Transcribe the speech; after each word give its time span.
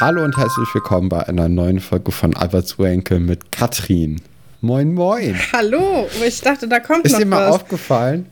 Hallo 0.00 0.24
und 0.24 0.36
herzlich 0.36 0.68
willkommen 0.74 1.08
bei 1.08 1.26
einer 1.26 1.48
neuen 1.48 1.80
Folge 1.80 2.12
von 2.12 2.36
Alberts 2.36 2.78
Wenke 2.78 3.18
mit 3.18 3.50
Katrin. 3.50 4.20
Moin, 4.60 4.92
moin. 4.92 5.34
Hallo, 5.52 6.06
ich 6.26 6.40
dachte, 6.40 6.68
da 6.68 6.80
kommt 6.80 7.04
ist 7.06 7.12
noch 7.12 7.18
dir 7.18 7.26
mal 7.26 7.48
was. 7.48 7.56
aufgefallen? 7.56 8.26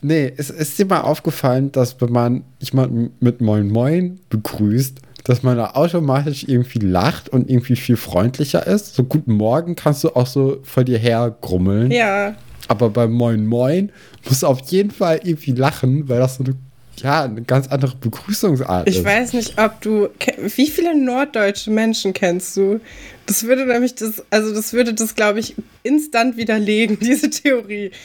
Nee, 0.00 0.32
ist, 0.36 0.50
ist 0.50 0.78
dir 0.78 0.86
mal 0.86 1.02
aufgefallen, 1.02 1.70
dass 1.70 2.00
wenn 2.00 2.12
man 2.12 2.44
jemanden 2.60 3.12
mit 3.20 3.40
Moin 3.40 3.70
Moin 3.70 4.20
begrüßt, 4.30 5.00
dass 5.24 5.42
man 5.42 5.56
da 5.56 5.70
automatisch 5.74 6.44
irgendwie 6.48 6.80
lacht 6.80 7.28
und 7.28 7.48
irgendwie 7.50 7.76
viel 7.76 7.96
freundlicher 7.96 8.66
ist? 8.66 8.94
So 8.94 9.04
guten 9.04 9.32
Morgen 9.34 9.76
kannst 9.76 10.02
du 10.04 10.10
auch 10.16 10.26
so 10.26 10.58
vor 10.62 10.84
dir 10.84 10.98
her 10.98 11.34
grummeln. 11.40 11.90
Ja, 11.90 12.34
Aber 12.68 12.90
beim 12.90 13.12
Moin 13.12 13.46
Moin 13.46 13.90
musst 14.26 14.42
du 14.42 14.46
auf 14.46 14.60
jeden 14.70 14.90
Fall 14.90 15.20
irgendwie 15.24 15.52
lachen, 15.52 16.08
weil 16.08 16.18
das 16.20 16.36
so 16.36 16.44
eine, 16.44 16.54
ja, 17.02 17.22
eine 17.24 17.42
ganz 17.42 17.68
andere 17.68 17.96
Begrüßungsart 17.96 18.88
ich 18.88 18.98
ist. 18.98 19.04
weiß 19.04 19.32
nicht, 19.34 19.58
ob 19.58 19.80
du. 19.80 20.08
Wie 20.56 20.66
viele 20.68 20.96
norddeutsche 20.98 21.70
Menschen 21.70 22.12
kennst 22.12 22.56
du? 22.56 22.80
Das 23.26 23.44
würde 23.44 23.64
nämlich 23.66 23.94
das, 23.94 24.22
also 24.30 24.52
das 24.54 24.72
würde 24.72 24.92
das, 24.94 25.14
glaube 25.14 25.38
ich, 25.40 25.54
instant 25.82 26.36
widerlegen, 26.36 26.98
diese 27.00 27.30
Theorie. 27.30 27.90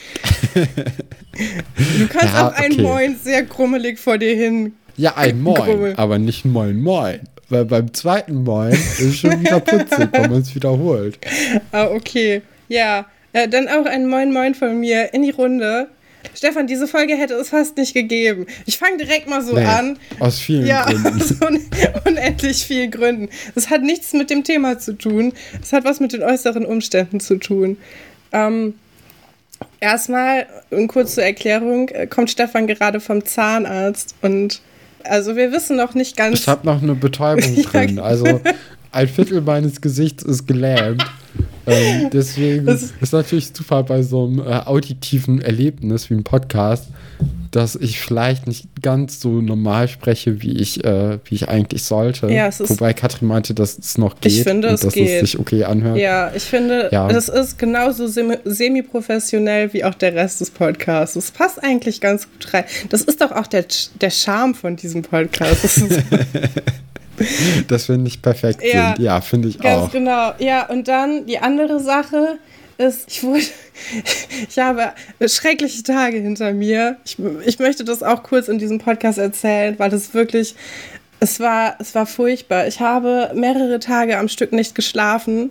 Du 1.98 2.08
kannst 2.08 2.34
Ja, 2.34 2.48
auf 2.48 2.56
ein 2.58 2.72
okay. 2.72 2.82
Moin 2.82 3.16
sehr 3.22 3.42
grummelig 3.44 3.98
vor 3.98 4.18
dir 4.18 4.34
hin. 4.34 4.72
Ja, 4.98 5.16
ein 5.16 5.40
Moin, 5.40 5.96
aber 5.96 6.18
nicht 6.18 6.44
Moin 6.44 6.80
Moin. 6.80 7.20
Weil 7.50 7.64
beim 7.64 7.94
zweiten 7.94 8.42
Moin 8.42 8.72
ist 8.72 9.16
schon 9.20 9.40
wieder 9.40 9.60
putzig, 9.60 10.08
wenn 10.12 10.30
man 10.30 10.42
es 10.42 10.54
wiederholt. 10.54 11.18
Ah, 11.72 11.86
okay. 11.86 12.42
Ja, 12.68 13.06
äh, 13.32 13.48
dann 13.48 13.68
auch 13.68 13.86
ein 13.86 14.06
Moin 14.06 14.32
Moin 14.32 14.54
von 14.54 14.78
mir 14.78 15.14
in 15.14 15.22
die 15.22 15.30
Runde. 15.30 15.88
Stefan, 16.34 16.66
diese 16.66 16.86
Folge 16.86 17.14
hätte 17.14 17.34
es 17.34 17.48
fast 17.50 17.76
nicht 17.78 17.94
gegeben. 17.94 18.46
Ich 18.66 18.76
fange 18.76 18.98
direkt 18.98 19.28
mal 19.28 19.40
so 19.42 19.54
Nee, 19.54 19.64
an. 19.64 19.98
Aus 20.18 20.38
vielen 20.40 20.66
Ja, 20.66 20.84
Gründen. 20.84 21.06
aus 21.22 21.30
un 21.40 21.60
unendlich 22.04 22.66
vielen 22.66 22.90
Gründen. 22.90 23.28
Das 23.54 23.70
hat 23.70 23.82
nichts 23.82 24.12
mit 24.12 24.28
dem 24.28 24.44
Thema 24.44 24.78
zu 24.78 24.92
tun. 24.92 25.32
Es 25.62 25.72
hat 25.72 25.84
was 25.84 26.00
mit 26.00 26.12
den 26.12 26.22
äußeren 26.22 26.66
Umständen 26.66 27.20
zu 27.20 27.36
tun. 27.38 27.78
Ähm, 28.32 28.74
erstmal, 29.80 30.46
eine 30.70 30.86
kurze 30.86 31.22
Erklärung, 31.22 31.88
äh, 31.88 32.06
kommt 32.06 32.30
Stefan 32.30 32.66
gerade 32.66 33.00
vom 33.00 33.24
Zahnarzt 33.24 34.14
und 34.20 34.60
also 35.08 35.36
wir 35.36 35.52
wissen 35.52 35.76
noch 35.76 35.94
nicht 35.94 36.16
ganz. 36.16 36.40
Ich 36.40 36.48
habe 36.48 36.66
noch 36.66 36.82
eine 36.82 36.94
Betäubung 36.94 37.54
Ja, 37.56 37.62
drin. 37.62 37.86
genau. 37.88 38.02
Also 38.02 38.40
ein 38.92 39.08
Viertel 39.08 39.40
meines 39.40 39.80
Gesichts 39.80 40.22
ist 40.22 40.46
gelähmt. 40.46 41.04
Ähm, 41.66 42.08
deswegen 42.12 42.66
Das- 42.66 42.92
ist 43.00 43.12
natürlich 43.12 43.50
super 43.54 43.82
bei 43.82 44.02
so 44.02 44.26
einem 44.26 44.40
äh, 44.40 44.44
auditiven 44.64 45.40
Erlebnis 45.40 46.08
wie 46.08 46.14
einem 46.14 46.24
Podcast, 46.24 46.86
dass 47.50 47.76
ich 47.76 47.98
vielleicht 47.98 48.46
nicht 48.46 48.66
ganz 48.82 49.20
so 49.20 49.40
normal 49.40 49.88
spreche, 49.88 50.42
wie 50.42 50.52
ich, 50.58 50.84
äh, 50.84 51.18
wie 51.24 51.34
ich 51.34 51.48
eigentlich 51.48 51.82
sollte. 51.84 52.28
Ja, 52.30 52.46
es 52.48 52.60
ist- 52.60 52.68
Wobei 52.70 52.92
Katrin 52.92 53.26
meinte, 53.28 53.54
dass 53.54 53.78
es 53.78 53.96
noch 53.96 54.20
geht 54.20 54.32
Ich 54.32 54.42
finde, 54.42 54.68
und 54.68 54.74
es 54.74 54.80
dass 54.82 54.92
geht. 54.92 55.08
es 55.08 55.20
sich 55.32 55.38
okay 55.40 55.64
anhört. 55.64 55.96
ja, 55.96 56.30
ich 56.34 56.42
finde, 56.42 56.90
Ja. 56.92 57.08
das 57.08 57.28
ist 57.30 57.58
genauso 57.58 58.06
semi- 58.06 58.38
semi-professionell 58.44 59.72
wie 59.72 59.82
auch 59.84 59.94
der 59.94 60.14
Rest 60.14 60.40
des 60.42 60.50
Podcasts. 60.50 61.16
Es 61.16 61.30
passt 61.30 61.62
eigentlich 61.64 62.00
ganz 62.02 62.28
gut 62.30 62.52
rein. 62.52 62.64
Das 62.90 63.00
ist 63.02 63.20
doch 63.22 63.32
auch 63.32 63.46
der, 63.46 63.64
der 64.00 64.10
Charme 64.10 64.54
von 64.54 64.76
diesem 64.76 65.00
Podcast. 65.02 65.64
Das 65.64 65.78
ist 65.78 66.00
Dass 67.66 67.88
wir 67.88 67.96
nicht 67.98 68.22
perfekt 68.22 68.62
Ja. 68.62 68.94
sind. 68.94 69.04
Ja, 69.04 69.20
finde 69.20 69.48
ich 69.48 69.58
Ganz 69.58 69.86
auch. 69.86 69.90
genau. 69.90 70.32
Ja, 70.38 70.66
und 70.68 70.86
dann 70.86 71.26
die 71.26 71.38
andere 71.38 71.80
Sache 71.80 72.38
ist, 72.78 73.04
ich 73.08 73.22
wurde, 73.22 73.42
ich 74.48 74.58
habe 74.58 74.92
schreckliche 75.26 75.82
Tage 75.82 76.18
hinter 76.18 76.52
mir. 76.52 76.96
Ich, 77.04 77.18
ich 77.44 77.58
möchte 77.58 77.84
das 77.84 78.02
auch 78.02 78.22
kurz 78.22 78.48
in 78.48 78.58
diesem 78.58 78.78
Podcast 78.78 79.18
erzählen, 79.18 79.78
weil 79.78 79.92
es 79.92 80.14
wirklich, 80.14 80.54
es 81.20 81.40
war, 81.40 81.76
es 81.80 81.94
war 81.94 82.06
furchtbar. 82.06 82.66
Ich 82.66 82.80
habe 82.80 83.32
mehrere 83.34 83.80
Tage 83.80 84.18
am 84.18 84.28
Stück 84.28 84.52
nicht 84.52 84.74
geschlafen. 84.74 85.50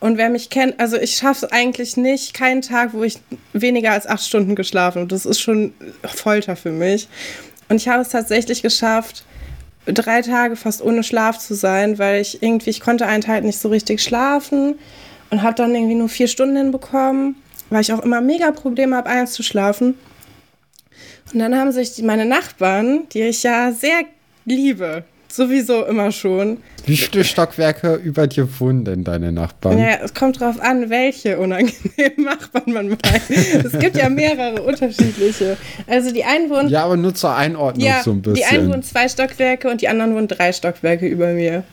Und 0.00 0.16
wer 0.16 0.30
mich 0.30 0.50
kennt, 0.50 0.80
also 0.80 0.96
ich 0.96 1.14
schaffe 1.14 1.46
es 1.46 1.52
eigentlich 1.52 1.96
nicht, 1.96 2.34
keinen 2.34 2.62
Tag, 2.62 2.92
wo 2.92 3.04
ich 3.04 3.18
weniger 3.52 3.92
als 3.92 4.08
acht 4.08 4.26
Stunden 4.26 4.56
geschlafen 4.56 5.02
habe. 5.02 5.08
Das 5.08 5.26
ist 5.26 5.40
schon 5.40 5.74
Folter 6.02 6.56
für 6.56 6.72
mich. 6.72 7.06
Und 7.68 7.76
ich 7.76 7.86
habe 7.86 8.02
es 8.02 8.08
tatsächlich 8.08 8.62
geschafft, 8.62 9.24
drei 9.86 10.22
Tage 10.22 10.56
fast 10.56 10.82
ohne 10.82 11.04
Schlaf 11.04 11.38
zu 11.38 11.54
sein, 11.54 11.98
weil 11.98 12.20
ich 12.20 12.42
irgendwie, 12.42 12.70
ich 12.70 12.80
konnte 12.80 13.06
einen 13.06 13.22
Tag 13.22 13.44
nicht 13.44 13.60
so 13.60 13.68
richtig 13.68 14.02
schlafen 14.02 14.74
und 15.32 15.42
habe 15.42 15.56
dann 15.56 15.74
irgendwie 15.74 15.94
nur 15.96 16.08
vier 16.08 16.28
Stunden 16.28 16.56
hinbekommen, 16.56 17.34
weil 17.70 17.80
ich 17.80 17.92
auch 17.92 18.00
immer 18.00 18.20
mega 18.20 18.52
Probleme 18.52 18.94
habe, 18.94 19.08
einzuschlafen. 19.08 19.94
Und 21.32 21.38
dann 21.40 21.56
haben 21.56 21.72
sich 21.72 22.00
meine 22.02 22.26
Nachbarn, 22.26 23.08
die 23.12 23.22
ich 23.22 23.42
ja 23.42 23.72
sehr 23.72 24.02
liebe, 24.44 25.04
sowieso 25.28 25.84
immer 25.86 26.12
schon, 26.12 26.58
Wie 26.84 26.96
viele 26.98 27.24
Stockwerke 27.24 27.94
über 27.94 28.26
dir 28.26 28.46
wohnen 28.60 28.84
denn 28.84 29.02
deine 29.04 29.32
Nachbarn? 29.32 29.78
ja, 29.78 29.94
es 30.04 30.12
kommt 30.12 30.40
drauf 30.40 30.60
an, 30.60 30.90
welche 30.90 31.38
unangenehmen 31.38 32.12
Nachbarn 32.24 32.70
man 32.74 32.88
meint. 32.88 33.30
es 33.64 33.72
gibt 33.78 33.96
ja 33.96 34.10
mehrere 34.10 34.60
unterschiedliche. 34.62 35.56
Also 35.86 36.12
die 36.12 36.24
einen 36.24 36.50
wohnen 36.50 36.68
Ja, 36.68 36.84
aber 36.84 36.98
nur 36.98 37.14
zur 37.14 37.34
Einordnung 37.34 37.86
Ja, 37.88 38.02
so 38.02 38.10
ein 38.10 38.20
bisschen. 38.20 38.34
die 38.34 38.44
einen 38.44 38.68
wohnen 38.70 38.82
zwei 38.82 39.08
Stockwerke 39.08 39.70
und 39.70 39.80
die 39.80 39.88
anderen 39.88 40.14
wohnen 40.14 40.28
drei 40.28 40.52
Stockwerke 40.52 41.06
über 41.06 41.28
mir. 41.28 41.64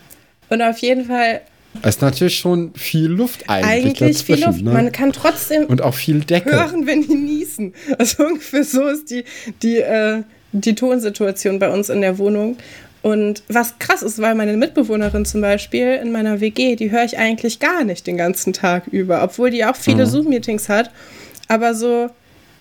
Und 0.50 0.62
auf 0.62 0.78
jeden 0.78 1.03
Fall 1.06 1.42
Es 1.82 1.96
ist 1.96 2.02
natürlich 2.02 2.38
schon 2.38 2.74
viel 2.76 3.08
Luft 3.08 3.50
eigentlich, 3.50 4.02
eigentlich 4.02 4.18
viel. 4.24 4.44
Luft. 4.46 4.62
Ne? 4.62 4.72
Man 4.72 4.92
kann 4.92 5.12
trotzdem 5.14 5.66
Und 5.66 5.82
auch 5.82 5.94
viel 5.94 6.20
Decke. 6.22 6.52
hören, 6.52 6.86
wenn 6.88 7.02
die 7.02 7.16
niesen. 7.16 7.74
Also 7.98 8.24
ungefähr 8.28 8.64
so 8.64 8.88
ist 8.88 9.10
die, 9.10 9.24
die, 9.64 9.78
äh, 9.78 10.24
die 10.52 10.76
Tonsituation 10.76 11.60
bei 11.60 11.70
uns 11.70 11.90
in 11.90 12.02
der 12.02 12.18
Wohnung. 12.18 12.58
Und 13.02 13.44
was 13.48 13.80
krass 13.80 14.02
ist, 14.04 14.20
weil 14.22 14.36
meine 14.36 14.58
Mitbewohnerin 14.58 15.24
zum 15.24 15.40
Beispiel 15.40 15.94
in 16.04 16.12
meiner 16.12 16.42
WG, 16.42 16.76
die 16.76 16.92
höre 16.92 17.06
ich 17.06 17.18
eigentlich 17.18 17.60
gar 17.60 17.86
nicht 17.86 18.06
den 18.08 18.18
ganzen 18.18 18.52
Tag 18.52 18.88
über, 18.88 19.24
obwohl 19.24 19.52
die 19.52 19.64
auch 19.64 19.76
viele 19.78 20.06
Mhm. 20.06 20.10
Zoom-Meetings 20.10 20.68
hat. 20.68 20.92
Aber 21.48 21.74
so 21.76 22.10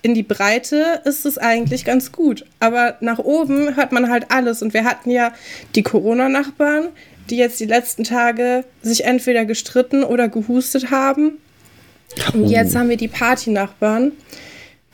in 0.01 0.13
die 0.13 0.23
Breite 0.23 1.01
ist 1.03 1.25
es 1.25 1.37
eigentlich 1.37 1.83
ganz 1.83 2.13
gut. 2.13 2.45
Aber 2.61 2.95
nach 3.01 3.19
oben 3.19 3.75
hört 3.75 3.91
man 3.91 4.09
halt 4.09 4.27
alles. 4.31 4.61
Und 4.61 4.73
wir 4.73 4.85
hatten 4.85 5.11
ja 5.11 5.33
die 5.75 5.83
Corona-Nachbarn, 5.83 6.85
die 7.29 7.37
jetzt 7.37 7.59
die 7.59 7.65
letzten 7.65 8.03
Tage 8.03 8.63
sich 8.81 9.05
entweder 9.05 9.45
gestritten 9.45 10.03
oder 10.03 10.27
gehustet 10.29 10.91
haben. 10.91 11.37
Und 12.33 12.47
jetzt 12.49 12.75
haben 12.75 12.89
wir 12.89 12.97
die 12.97 13.07
Party-Nachbarn, 13.07 14.11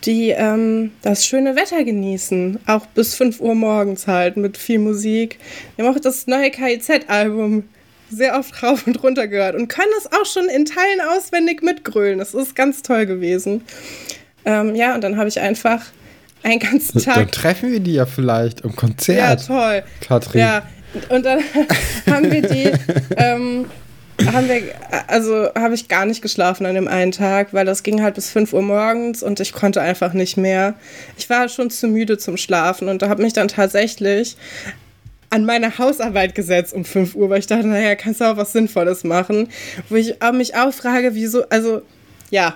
die 0.03 0.29
ähm, 0.31 0.91
das 1.01 1.25
schöne 1.25 1.56
Wetter 1.56 1.84
genießen. 1.84 2.59
Auch 2.68 2.85
bis 2.88 3.16
5 3.16 3.40
Uhr 3.40 3.56
morgens 3.56 4.07
halt 4.07 4.38
mit 4.38 4.57
viel 4.57 4.79
Musik. 4.79 5.40
Wir 5.75 5.85
haben 5.85 5.95
auch 5.95 6.00
das 6.00 6.28
neue 6.28 6.51
KIZ-Album 6.51 7.63
sehr 8.12 8.38
oft 8.38 8.62
rauf 8.62 8.85
und 8.85 9.01
runter 9.01 9.28
gehört 9.28 9.56
und 9.56 9.68
können 9.68 9.91
es 9.97 10.12
auch 10.12 10.25
schon 10.25 10.45
in 10.50 10.66
Teilen 10.66 11.01
auswendig 11.16 11.63
mitgrölen. 11.63 12.19
Das 12.19 12.34
ist 12.34 12.56
ganz 12.56 12.81
toll 12.84 13.06
gewesen. 13.06 13.62
Ähm, 14.45 14.75
ja, 14.75 14.94
und 14.94 15.03
dann 15.03 15.18
habe 15.18 15.28
ich 15.28 15.40
einfach 15.40 15.81
einen 16.44 16.59
ganzen 16.59 17.03
Dann 17.03 17.16
Tag. 17.16 17.31
treffen 17.31 17.72
wir 17.72 17.79
die 17.79 17.94
ja 17.94 18.06
vielleicht 18.06 18.62
im 18.62 18.69
Ja, 18.69 18.75
Konzert, 18.75 19.47
toll. 19.47 19.84
Katrin. 20.01 20.41
Ja, 20.41 20.68
und 21.09 21.25
dann 21.25 21.39
haben 22.09 22.31
wir 22.31 22.41
die, 22.41 22.72
ähm, 23.17 23.66
haben 24.33 24.47
wir, 24.47 24.61
also 25.07 25.50
habe 25.56 25.73
ich 25.75 25.88
gar 25.88 26.06
nicht 26.06 26.22
geschlafen 26.22 26.66
an 26.66 26.75
dem 26.75 26.88
einen 26.88 27.11
Tag, 27.11 27.53
weil 27.53 27.66
das 27.66 27.83
ging 27.83 28.01
halt 28.01 28.16
bis 28.16 28.29
5 28.29 28.53
Uhr 28.53 28.61
morgens 28.61 29.22
und 29.23 29.39
ich 29.39 29.51
konnte 29.53 29.81
einfach 29.81 30.13
nicht 30.13 30.38
mehr. 30.38 30.75
Ich 31.17 31.29
war 31.29 31.50
schon 31.50 31.69
zu 31.69 31.88
müde 31.88 32.17
zum 32.17 32.38
Schlafen 32.38 32.88
und 32.88 33.01
da 33.01 33.09
habe 33.09 33.22
mich 33.22 33.33
dann 33.33 33.47
tatsächlich 33.50 34.38
an 35.31 35.44
meine 35.45 35.78
Hausarbeit 35.78 36.33
gesetzt 36.33 36.73
um 36.73 36.85
5 36.85 37.16
Uhr, 37.16 37.29
weil 37.29 37.39
ich 37.39 37.47
dachte, 37.47 37.68
naja, 37.68 37.95
kannst 37.95 38.21
du 38.21 38.25
auch 38.25 38.38
was 38.38 38.53
Sinnvolles 38.53 39.03
machen. 39.03 39.50
Wo 39.89 39.95
ich 39.95 40.15
mich 40.33 40.56
auch 40.56 40.71
frage, 40.71 41.13
wieso, 41.13 41.47
also, 41.50 41.81
ja, 42.30 42.56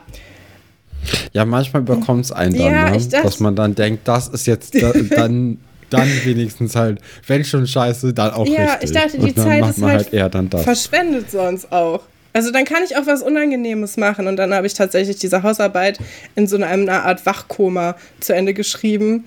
Ja, 1.33 1.44
manchmal 1.45 1.81
bekommt 1.81 2.25
es 2.25 2.31
einen 2.31 2.53
dann, 2.56 2.62
Ja, 2.74 2.89
ne? 2.91 2.97
dachte- 2.97 3.24
dass 3.24 3.39
man 3.39 3.56
dann 3.56 3.75
denkt, 3.75 4.07
das 4.07 4.27
ist 4.30 4.47
jetzt 4.47 4.81
da, 4.81 4.91
dann, 5.09 5.59
dann 5.89 6.07
wenigstens 6.24 6.75
halt, 6.75 7.00
wenn 7.27 7.44
schon 7.44 7.68
scheiße, 7.68 8.13
dann 8.13 8.31
auch 8.31 8.47
Ja, 8.47 8.74
richtig. 8.74 8.89
ich 8.89 8.95
dachte, 8.95 9.19
die 9.19 9.36
Zeit 9.36 9.68
ist 9.68 9.81
halt 9.81 10.12
halt 10.12 10.53
das. 10.53 10.63
verschwendet 10.63 11.31
sonst 11.31 11.71
auch. 11.71 12.01
Also 12.31 12.51
dann 12.51 12.65
kann 12.65 12.83
ich 12.83 12.95
auch 12.95 13.07
was 13.07 13.21
Unangenehmes 13.24 13.97
machen. 13.97 14.27
Und 14.27 14.38
dann 14.38 14.53
habe 14.53 14.68
ich 14.68 14.74
tatsächlich 14.74 15.18
diese 15.18 15.44
Hausarbeit 15.44 16.00
in 16.36 16.47
so 16.47 16.57
einer, 16.57 17.03
Art 17.03 17.25
Wachkoma 17.25 17.95
zu 18.19 18.33
Ende 18.33 18.53
geschrieben 18.53 19.25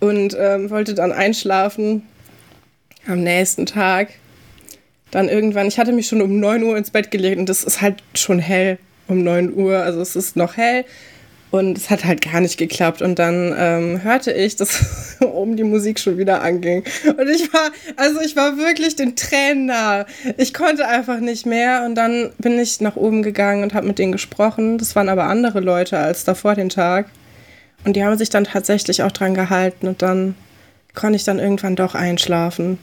und 0.00 0.36
ähm, 0.38 0.70
wollte 0.70 0.94
dann 0.94 1.12
einschlafen 1.12 2.02
am 3.06 3.22
nächsten 3.22 3.66
Tag. 3.66 4.10
Dann 5.10 5.28
irgendwann, 5.28 5.66
ich 5.66 5.78
hatte 5.78 5.92
mich 5.92 6.06
schon 6.06 6.22
um 6.22 6.40
9 6.40 6.62
Uhr 6.62 6.76
ins 6.76 6.90
Bett 6.90 7.10
gelegt 7.10 7.38
und 7.38 7.48
es 7.50 7.64
ist 7.64 7.80
halt 7.80 8.02
schon 8.14 8.38
hell 8.38 8.78
um 9.08 9.22
9 9.22 9.54
Uhr. 9.54 9.78
Also 9.78 10.00
es 10.00 10.16
ist 10.16 10.36
noch 10.36 10.56
hell. 10.56 10.84
Und 11.52 11.76
es 11.76 11.90
hat 11.90 12.06
halt 12.06 12.22
gar 12.22 12.40
nicht 12.40 12.56
geklappt. 12.56 13.02
Und 13.02 13.18
dann 13.18 13.54
ähm, 13.58 14.02
hörte 14.02 14.32
ich, 14.32 14.56
dass 14.56 15.18
oben 15.20 15.54
die 15.54 15.64
Musik 15.64 16.00
schon 16.00 16.16
wieder 16.16 16.40
anging. 16.40 16.82
Und 17.04 17.28
ich 17.28 17.52
war, 17.52 17.70
also 17.96 18.20
ich 18.22 18.34
war 18.36 18.56
wirklich 18.56 18.96
den 18.96 19.16
Tränen 19.16 19.66
nah. 19.66 20.06
Ich 20.38 20.54
konnte 20.54 20.88
einfach 20.88 21.20
nicht 21.20 21.44
mehr. 21.44 21.84
Und 21.84 21.94
dann 21.94 22.30
bin 22.38 22.58
ich 22.58 22.80
nach 22.80 22.96
oben 22.96 23.22
gegangen 23.22 23.62
und 23.62 23.74
habe 23.74 23.86
mit 23.86 23.98
denen 23.98 24.12
gesprochen. 24.12 24.78
Das 24.78 24.96
waren 24.96 25.10
aber 25.10 25.24
andere 25.24 25.60
Leute 25.60 25.98
als 25.98 26.24
davor 26.24 26.54
den 26.54 26.70
Tag. 26.70 27.10
Und 27.84 27.96
die 27.96 28.04
haben 28.04 28.16
sich 28.16 28.30
dann 28.30 28.44
tatsächlich 28.44 29.02
auch 29.02 29.12
dran 29.12 29.34
gehalten. 29.34 29.88
Und 29.88 30.00
dann 30.00 30.34
konnte 30.94 31.16
ich 31.16 31.24
dann 31.24 31.38
irgendwann 31.38 31.76
doch 31.76 31.94
einschlafen. 31.94 32.78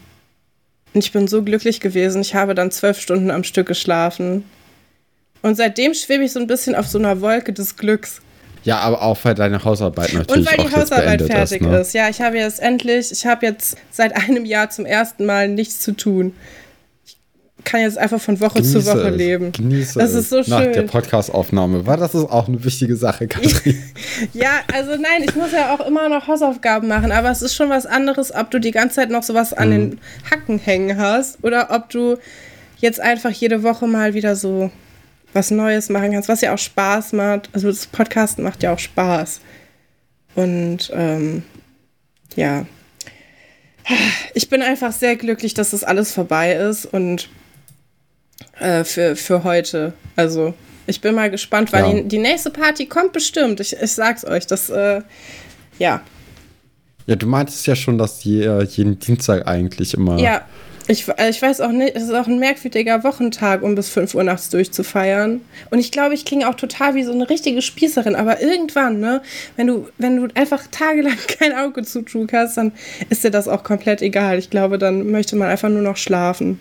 Und 0.94 1.04
ich 1.04 1.12
bin 1.12 1.27
so 1.27 1.42
glücklich 1.42 1.80
gewesen. 1.80 2.21
Ich 2.21 2.36
habe 2.36 2.54
dann 2.54 2.69
zwölf 2.69 3.00
Stunden 3.00 3.31
am 3.31 3.44
Stück 3.44 3.68
geschlafen. 3.68 4.45
Und 5.42 5.56
seitdem 5.56 5.95
schwebe 5.95 6.24
ich 6.24 6.33
so 6.33 6.39
ein 6.39 6.45
bisschen 6.45 6.75
auf 6.75 6.86
so 6.86 7.00
einer 7.00 7.19
Wolke 7.21 7.51
des 7.51 7.75
Glücks. 7.75 8.21
Ja, 8.64 8.80
aber 8.80 9.02
auch 9.02 9.18
weil 9.24 9.36
deine 9.36 9.64
Hausarbeit 9.64 10.14
natürlich 10.14 10.46
Und 10.48 10.58
weil 10.58 10.66
die 10.68 10.76
Hausarbeit 10.76 11.22
fertig 11.22 11.62
ist, 11.62 11.68
ne? 11.68 11.78
ist. 11.80 11.94
Ja, 11.94 12.10
ich 12.10 12.22
habe 12.22 12.38
jetzt 12.38 12.60
endlich, 12.62 13.12
ich 13.12 13.26
habe 13.26 13.46
jetzt 13.46 13.78
seit 13.92 14.16
einem 14.16 14.46
Jahr 14.46 14.70
zum 14.70 14.86
ersten 14.86 15.26
Mal 15.26 15.48
nichts 15.48 15.80
zu 15.80 15.94
tun. 15.94 16.34
Ich 17.06 17.18
kann 17.66 17.82
jetzt 17.82 17.98
einfach 17.98 18.20
von 18.22 18.40
Woche 18.40 18.56
Genieße 18.62 18.80
zu 18.80 18.86
Woche 18.86 19.10
es. 19.10 19.16
leben. 19.18 19.52
Genieße 19.52 20.00
Das 20.00 20.12
es 20.12 20.16
ist 20.16 20.30
so 20.30 20.38
Nach 20.52 20.62
schön. 20.64 20.74
der 20.74 20.82
Podcast-Aufnahme. 20.84 21.86
Weil 21.86 21.98
das 21.98 22.16
ist 22.16 22.24
auch 22.30 22.48
eine 22.48 22.64
wichtige 22.64 22.96
Sache, 22.96 23.28
Katrin. 23.30 23.78
Ja, 24.34 24.52
also 24.74 24.92
nein, 24.92 25.24
ich 25.28 25.36
muss 25.36 25.52
ja 25.52 25.74
auch 25.76 25.86
immer 25.86 26.10
noch 26.10 26.28
Hausaufgaben 26.28 26.88
machen, 26.88 27.12
aber 27.12 27.30
es 27.32 27.42
ist 27.42 27.56
schon 27.56 27.70
was 27.70 27.86
anderes, 27.86 28.34
ob 28.34 28.50
du 28.52 28.60
die 28.60 28.72
ganze 28.72 28.96
Zeit 28.96 29.10
noch 29.10 29.24
sowas 29.24 29.54
an 29.54 29.72
den 29.72 30.00
Hacken 30.32 30.58
hängen 30.60 30.98
hast 30.98 31.44
oder 31.44 31.70
ob 31.72 31.90
du 31.90 32.18
jetzt 32.80 33.00
einfach 33.02 33.32
jede 33.32 33.62
Woche 33.64 33.88
mal 33.88 34.14
wieder 34.14 34.36
so 34.36 34.72
was 35.34 35.52
Neues 35.52 35.90
machen 35.90 36.12
kannst, 36.12 36.30
was 36.30 36.42
ja 36.42 36.54
auch 36.54 36.58
Spaß 36.58 37.14
macht. 37.14 37.50
Also 37.54 37.68
das 37.68 37.86
Podcasten 37.88 38.44
macht 38.44 38.64
ja 38.64 38.74
auch 38.74 38.80
Spaß. 38.80 39.42
Und 40.36 40.92
ähm, 40.94 41.44
ja, 42.36 42.66
ich 44.34 44.50
bin 44.50 44.62
einfach 44.62 44.92
sehr 44.92 45.16
glücklich, 45.16 45.54
dass 45.54 45.72
das 45.72 45.84
alles 45.84 46.14
vorbei 46.14 46.54
ist 46.54 46.86
und 46.86 47.30
äh, 48.60 48.84
für, 48.84 49.16
für 49.16 49.44
heute. 49.44 49.94
Also 50.16 50.54
ich 50.86 51.02
bin 51.02 51.16
mal 51.16 51.30
gespannt, 51.31 51.74
weil 51.74 51.84
Ja. 51.86 51.94
die, 51.94 52.08
die 52.08 52.18
nächste 52.20 52.50
Party 52.52 52.86
kommt 52.86 53.14
bestimmt. 53.14 53.60
Ich, 53.60 53.74
ich 53.74 53.92
sag's 53.92 54.26
euch, 54.26 54.48
das, 54.48 54.70
äh, 54.70 55.02
ja. 55.80 56.02
Ja, 57.08 57.16
du 57.16 57.26
meintest 57.26 57.66
ja 57.66 57.76
schon, 57.76 57.98
dass 57.98 58.24
je, 58.24 58.64
jeden 58.64 59.00
Dienstag 59.00 59.48
eigentlich 59.48 59.94
immer. 59.96 60.20
Ja, 60.20 60.46
ich, 60.90 61.08
äh, 61.08 61.30
ich 61.30 61.42
weiß 61.42 61.62
auch 61.62 61.72
nicht, 61.72 61.96
es 61.96 62.04
ist 62.04 62.14
auch 62.14 62.28
ein 62.28 62.40
merkwürdiger 62.40 63.04
Wochentag, 63.04 63.62
um 63.62 63.76
bis 63.76 63.90
5 63.90 64.16
Uhr 64.16 64.24
nachts 64.24 64.50
durchzufeiern. 64.50 65.42
Und 65.70 65.80
ich 65.80 65.92
glaube, 65.92 66.16
ich 66.16 66.26
klinge 66.26 66.50
auch 66.50 66.56
total 66.56 66.96
wie 66.96 67.04
so 67.04 67.12
eine 67.12 67.30
richtige 67.30 67.62
Spießerin, 67.62 68.16
aber 68.16 68.42
irgendwann, 68.42 69.00
ne, 69.00 69.22
wenn 69.56 69.68
du, 69.68 69.88
wenn 70.00 70.18
du 70.18 70.28
einfach 70.34 70.64
tagelang 70.72 71.18
kein 71.40 71.56
Auge 71.56 71.84
zutun 71.84 72.28
hast, 72.34 72.58
dann 72.58 72.72
ist 73.10 73.24
dir 73.24 73.30
das 73.30 73.48
auch 73.48 73.64
komplett 73.64 74.02
egal. 74.02 74.40
Ich 74.40 74.50
glaube, 74.50 74.80
dann 74.80 75.12
möchte 75.12 75.36
man 75.36 75.48
einfach 75.48 75.70
nur 75.70 75.84
noch 75.84 75.98
schlafen. 75.98 76.60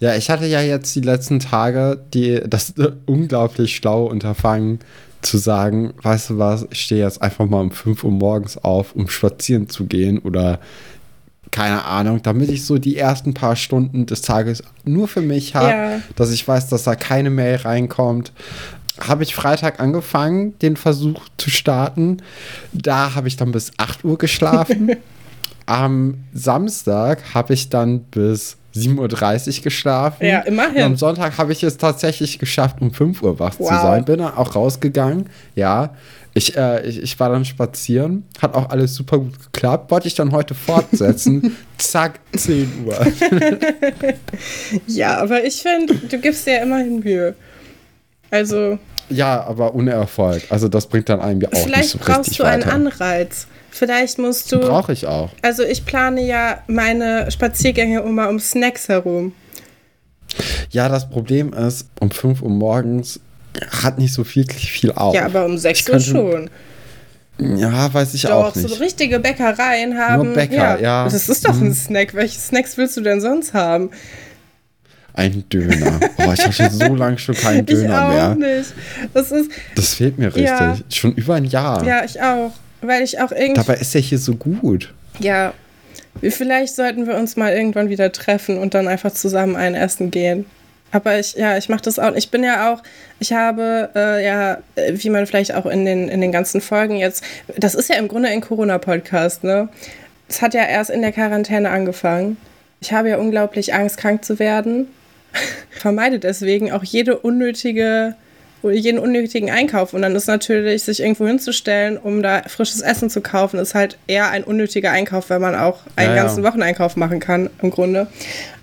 Ja, 0.00 0.14
ich 0.14 0.28
hatte 0.28 0.46
ja 0.46 0.60
jetzt 0.60 0.94
die 0.96 1.00
letzten 1.00 1.38
Tage 1.38 2.00
die, 2.12 2.40
das 2.44 2.74
unglaublich 3.06 3.76
schlaue 3.76 4.10
Unterfangen 4.10 4.80
zu 5.22 5.38
sagen, 5.38 5.94
weißt 6.02 6.30
du 6.30 6.38
was, 6.38 6.66
ich 6.70 6.80
stehe 6.80 7.02
jetzt 7.02 7.22
einfach 7.22 7.46
mal 7.46 7.60
um 7.60 7.70
5 7.70 8.04
Uhr 8.04 8.10
morgens 8.10 8.58
auf, 8.58 8.94
um 8.94 9.08
spazieren 9.08 9.68
zu 9.68 9.86
gehen 9.86 10.18
oder 10.18 10.60
keine 11.50 11.84
Ahnung, 11.84 12.22
damit 12.22 12.50
ich 12.50 12.64
so 12.64 12.78
die 12.78 12.96
ersten 12.96 13.34
paar 13.34 13.56
Stunden 13.56 14.06
des 14.06 14.22
Tages 14.22 14.62
nur 14.84 15.08
für 15.08 15.20
mich 15.20 15.54
habe, 15.54 15.68
Ja. 15.68 16.00
dass 16.16 16.30
ich 16.30 16.46
weiß, 16.46 16.68
dass 16.68 16.84
da 16.84 16.94
keine 16.94 17.30
Mail 17.30 17.56
reinkommt. 17.56 18.32
Habe 19.00 19.22
ich 19.22 19.34
Freitag 19.34 19.80
angefangen, 19.80 20.58
den 20.58 20.76
Versuch 20.76 21.22
zu 21.36 21.50
starten. 21.50 22.18
Da 22.72 23.14
habe 23.14 23.28
ich 23.28 23.36
dann 23.36 23.52
bis 23.52 23.70
8 23.76 24.04
Uhr 24.04 24.18
geschlafen. 24.18 24.90
Am 25.66 26.14
Samstag 26.32 27.18
habe 27.34 27.52
ich 27.54 27.68
dann 27.68 28.00
bis 28.04 28.56
7.30 28.74 29.58
Uhr 29.58 29.64
geschlafen. 29.64 30.24
Ja, 30.26 30.40
immerhin. 30.40 30.76
Und 30.78 30.82
am 30.82 30.96
Sonntag 30.96 31.36
habe 31.38 31.52
ich 31.52 31.62
es 31.62 31.76
tatsächlich 31.76 32.38
geschafft, 32.38 32.80
um 32.80 32.92
5 32.92 33.22
Uhr 33.22 33.38
wach 33.38 33.54
zu 33.54 33.64
Wow. 33.64 33.82
sein. 33.82 34.04
Bin 34.04 34.18
dann 34.18 34.34
auch 34.34 34.54
rausgegangen. 34.54 35.26
Ja, 35.54 35.90
ich, 36.38 36.56
äh, 36.56 36.86
ich, 36.86 37.02
ich 37.02 37.20
war 37.20 37.28
dann 37.30 37.44
spazieren. 37.44 38.24
Hat 38.40 38.54
auch 38.54 38.70
alles 38.70 38.94
super 38.94 39.18
gut 39.18 39.38
geklappt. 39.52 39.90
Wollte 39.90 40.08
ich 40.08 40.14
dann 40.14 40.32
heute 40.32 40.54
fortsetzen. 40.54 41.56
Zack, 41.78 42.20
10 42.36 42.86
Uhr. 42.86 43.06
Ja, 44.86 45.18
aber 45.18 45.44
ich 45.44 45.62
finde, 45.62 45.94
du 45.94 46.18
gibst 46.18 46.46
dir 46.46 46.54
ja 46.54 46.62
immerhin 46.62 47.00
Mühe. 47.00 47.34
Also, 48.30 48.78
Ja, 49.08 49.42
aber 49.44 49.74
ohne 49.74 49.92
Erfolg. 49.92 50.42
Also 50.50 50.68
das 50.68 50.86
bringt 50.86 51.08
dann 51.08 51.20
einem 51.20 51.40
ja 51.40 51.48
auch 51.48 51.52
nicht 51.52 51.64
vielleicht 51.64 51.88
so 51.90 51.98
brauchst 51.98 52.18
richtig 52.20 52.36
du 52.38 52.44
einen 52.44 52.62
weiter. 52.62 52.74
Anreiz. 52.74 53.46
Vielleicht 53.70 54.18
musst 54.18 54.50
du. 54.50 54.58
Brauche 54.60 54.92
ich 54.92 55.06
auch. 55.06 55.30
Also, 55.42 55.62
ich 55.62 55.84
plane 55.84 56.26
ja 56.26 56.62
meine 56.66 57.30
Spaziergänge 57.30 58.00
immer 58.00 58.28
um 58.28 58.40
Snacks 58.40 58.88
herum. 58.88 59.32
Ja, 60.70 60.88
das 60.88 61.08
Problem 61.08 61.52
ist, 61.52 61.88
um 62.00 62.10
5 62.10 62.42
Uhr 62.42 62.50
morgens 62.50 63.20
hat 63.82 63.98
nicht 63.98 64.12
so 64.12 64.24
wirklich 64.34 64.70
viel 64.72 64.92
auf. 64.92 65.14
Ja, 65.14 65.26
aber 65.26 65.44
um 65.44 65.58
6 65.58 65.80
Ich 65.80 65.88
Uhr 65.92 66.00
schon. 66.00 66.50
Ja, 67.40 67.92
weiß 67.94 68.14
ich 68.14 68.22
Doch, 68.22 68.46
auch 68.48 68.54
so 68.54 68.62
nicht. 68.62 68.80
richtige 68.80 69.20
Bäckereien 69.20 69.96
haben. 69.96 70.26
Nur 70.26 70.34
Bäcker, 70.34 70.80
ja. 70.80 71.04
Mhm. 71.06 71.12
Das 71.12 71.28
ist 71.28 71.46
doch 71.46 71.54
ein 71.60 71.72
Snack. 71.72 72.14
Welche 72.14 72.38
Snacks 72.38 72.76
willst 72.76 72.96
du 72.96 73.00
denn 73.00 73.20
sonst 73.20 73.54
haben? 73.54 73.90
Ein 75.14 75.44
Döner. 75.48 76.00
Oh, 76.18 76.32
ich 76.32 76.40
habe 76.42 76.52
schon 76.52 76.70
so 76.70 76.94
lange 76.96 77.18
schon 77.18 77.34
keinen 77.36 77.60
ich 77.60 77.66
Döner 77.66 78.06
auch 78.06 78.34
mehr. 78.36 78.56
nicht. 78.56 78.72
Das 79.14 79.30
ist, 79.30 79.50
Das 79.76 79.94
fehlt 79.94 80.18
mir 80.18 80.26
richtig. 80.28 80.44
Ja. 80.44 80.76
Schon 80.90 81.12
über 81.14 81.34
ein 81.36 81.44
Jahr. 81.44 81.84
ja, 81.84 82.04
ich 82.04 82.20
auch. 82.20 82.52
Weil 82.82 83.02
ich 83.02 83.20
auch 83.20 83.32
irgendwie. 83.32 83.54
Dabei 83.54 83.74
ist 83.74 83.94
er 83.94 84.00
hier 84.00 84.18
so 84.18 84.34
gut. 84.34 84.92
Ja, 85.20 85.52
vielleicht 86.22 86.74
sollten 86.76 87.06
wir 87.06 87.16
uns 87.16 87.36
mal 87.36 87.52
irgendwann 87.52 87.88
wieder 87.88 88.10
treffen 88.12 88.58
und 88.58 88.74
dann 88.74 88.86
einfach 88.88 89.12
zusammen 89.12 89.56
ein 89.56 89.74
Essen 89.74 90.10
gehen. 90.12 90.44
Aber 90.90 91.18
ich, 91.18 91.34
ja, 91.34 91.56
ich 91.58 91.68
mache 91.68 91.82
das 91.82 91.98
auch. 91.98 92.14
Ich 92.14 92.30
bin 92.30 92.42
ja 92.42 92.72
auch, 92.72 92.82
ich 93.20 93.32
habe 93.32 93.90
äh, 93.94 94.24
ja, 94.24 94.58
wie 94.90 95.10
man 95.10 95.26
vielleicht 95.26 95.54
auch 95.54 95.66
in 95.66 95.84
den, 95.84 96.08
in 96.08 96.20
den 96.20 96.32
ganzen 96.32 96.60
Folgen 96.60 96.96
jetzt, 96.96 97.22
das 97.56 97.74
ist 97.74 97.90
ja 97.90 97.96
im 97.96 98.08
Grunde 98.08 98.28
ein 98.28 98.40
Corona-Podcast, 98.40 99.44
ne? 99.44 99.68
Es 100.28 100.42
hat 100.42 100.54
ja 100.54 100.64
erst 100.64 100.90
in 100.90 101.00
der 101.00 101.12
Quarantäne 101.12 101.70
angefangen. 101.70 102.36
Ich 102.80 102.92
habe 102.92 103.08
ja 103.08 103.16
unglaublich 103.16 103.74
Angst, 103.74 103.96
krank 103.96 104.24
zu 104.24 104.38
werden. 104.38 104.86
Vermeide 105.70 106.18
deswegen 106.18 106.70
auch 106.72 106.84
jede 106.84 107.18
unnötige 107.18 108.14
jeden 108.62 108.98
unnötigen 108.98 109.50
Einkauf. 109.50 109.94
Und 109.94 110.02
dann 110.02 110.14
ist 110.16 110.26
natürlich, 110.26 110.82
sich 110.82 111.00
irgendwo 111.00 111.26
hinzustellen, 111.26 111.96
um 111.96 112.22
da 112.22 112.42
frisches 112.48 112.80
Essen 112.80 113.08
zu 113.10 113.20
kaufen, 113.20 113.58
ist 113.58 113.74
halt 113.74 113.96
eher 114.06 114.30
ein 114.30 114.42
unnötiger 114.44 114.90
Einkauf, 114.90 115.30
wenn 115.30 115.40
man 115.40 115.54
auch 115.54 115.78
einen 115.96 116.10
Ja, 116.10 116.16
ja. 116.16 116.22
ganzen 116.24 116.42
Wocheneinkauf 116.42 116.96
machen 116.96 117.20
kann, 117.20 117.50
im 117.62 117.70
Grunde. 117.70 118.08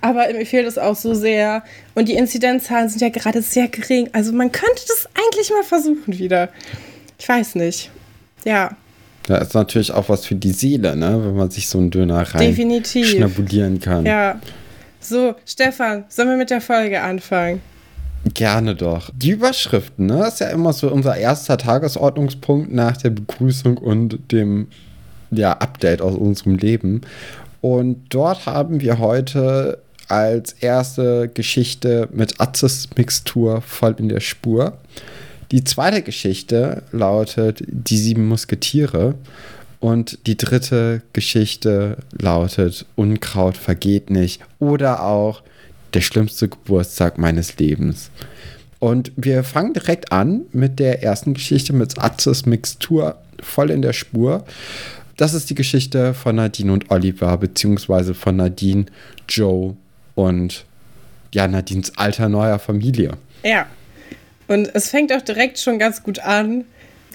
Aber 0.02 0.26
mir 0.34 0.46
fehlt 0.46 0.68
es 0.68 0.78
auch 0.78 0.96
so 0.96 1.14
sehr. 1.14 1.64
Und 1.94 2.10
die 2.10 2.14
Inzidenzzahlen 2.16 2.90
sind 2.90 3.02
ja 3.02 3.10
gerade 3.10 3.42
sehr 3.42 3.68
gering. 3.68 4.10
Also 4.14 4.32
man 4.34 4.52
könnte 4.52 4.82
das 4.88 5.08
eigentlich 5.14 5.50
mal 5.50 5.64
versuchen 5.64 6.18
wieder. 6.20 6.50
Ich 7.18 7.28
weiß 7.30 7.56
nicht. 7.56 7.90
Ja, 8.44 8.76
Da 9.28 9.38
ist 9.38 9.54
natürlich 9.56 9.92
auch 9.92 10.10
was 10.10 10.26
für 10.26 10.36
die 10.36 10.52
Seele, 10.52 10.96
ne? 10.96 11.20
Wenn 11.26 11.36
man 11.36 11.50
sich 11.50 11.68
so 11.68 11.78
einen 11.80 11.90
Döner 11.90 12.22
rein 12.22 12.50
Definitiv. 12.50 13.08
schnabulieren 13.10 13.80
kann. 13.80 14.06
ja. 14.06 14.40
So, 15.00 15.36
Stefan, 15.46 16.04
sollen 16.10 16.30
wir 16.30 16.38
mit 16.38 16.50
der 16.50 16.62
Folge 16.62 17.00
anfangen? 17.02 17.62
Gerne 18.34 18.76
doch. 18.76 19.12
Die 19.16 19.32
Überschriften, 19.32 20.08
ne? 20.08 20.28
Ist 20.28 20.40
ja 20.40 20.50
immer 20.50 20.74
so 20.74 20.90
unser 20.90 21.16
erster 21.16 21.58
Tagesordnungspunkt 21.58 22.74
nach 22.74 22.98
der 22.98 23.12
Begrüßung 23.12 23.78
und 23.78 24.32
dem 24.32 24.68
ja, 25.32 25.54
Update 25.54 26.02
aus 26.02 26.16
unserem 26.16 26.56
Leben. 26.56 27.02
Und 27.62 27.98
dort 28.10 28.46
haben 28.46 28.82
wir 28.82 29.00
heute 29.00 29.80
als 30.08 30.54
erste 30.54 31.30
Geschichte 31.34 32.10
mit 32.12 32.40
Atzes 32.40 32.90
Mixtur 32.96 33.62
voll 33.62 33.96
in 33.98 34.10
der 34.10 34.20
Spur. 34.20 34.78
Die 35.52 35.64
zweite 35.64 36.02
Geschichte 36.02 36.84
lautet 36.92 37.64
Die 37.68 37.98
sieben 37.98 38.28
Musketiere. 38.28 39.16
Und 39.80 40.26
die 40.26 40.38
dritte 40.38 41.04
Geschichte 41.14 41.98
lautet 42.12 42.86
Unkraut 42.96 43.56
vergeht 43.56 44.10
nicht. 44.10 44.42
Oder 44.58 45.04
auch 45.04 45.44
der 45.96 46.02
schlimmste 46.02 46.50
Geburtstag 46.50 47.18
meines 47.18 47.58
Lebens. 47.58 48.12
Und 48.80 49.12
wir 49.16 49.44
fangen 49.44 49.74
direkt 49.74 50.12
an 50.12 50.42
mit 50.52 50.80
der 50.80 51.02
ersten 51.02 51.34
Geschichte 51.34 51.74
mit 51.74 51.98
Atzes 51.98 52.46
Mixtur 52.46 53.18
voll 53.42 53.72
in 53.72 53.82
der 53.82 53.94
Spur. 53.94 54.46
Das 55.18 55.34
ist 55.34 55.50
die 55.50 55.56
Geschichte 55.56 56.14
von 56.14 56.36
Nadine 56.36 56.74
und 56.74 56.92
Oliver, 56.92 57.38
beziehungsweise 57.38 58.14
von 58.14 58.36
Nadine, 58.36 58.86
Joe 59.30 59.76
und 60.14 60.66
ja, 61.34 61.48
Nadines 61.48 61.98
alter 61.98 62.30
neuer 62.30 62.60
Familie. 62.60 63.14
Ja. 63.44 63.66
Und 64.48 64.70
es 64.76 64.90
fängt 64.90 65.12
auch 65.14 65.22
direkt 65.22 65.58
schon 65.60 65.80
ganz 65.80 66.04
gut 66.04 66.20
an. 66.20 66.66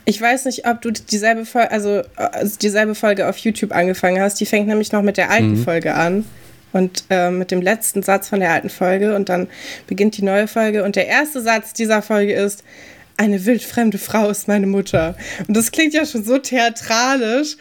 Ich 0.06 0.20
weiß 0.20 0.46
nicht, 0.46 0.66
ob 0.66 0.80
du 0.80 0.90
dieselbe 0.90 1.44
Folge, 1.44 1.70
also, 1.70 2.02
also 2.16 2.56
dieselbe 2.58 2.94
Folge 2.94 3.28
auf 3.28 3.37
YouTube 3.37 3.72
angefangen 3.72 4.20
hast. 4.20 4.40
Die 4.40 4.46
fängt 4.46 4.66
nämlich 4.66 4.92
noch 4.92 5.02
mit 5.02 5.18
der 5.18 5.30
alten 5.30 5.56
Folge 5.56 5.94
an 5.94 6.25
und 6.72 7.04
äh, 7.10 7.30
mit 7.30 7.50
dem 7.50 7.62
letzten 7.62 8.02
Satz 8.02 8.28
von 8.28 8.40
der 8.40 8.52
alten 8.52 8.70
Folge 8.70 9.14
und 9.14 9.28
dann 9.28 9.48
beginnt 9.86 10.16
die 10.16 10.24
neue 10.24 10.48
Folge 10.48 10.84
und 10.84 10.96
der 10.96 11.06
erste 11.06 11.40
Satz 11.40 11.72
dieser 11.72 12.02
Folge 12.02 12.32
ist 12.32 12.64
eine 13.16 13.44
wildfremde 13.44 13.98
Frau 13.98 14.30
ist 14.30 14.48
meine 14.48 14.66
Mutter. 14.66 15.14
Und 15.46 15.54
das 15.54 15.72
klingt 15.72 15.92
ja 15.92 16.06
schon 16.06 16.24
so 16.24 16.38
theatralisch. 16.38 17.58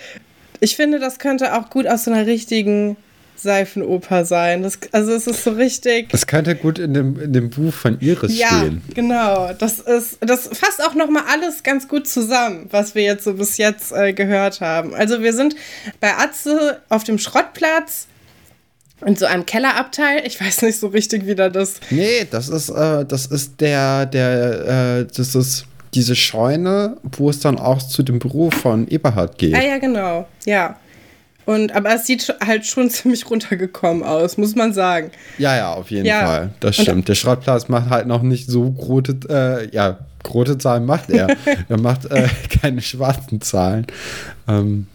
Ich 0.61 0.77
finde, 0.77 0.99
das 0.99 1.19
könnte 1.19 1.53
auch 1.53 1.69
gut 1.69 1.85
aus 1.85 2.05
so 2.05 2.11
einer 2.11 2.25
richtigen 2.25 2.95
Seifenoper 3.35 4.25
sein. 4.25 4.63
Das, 4.63 4.79
also 4.91 5.11
es 5.13 5.27
ist 5.27 5.43
so 5.43 5.51
richtig. 5.51 6.09
Das 6.09 6.27
könnte 6.27 6.55
gut 6.55 6.79
in 6.79 6.93
dem, 6.93 7.19
in 7.19 7.33
dem 7.33 7.49
Buch 7.49 7.73
von 7.73 7.99
Iris 7.99 8.37
ja, 8.37 8.47
stehen. 8.47 8.81
Ja, 8.87 8.93
genau. 8.93 9.53
Das 9.57 9.79
ist, 9.79 10.17
das 10.21 10.47
fasst 10.47 10.83
auch 10.83 10.95
noch 10.95 11.09
mal 11.09 11.23
alles 11.29 11.63
ganz 11.63 11.87
gut 11.87 12.07
zusammen, 12.07 12.67
was 12.71 12.95
wir 12.95 13.03
jetzt 13.03 13.23
so 13.23 13.33
bis 13.33 13.57
jetzt 13.57 13.91
äh, 13.91 14.13
gehört 14.13 14.61
haben. 14.61 14.93
Also 14.93 15.21
wir 15.21 15.33
sind 15.33 15.55
bei 15.99 16.13
Atze 16.17 16.81
auf 16.89 17.03
dem 17.03 17.17
Schrottplatz 17.17 18.07
in 19.05 19.15
so 19.15 19.25
einem 19.25 19.45
Kellerabteil. 19.45 20.23
Ich 20.25 20.39
weiß 20.39 20.63
nicht 20.63 20.79
so 20.79 20.87
richtig, 20.87 21.25
wie 21.25 21.35
da 21.35 21.49
das. 21.49 21.79
Nee, 21.89 22.27
das 22.29 22.49
ist, 22.49 22.69
äh, 22.69 23.05
das 23.05 23.27
ist 23.27 23.59
der, 23.61 24.05
der, 24.05 24.99
äh, 24.99 25.05
das 25.05 25.35
ist 25.35 25.65
diese 25.93 26.15
Scheune, 26.15 26.97
wo 27.03 27.29
es 27.29 27.39
dann 27.39 27.57
auch 27.57 27.81
zu 27.81 28.03
dem 28.03 28.19
Büro 28.19 28.51
von 28.51 28.87
Eberhard 28.87 29.37
geht. 29.37 29.55
Ah 29.55 29.63
ja, 29.63 29.77
genau. 29.77 30.27
Ja. 30.45 30.77
Und, 31.45 31.75
aber 31.75 31.95
es 31.95 32.05
sieht 32.05 32.35
halt 32.45 32.65
schon 32.65 32.89
ziemlich 32.91 33.29
runtergekommen 33.29 34.03
aus, 34.03 34.37
muss 34.37 34.55
man 34.55 34.73
sagen. 34.73 35.11
Ja, 35.39 35.55
ja, 35.57 35.73
auf 35.73 35.89
jeden 35.89 36.05
ja. 36.05 36.25
Fall. 36.25 36.49
Das 36.59 36.75
stimmt. 36.75 36.89
Und, 36.89 37.07
Der 37.07 37.15
Schrottplatz 37.15 37.69
macht 37.69 37.89
halt 37.89 38.05
noch 38.05 38.21
nicht 38.21 38.47
so 38.47 38.69
große, 38.69 39.19
äh, 39.29 39.75
ja, 39.75 39.97
große 40.23 40.57
Zahlen 40.59 40.85
macht 40.85 41.09
er. 41.09 41.27
er 41.69 41.79
macht 41.79 42.05
äh, 42.11 42.27
keine 42.61 42.81
schwarzen 42.81 43.41
Zahlen. 43.41 43.87
Ähm, 44.47 44.85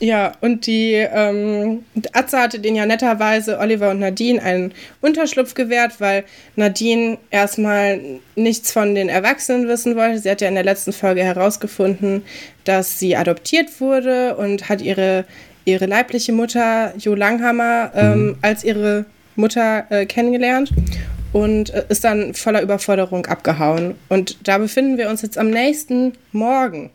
ja, 0.00 0.32
und 0.40 0.66
die 0.66 0.92
ähm, 0.92 1.84
Atze 2.12 2.38
hatte 2.38 2.58
den 2.58 2.74
ja 2.74 2.86
netterweise 2.86 3.58
Oliver 3.58 3.90
und 3.90 4.00
Nadine 4.00 4.42
einen 4.42 4.72
Unterschlupf 5.00 5.54
gewährt, 5.54 6.00
weil 6.00 6.24
Nadine 6.56 7.18
erstmal 7.30 8.00
nichts 8.34 8.72
von 8.72 8.94
den 8.94 9.08
Erwachsenen 9.08 9.68
wissen 9.68 9.96
wollte. 9.96 10.18
Sie 10.18 10.30
hat 10.30 10.40
ja 10.40 10.48
in 10.48 10.54
der 10.54 10.64
letzten 10.64 10.92
Folge 10.92 11.22
herausgefunden, 11.22 12.22
dass 12.64 12.98
sie 12.98 13.16
adoptiert 13.16 13.80
wurde 13.80 14.36
und 14.36 14.68
hat 14.68 14.82
ihre 14.82 15.24
ihre 15.64 15.86
leibliche 15.86 16.32
Mutter 16.32 16.92
Jo 16.98 17.14
Langhammer 17.14 17.90
ähm, 17.94 18.26
mhm. 18.26 18.36
als 18.42 18.64
ihre 18.64 19.06
Mutter 19.36 19.86
äh, 19.90 20.06
kennengelernt 20.06 20.72
und 21.32 21.70
äh, 21.70 21.84
ist 21.88 22.04
dann 22.04 22.34
voller 22.34 22.62
Überforderung 22.62 23.26
abgehauen. 23.26 23.94
Und 24.08 24.46
da 24.46 24.58
befinden 24.58 24.98
wir 24.98 25.08
uns 25.08 25.22
jetzt 25.22 25.38
am 25.38 25.50
nächsten 25.50 26.12
Morgen. 26.32 26.90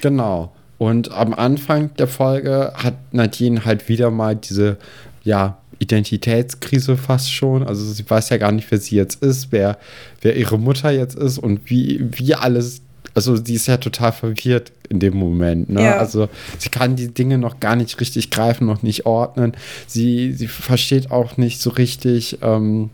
Genau. 0.00 0.53
Und 0.78 1.12
am 1.12 1.34
Anfang 1.34 1.94
der 1.96 2.08
Folge 2.08 2.72
hat 2.74 2.94
Nadine 3.12 3.64
halt 3.64 3.88
wieder 3.88 4.10
mal 4.10 4.36
diese, 4.36 4.76
ja, 5.22 5.58
Identitätskrise 5.78 6.96
fast 6.96 7.32
schon. 7.32 7.62
Also 7.62 7.84
sie 7.84 8.08
weiß 8.08 8.30
ja 8.30 8.36
gar 8.36 8.52
nicht, 8.52 8.70
wer 8.70 8.78
sie 8.78 8.96
jetzt 8.96 9.22
ist, 9.22 9.50
wer, 9.50 9.78
wer 10.22 10.36
ihre 10.36 10.58
Mutter 10.58 10.90
jetzt 10.90 11.16
ist 11.16 11.38
und 11.38 11.68
wie, 11.68 12.06
wie 12.12 12.34
alles 12.34 12.82
also 13.14 13.36
sie 13.36 13.54
ist 13.54 13.68
ja 13.68 13.76
total 13.76 14.12
verwirrt 14.12 14.72
in 14.88 14.98
dem 14.98 15.16
Moment. 15.16 15.70
Ne? 15.70 15.82
Ja. 15.82 15.98
Also 15.98 16.28
sie 16.58 16.68
kann 16.68 16.96
die 16.96 17.14
Dinge 17.14 17.38
noch 17.38 17.60
gar 17.60 17.76
nicht 17.76 18.00
richtig 18.00 18.30
greifen, 18.30 18.66
noch 18.66 18.82
nicht 18.82 19.06
ordnen. 19.06 19.52
Sie, 19.86 20.32
sie 20.32 20.48
versteht 20.48 21.12
auch 21.12 21.36
nicht 21.36 21.60
so 21.60 21.70
richtig, 21.70 22.38
ähm, 22.42 22.90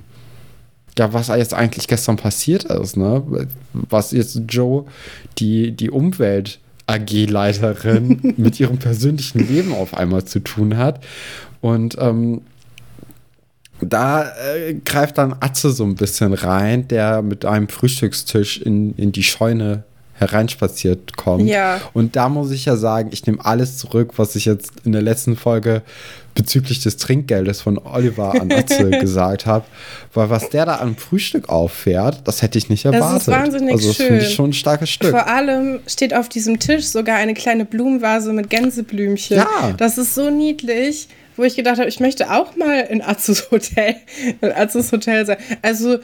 ja, 0.98 1.12
was 1.14 1.28
jetzt 1.28 1.54
eigentlich 1.54 1.88
gestern 1.88 2.16
passiert 2.16 2.64
ist. 2.64 2.96
Ne? 2.98 3.48
Was 3.72 4.12
jetzt 4.12 4.42
Joe, 4.48 4.84
die, 5.38 5.72
die 5.72 5.90
Umwelt. 5.90 6.58
AG-Leiterin 6.90 8.34
mit 8.36 8.58
ihrem 8.60 8.78
persönlichen 8.78 9.46
Leben 9.46 9.72
auf 9.72 9.94
einmal 9.94 10.24
zu 10.24 10.40
tun 10.40 10.76
hat. 10.76 11.02
Und 11.60 11.96
ähm, 11.98 12.42
da 13.80 14.24
äh, 14.24 14.74
greift 14.84 15.18
dann 15.18 15.34
Atze 15.40 15.70
so 15.70 15.84
ein 15.84 15.94
bisschen 15.94 16.34
rein, 16.34 16.88
der 16.88 17.22
mit 17.22 17.44
einem 17.44 17.68
Frühstückstisch 17.68 18.60
in, 18.60 18.94
in 18.96 19.12
die 19.12 19.22
Scheune 19.22 19.84
hereinspaziert 20.14 21.16
kommt. 21.16 21.48
Ja. 21.48 21.80
Und 21.94 22.14
da 22.14 22.28
muss 22.28 22.50
ich 22.50 22.66
ja 22.66 22.76
sagen, 22.76 23.08
ich 23.10 23.26
nehme 23.26 23.42
alles 23.42 23.78
zurück, 23.78 24.12
was 24.16 24.36
ich 24.36 24.44
jetzt 24.44 24.72
in 24.84 24.92
der 24.92 25.00
letzten 25.00 25.34
Folge 25.34 25.80
bezüglich 26.34 26.82
des 26.82 26.96
Trinkgeldes 26.96 27.60
von 27.60 27.78
Oliver 27.78 28.40
an 28.40 28.50
Atze 28.52 28.90
gesagt 29.00 29.46
habe. 29.46 29.64
Weil 30.14 30.30
was 30.30 30.50
der 30.50 30.66
da 30.66 30.80
am 30.80 30.96
Frühstück 30.96 31.48
auffährt, 31.48 32.22
das 32.24 32.42
hätte 32.42 32.58
ich 32.58 32.68
nicht 32.68 32.84
erwartet. 32.84 33.16
Das 33.16 33.22
ist 33.22 33.28
wahnsinnig 33.28 33.74
also, 33.74 33.88
das 33.88 33.96
schön. 33.96 34.06
finde 34.06 34.24
ich 34.24 34.34
schon 34.34 34.50
ein 34.50 34.54
starkes 34.54 34.90
Stück. 34.90 35.10
Vor 35.10 35.26
allem 35.26 35.80
steht 35.86 36.14
auf 36.14 36.28
diesem 36.28 36.58
Tisch 36.58 36.86
sogar 36.86 37.16
eine 37.16 37.34
kleine 37.34 37.64
Blumenvase 37.64 38.32
mit 38.32 38.50
Gänseblümchen. 38.50 39.36
Ja. 39.36 39.74
Das 39.76 39.98
ist 39.98 40.14
so 40.14 40.30
niedlich 40.30 41.08
wo 41.40 41.44
ich 41.44 41.56
gedacht 41.56 41.78
habe, 41.78 41.88
ich 41.88 42.00
möchte 42.00 42.30
auch 42.30 42.54
mal 42.56 42.80
in 42.80 43.00
Azus 43.00 43.50
Hotel, 43.50 43.96
in 44.42 44.52
Azus 44.52 44.92
Hotel 44.92 45.24
sein. 45.24 45.38
Also 45.62 45.98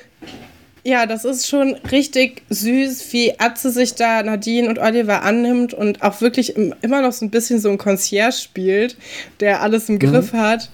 ja, 0.87 1.05
das 1.07 1.25
ist 1.25 1.49
schon 1.49 1.75
richtig 1.91 2.43
süß, 2.49 3.13
wie 3.13 3.41
Atze 3.41 3.73
sich 3.73 3.97
da 3.97 4.23
Nadine 4.23 4.69
und 4.69 4.79
Oliver 4.79 5.23
annimmt 5.23 5.75
und 5.75 6.01
auch 6.01 6.21
wirklich 6.21 6.55
immer 6.57 7.03
noch 7.03 7.11
so 7.11 7.25
ein 7.25 7.31
bisschen 7.31 7.59
so 7.59 7.71
ein 7.71 7.77
Concierge 7.77 8.37
spielt, 8.37 8.97
der 9.41 9.63
alles 9.63 9.89
im 9.89 9.97
mhm. 9.97 9.99
Griff 9.99 10.33
hat. 10.33 10.71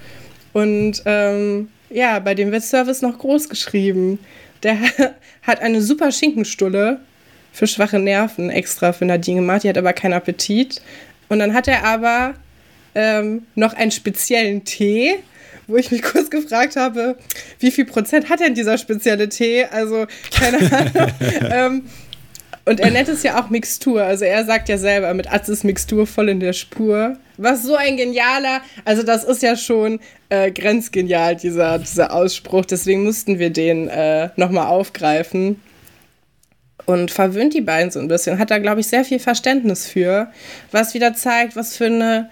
Und 0.53 1.03
ähm, 1.07 1.71
ja, 1.89 2.19
bei 2.19 2.35
dem 2.35 2.53
wird 2.53 2.63
Service 2.63 3.01
noch 3.01 3.19
groß 3.19 3.49
geschrieben. 3.49 4.19
Der 4.63 4.77
hat 5.43 5.61
eine 5.63 5.81
super 5.81 6.13
Schinkenstulle 6.13 7.01
für 7.51 7.67
schwache 7.67 7.99
Nerven 7.99 8.51
extra 8.51 8.93
für 8.93 9.07
Nadine 9.07 9.41
gemacht. 9.41 9.65
Die 9.65 9.71
hat 9.71 9.79
aber 9.79 9.95
keinen 9.95 10.13
Appetit. 10.13 10.83
Und 11.31 11.39
dann 11.39 11.55
hat 11.55 11.69
er 11.69 11.85
aber 11.85 12.35
ähm, 12.95 13.47
noch 13.55 13.73
einen 13.73 13.91
speziellen 13.91 14.63
Tee 14.65 15.15
wo 15.73 15.77
ich 15.77 15.91
mich 15.91 16.03
kurz 16.03 16.31
gefragt 16.31 16.77
habe, 16.77 17.17
wie 17.59 17.71
viel 17.71 17.85
Prozent 17.85 18.29
hat 18.29 18.41
denn 18.41 18.55
dieser 18.55 18.79
spezielle 18.79 19.29
Tee? 19.29 19.65
Also, 19.65 20.07
keine 20.39 20.59
Ahnung. 20.73 21.13
ähm, 21.51 21.83
und 22.65 22.79
er 22.79 22.91
nennt 22.93 23.09
es 23.09 23.25
ja 23.25 23.43
auch 23.43 23.51
Mixtur. 23.51 24.03
Also 24.03 24.25
er 24.25 24.45
sagt 24.45 24.69
ja 24.69 24.79
selber, 24.79 25.13
mit 25.15 25.33
Atzes 25.33 25.65
Mixtur 25.65 26.07
voll 26.07 26.29
in 26.29 26.39
der 26.39 26.53
Spur. 26.53 27.17
Was 27.37 27.65
so 27.65 27.75
ein 27.75 27.97
genialer, 27.97 28.61
also 28.85 29.03
das 29.03 29.25
ist 29.25 29.43
ja 29.43 29.57
schon 29.57 29.99
äh, 30.29 30.53
grenzgenial, 30.53 31.35
dieser, 31.35 31.81
dieser 31.81 32.13
Ausspruch. 32.13 32.65
Deswegen 32.65 33.03
mussten 33.03 33.41
wir 33.41 33.51
den 33.51 33.89
äh, 33.89 34.29
nochmal 34.37 34.67
aufgreifen. 34.67 35.61
Und 36.85 37.11
verwöhnt 37.11 37.55
die 37.55 37.61
beiden 37.61 37.91
so 37.91 38.01
ein 38.01 38.09
bisschen. 38.09 38.39
Hat 38.39 38.51
da, 38.51 38.59
glaube 38.59 38.81
ich, 38.81 38.89
sehr 38.89 39.05
viel 39.05 39.21
Verständnis 39.21 39.87
für. 39.87 40.31
Was 40.73 40.95
wieder 40.95 41.15
zeigt, 41.15 41.55
was 41.57 41.77
für 41.77 41.87
eine, 41.87 42.29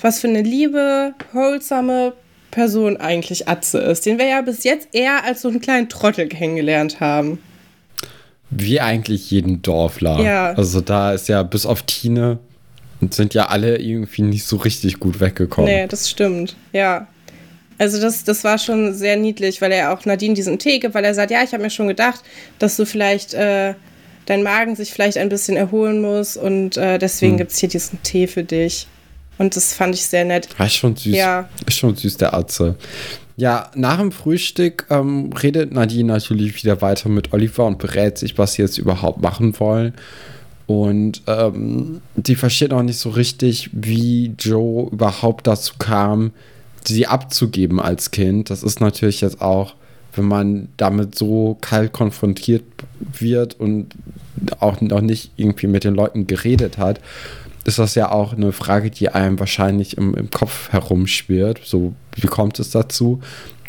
was 0.00 0.20
für 0.20 0.28
eine 0.28 0.42
liebe, 0.42 1.14
wholesome 1.32 2.14
Person 2.52 2.96
eigentlich 2.98 3.48
Atze 3.48 3.78
ist, 3.78 4.06
den 4.06 4.18
wir 4.18 4.26
ja 4.26 4.42
bis 4.42 4.62
jetzt 4.62 4.88
eher 4.92 5.24
als 5.24 5.42
so 5.42 5.48
einen 5.48 5.60
kleinen 5.60 5.88
Trottel 5.88 6.28
kennengelernt 6.28 7.00
haben. 7.00 7.40
Wie 8.50 8.80
eigentlich 8.80 9.30
jeden 9.32 9.62
Dorfler. 9.62 10.20
Ja. 10.20 10.52
Also 10.52 10.80
da 10.80 11.12
ist 11.12 11.28
ja 11.28 11.42
bis 11.42 11.66
auf 11.66 11.82
Tine 11.82 12.38
sind 13.10 13.34
ja 13.34 13.46
alle 13.46 13.78
irgendwie 13.78 14.22
nicht 14.22 14.44
so 14.44 14.56
richtig 14.56 15.00
gut 15.00 15.18
weggekommen. 15.18 15.68
Nee, 15.68 15.86
das 15.88 16.08
stimmt. 16.08 16.54
Ja. 16.72 17.08
Also 17.78 18.00
das, 18.00 18.22
das 18.22 18.44
war 18.44 18.58
schon 18.58 18.94
sehr 18.94 19.16
niedlich, 19.16 19.60
weil 19.60 19.72
er 19.72 19.92
auch 19.92 20.04
Nadine 20.04 20.34
diesen 20.34 20.58
Tee 20.58 20.78
gibt, 20.78 20.94
weil 20.94 21.04
er 21.04 21.14
sagt, 21.14 21.32
ja, 21.32 21.42
ich 21.42 21.52
habe 21.52 21.64
mir 21.64 21.70
schon 21.70 21.88
gedacht, 21.88 22.20
dass 22.60 22.76
du 22.76 22.86
vielleicht 22.86 23.34
äh, 23.34 23.74
dein 24.26 24.44
Magen 24.44 24.76
sich 24.76 24.92
vielleicht 24.92 25.18
ein 25.18 25.28
bisschen 25.28 25.56
erholen 25.56 26.00
muss 26.00 26.36
und 26.36 26.76
äh, 26.76 26.98
deswegen 26.98 27.32
hm. 27.32 27.38
gibt 27.38 27.50
es 27.50 27.58
hier 27.58 27.68
diesen 27.68 28.00
Tee 28.02 28.28
für 28.28 28.44
dich. 28.44 28.86
Und 29.38 29.56
das 29.56 29.74
fand 29.74 29.94
ich 29.94 30.04
sehr 30.04 30.24
nett. 30.24 30.48
War 30.58 30.68
schon 30.68 30.96
süß. 30.96 31.14
Ja. 31.14 31.48
Ist 31.66 31.78
schon 31.78 31.96
süß, 31.96 32.16
der 32.16 32.34
Atze. 32.34 32.76
Ja, 33.36 33.70
nach 33.74 33.98
dem 33.98 34.12
Frühstück 34.12 34.86
ähm, 34.90 35.32
redet 35.32 35.72
Nadine 35.72 36.12
natürlich 36.12 36.54
wieder 36.62 36.82
weiter 36.82 37.08
mit 37.08 37.32
Oliver 37.32 37.66
und 37.66 37.78
berät 37.78 38.18
sich, 38.18 38.36
was 38.38 38.54
sie 38.54 38.62
jetzt 38.62 38.78
überhaupt 38.78 39.22
machen 39.22 39.58
wollen. 39.58 39.94
Und 40.66 41.22
ähm, 41.26 42.02
die 42.14 42.36
versteht 42.36 42.70
noch 42.70 42.82
nicht 42.82 42.98
so 42.98 43.10
richtig, 43.10 43.70
wie 43.72 44.34
Joe 44.38 44.88
überhaupt 44.90 45.46
dazu 45.46 45.74
kam, 45.78 46.32
sie 46.84 47.06
abzugeben 47.06 47.80
als 47.80 48.10
Kind. 48.10 48.50
Das 48.50 48.62
ist 48.62 48.80
natürlich 48.80 49.22
jetzt 49.22 49.40
auch, 49.40 49.74
wenn 50.14 50.26
man 50.26 50.68
damit 50.76 51.16
so 51.16 51.56
kalt 51.60 51.92
konfrontiert 51.92 52.64
wird 53.18 53.58
und 53.58 53.94
auch 54.60 54.80
noch 54.80 55.00
nicht 55.00 55.32
irgendwie 55.36 55.66
mit 55.66 55.84
den 55.84 55.94
Leuten 55.94 56.26
geredet 56.26 56.78
hat 56.78 57.00
ist 57.64 57.78
das 57.78 57.94
ja 57.94 58.10
auch 58.10 58.32
eine 58.32 58.52
Frage, 58.52 58.90
die 58.90 59.08
einem 59.08 59.38
wahrscheinlich 59.38 59.96
im, 59.96 60.14
im 60.14 60.30
Kopf 60.30 60.72
herumschwirrt. 60.72 61.60
So, 61.64 61.94
wie 62.16 62.26
kommt 62.26 62.58
es 62.58 62.70
dazu? 62.70 63.20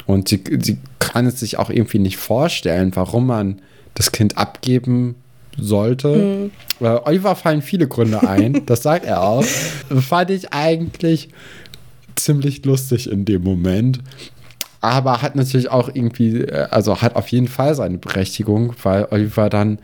Und 0.05 0.29
sie, 0.29 0.43
sie 0.59 0.77
kann 0.99 1.25
es 1.25 1.39
sich 1.39 1.57
auch 1.59 1.69
irgendwie 1.69 1.99
nicht 1.99 2.17
vorstellen, 2.17 2.91
warum 2.95 3.27
man 3.27 3.61
das 3.93 4.11
Kind 4.11 4.37
abgeben 4.37 5.15
sollte. 5.57 6.51
Mhm. 6.79 6.85
Äh, 6.85 6.99
Oliver 7.05 7.35
fallen 7.35 7.61
viele 7.61 7.87
Gründe 7.87 8.27
ein, 8.27 8.61
das 8.65 8.83
sagt 8.83 9.05
er 9.05 9.21
auch. 9.21 9.43
Fand 9.43 10.31
ich 10.31 10.51
eigentlich 10.53 11.29
ziemlich 12.15 12.65
lustig 12.65 13.09
in 13.09 13.25
dem 13.25 13.43
Moment. 13.43 13.99
Aber 14.81 15.21
hat 15.21 15.35
natürlich 15.35 15.69
auch 15.69 15.89
irgendwie, 15.93 16.41
äh, 16.41 16.67
also 16.71 17.01
hat 17.01 17.15
auf 17.15 17.27
jeden 17.29 17.47
Fall 17.47 17.75
seine 17.75 17.97
Berechtigung, 17.99 18.73
weil 18.83 19.07
Oliver 19.11 19.49
dann 19.49 19.79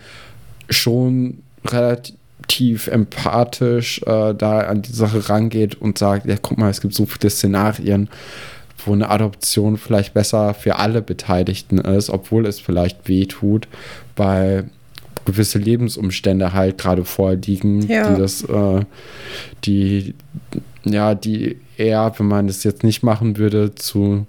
schon 0.69 1.39
relativ 1.65 2.15
tief 2.47 2.87
empathisch 2.87 4.01
äh, 4.05 4.33
da 4.33 4.59
an 4.61 4.81
die 4.81 4.91
Sache 4.93 5.29
rangeht 5.29 5.75
und 5.75 5.97
sagt, 5.97 6.25
ja, 6.25 6.35
guck 6.41 6.57
mal, 6.57 6.69
es 6.69 6.81
gibt 6.81 6.93
so 6.93 7.05
viele 7.05 7.29
Szenarien, 7.29 8.09
wo 8.85 8.93
eine 8.93 9.09
Adoption 9.09 9.77
vielleicht 9.77 10.13
besser 10.13 10.53
für 10.53 10.77
alle 10.77 11.01
Beteiligten 11.01 11.77
ist, 11.79 12.09
obwohl 12.09 12.45
es 12.45 12.59
vielleicht 12.59 13.07
weh 13.07 13.25
tut, 13.25 13.67
weil 14.15 14.69
gewisse 15.25 15.59
Lebensumstände 15.59 16.53
halt 16.53 16.77
gerade 16.77 17.05
vorliegen, 17.05 17.87
Ja. 17.87 18.09
die 18.13 18.19
das, 18.21 18.43
äh, 18.43 18.85
die, 19.65 20.15
ja, 20.85 21.13
die 21.13 21.57
er, 21.77 22.13
wenn 22.17 22.27
man 22.27 22.47
das 22.47 22.63
jetzt 22.63 22.83
nicht 22.83 23.03
machen 23.03 23.37
würde, 23.37 23.75
zu, 23.75 24.25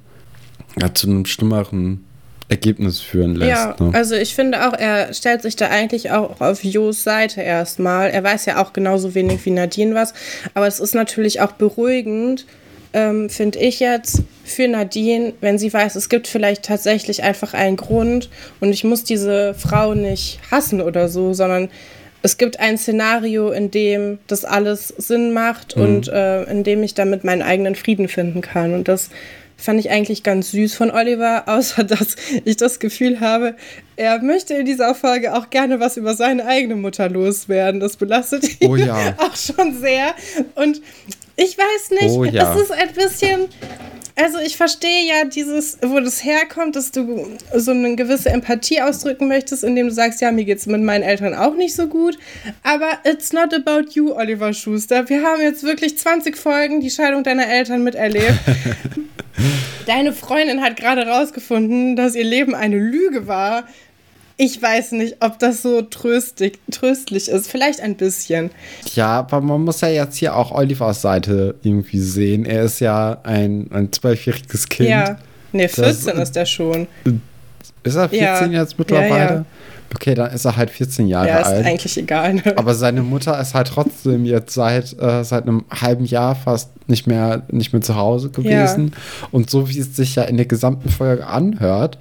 ja, 0.81 0.93
zu 0.93 1.07
einem 1.09 1.25
schlimmeren 1.27 2.05
Ergebnis 2.51 3.01
führen 3.01 3.37
lässt. 3.37 3.51
Ja, 3.51 3.77
ne? 3.79 3.91
also 3.95 4.17
ich 4.17 4.35
finde 4.35 4.69
auch, 4.69 4.73
er 4.73 5.15
stellt 5.15 5.43
sich 5.43 5.57
da 5.57 5.69
eigentlich 5.69 6.11
auch 6.11 6.41
auf 6.41 6.65
Jos 6.65 7.05
Seite 7.05 7.41
erstmal. 7.41 8.11
Er 8.11 8.25
weiß 8.25 8.47
ja 8.47 8.63
auch 8.63 8.73
genauso 8.73 9.15
wenig 9.15 9.45
wie 9.47 9.51
Nadine 9.51 9.95
was, 9.95 10.13
aber 10.55 10.67
es 10.67 10.81
ist 10.81 10.95
natürlich 10.95 11.41
auch 11.41 11.53
beruhigend, 11.53 12.47
ähm, 12.93 13.31
finde 13.31 13.61
ich 13.61 13.79
jetzt, 13.79 14.25
für 14.45 14.67
Nadine, 14.67 15.33
wenn 15.41 15.59
sie 15.59 15.73
weiß, 15.73 15.95
es 15.95 16.09
gibt 16.09 16.27
vielleicht 16.27 16.65
tatsächlich 16.65 17.23
einfach 17.23 17.55
einen 17.55 17.77
Grund 17.77 18.31
und 18.59 18.73
ich 18.73 18.83
muss 18.83 19.05
diese 19.05 19.55
Frau 19.55 19.95
nicht 19.95 20.41
hassen 20.51 20.81
oder 20.81 21.09
so, 21.09 21.33
sondern 21.33 21.69
es 22.23 22.37
gibt 22.37 22.59
ein 22.59 22.77
Szenario, 22.77 23.51
in 23.51 23.71
dem 23.71 24.19
das 24.27 24.45
alles 24.45 24.89
Sinn 24.89 25.33
macht 25.33 25.75
und 25.75 26.09
äh, 26.09 26.43
in 26.45 26.65
dem 26.65 26.83
ich 26.83 26.95
damit 26.95 27.25
meinen 27.25 27.43
eigenen 27.43 27.77
Frieden 27.77 28.09
finden 28.09 28.43
kann. 28.43 28.75
Und 28.75 28.89
das 28.89 29.09
fand 29.61 29.79
ich 29.81 29.91
eigentlich 29.91 30.23
ganz 30.23 30.51
süß 30.53 30.75
von 30.75 30.91
Oliver, 30.91 31.45
außer 31.47 31.85
dass 31.85 32.17
ich 32.45 32.57
das 32.57 32.79
Gefühl 32.79 33.21
habe, 33.21 33.55
er 33.97 34.21
möchte 34.23 34.55
in 34.55 34.67
dieser 34.67 34.95
Folge 34.95 35.35
auch 35.35 35.51
gerne 35.51 35.81
was 35.81 35.97
über 35.97 36.15
seine 36.15 36.47
eigene 36.47 36.77
Mutter 36.77 37.09
loswerden. 37.09 37.81
Das 37.81 37.97
belastet 37.97 38.61
ihn 38.61 38.71
Oh 38.71 38.77
ja. 38.77 39.15
auch 39.19 39.37
schon 39.37 39.79
sehr. 39.81 40.15
Und 40.55 40.81
ich 41.37 41.57
weiß 41.57 41.91
nicht, 41.91 42.11
Oh 42.11 42.25
ja. 42.25 42.55
es 42.55 42.63
ist 42.63 42.73
ein 42.73 42.93
bisschen. 42.95 43.49
Also 44.23 44.39
ich 44.39 44.57
verstehe 44.57 45.07
ja 45.07 45.25
dieses, 45.25 45.79
wo 45.81 45.99
das 46.01 46.23
herkommt, 46.23 46.77
dass 46.77 46.91
du 46.91 47.27
so 47.55 47.71
eine 47.71 47.97
gewisse 47.97 48.29
Empathie 48.29 48.83
ausdrücken 48.83 49.29
möchtest, 49.29 49.65
indem 49.65 49.89
du 49.89 49.95
sagst, 49.95 50.21
ja, 50.21 50.31
mir 50.31 50.45
geht 50.45 50.59
es 50.59 50.67
mit 50.67 50.83
meinen 50.83 51.03
Eltern 51.03 51.35
auch 51.35 51.55
nicht 51.55 51.75
so 51.75 51.87
gut. 51.87 52.19
Aber 52.63 52.99
it's 53.05 53.33
not 53.33 53.55
about 53.55 53.93
you, 53.93 54.13
Oliver 54.13 54.53
Schuster. 54.53 55.09
Wir 55.09 55.23
haben 55.23 55.41
jetzt 55.41 55.63
wirklich 55.63 55.97
20 55.97 56.37
Folgen 56.37 56.81
die 56.81 56.91
Scheidung 56.91 57.25
deiner 57.25 57.49
Eltern 57.49 57.83
miterlebt. 57.83 58.35
Deine 59.87 60.13
Freundin 60.13 60.61
hat 60.61 60.77
gerade 60.77 61.07
rausgefunden, 61.07 61.97
dass 61.97 62.15
ihr 62.15 62.25
Leben 62.25 62.55
eine 62.55 62.79
Lüge 62.79 63.27
war. 63.27 63.67
Ich 64.43 64.63
weiß 64.63 64.93
nicht, 64.93 65.17
ob 65.21 65.39
das 65.39 65.61
so 65.61 65.83
tröstlich, 65.83 66.55
tröstlich 66.71 67.29
ist. 67.29 67.51
Vielleicht 67.51 67.83
ein 67.83 67.95
bisschen. 67.97 68.51
Ja, 68.95 69.19
aber 69.19 69.43
man 69.43 69.61
muss 69.63 69.83
ja 69.83 69.89
jetzt 69.89 70.17
hier 70.17 70.35
auch 70.35 70.51
Olivers 70.51 71.03
Seite 71.03 71.57
irgendwie 71.63 71.99
sehen. 71.99 72.47
Er 72.47 72.63
ist 72.63 72.81
ja 72.81 73.19
ein, 73.23 73.69
ein 73.71 73.93
zwölfjähriges 73.93 74.71
Kind. 74.71 74.89
Ja. 74.89 75.19
Nee, 75.53 75.69
14 75.69 76.17
Das- 76.17 76.29
ist 76.31 76.37
er 76.39 76.47
schon. 76.47 76.87
Ist 77.83 77.97
er 77.97 78.09
14 78.09 78.53
Ja. 78.53 78.61
jetzt 78.63 78.79
mittlerweile? 78.79 79.11
Ja, 79.11 79.35
ja. 79.35 79.45
Okay, 79.95 80.15
dann 80.15 80.33
ist 80.33 80.45
er 80.47 80.57
halt 80.57 80.71
14 80.71 81.07
Jahre 81.09 81.29
Ja, 81.29 81.39
ist 81.41 81.47
alt. 81.49 81.67
eigentlich 81.67 81.99
egal. 81.99 82.35
Ne? 82.35 82.55
Aber 82.57 82.75
seine 82.75 83.03
Mutter 83.03 83.39
ist 83.41 83.53
halt 83.55 83.67
trotzdem 83.69 84.25
jetzt 84.25 84.55
seit, 84.55 84.97
äh, 85.03 85.23
seit 85.23 85.43
einem 85.43 85.65
halben 85.71 86.07
Jahr 86.07 86.35
fast 86.35 86.71
nicht 86.89 87.07
mehr, 87.07 87.43
nicht 87.51 87.73
mehr 87.75 87.83
zu 87.83 87.95
Hause 87.97 88.31
gewesen. 88.31 88.93
Und 89.33 89.51
so 89.51 89.69
wie 89.69 89.79
es 89.81 89.97
sich 89.97 90.15
ja 90.15 90.23
in 90.23 90.39
der 90.39 90.47
gesamten 90.47 90.89
Folge 90.89 91.27
anhört, 91.27 91.99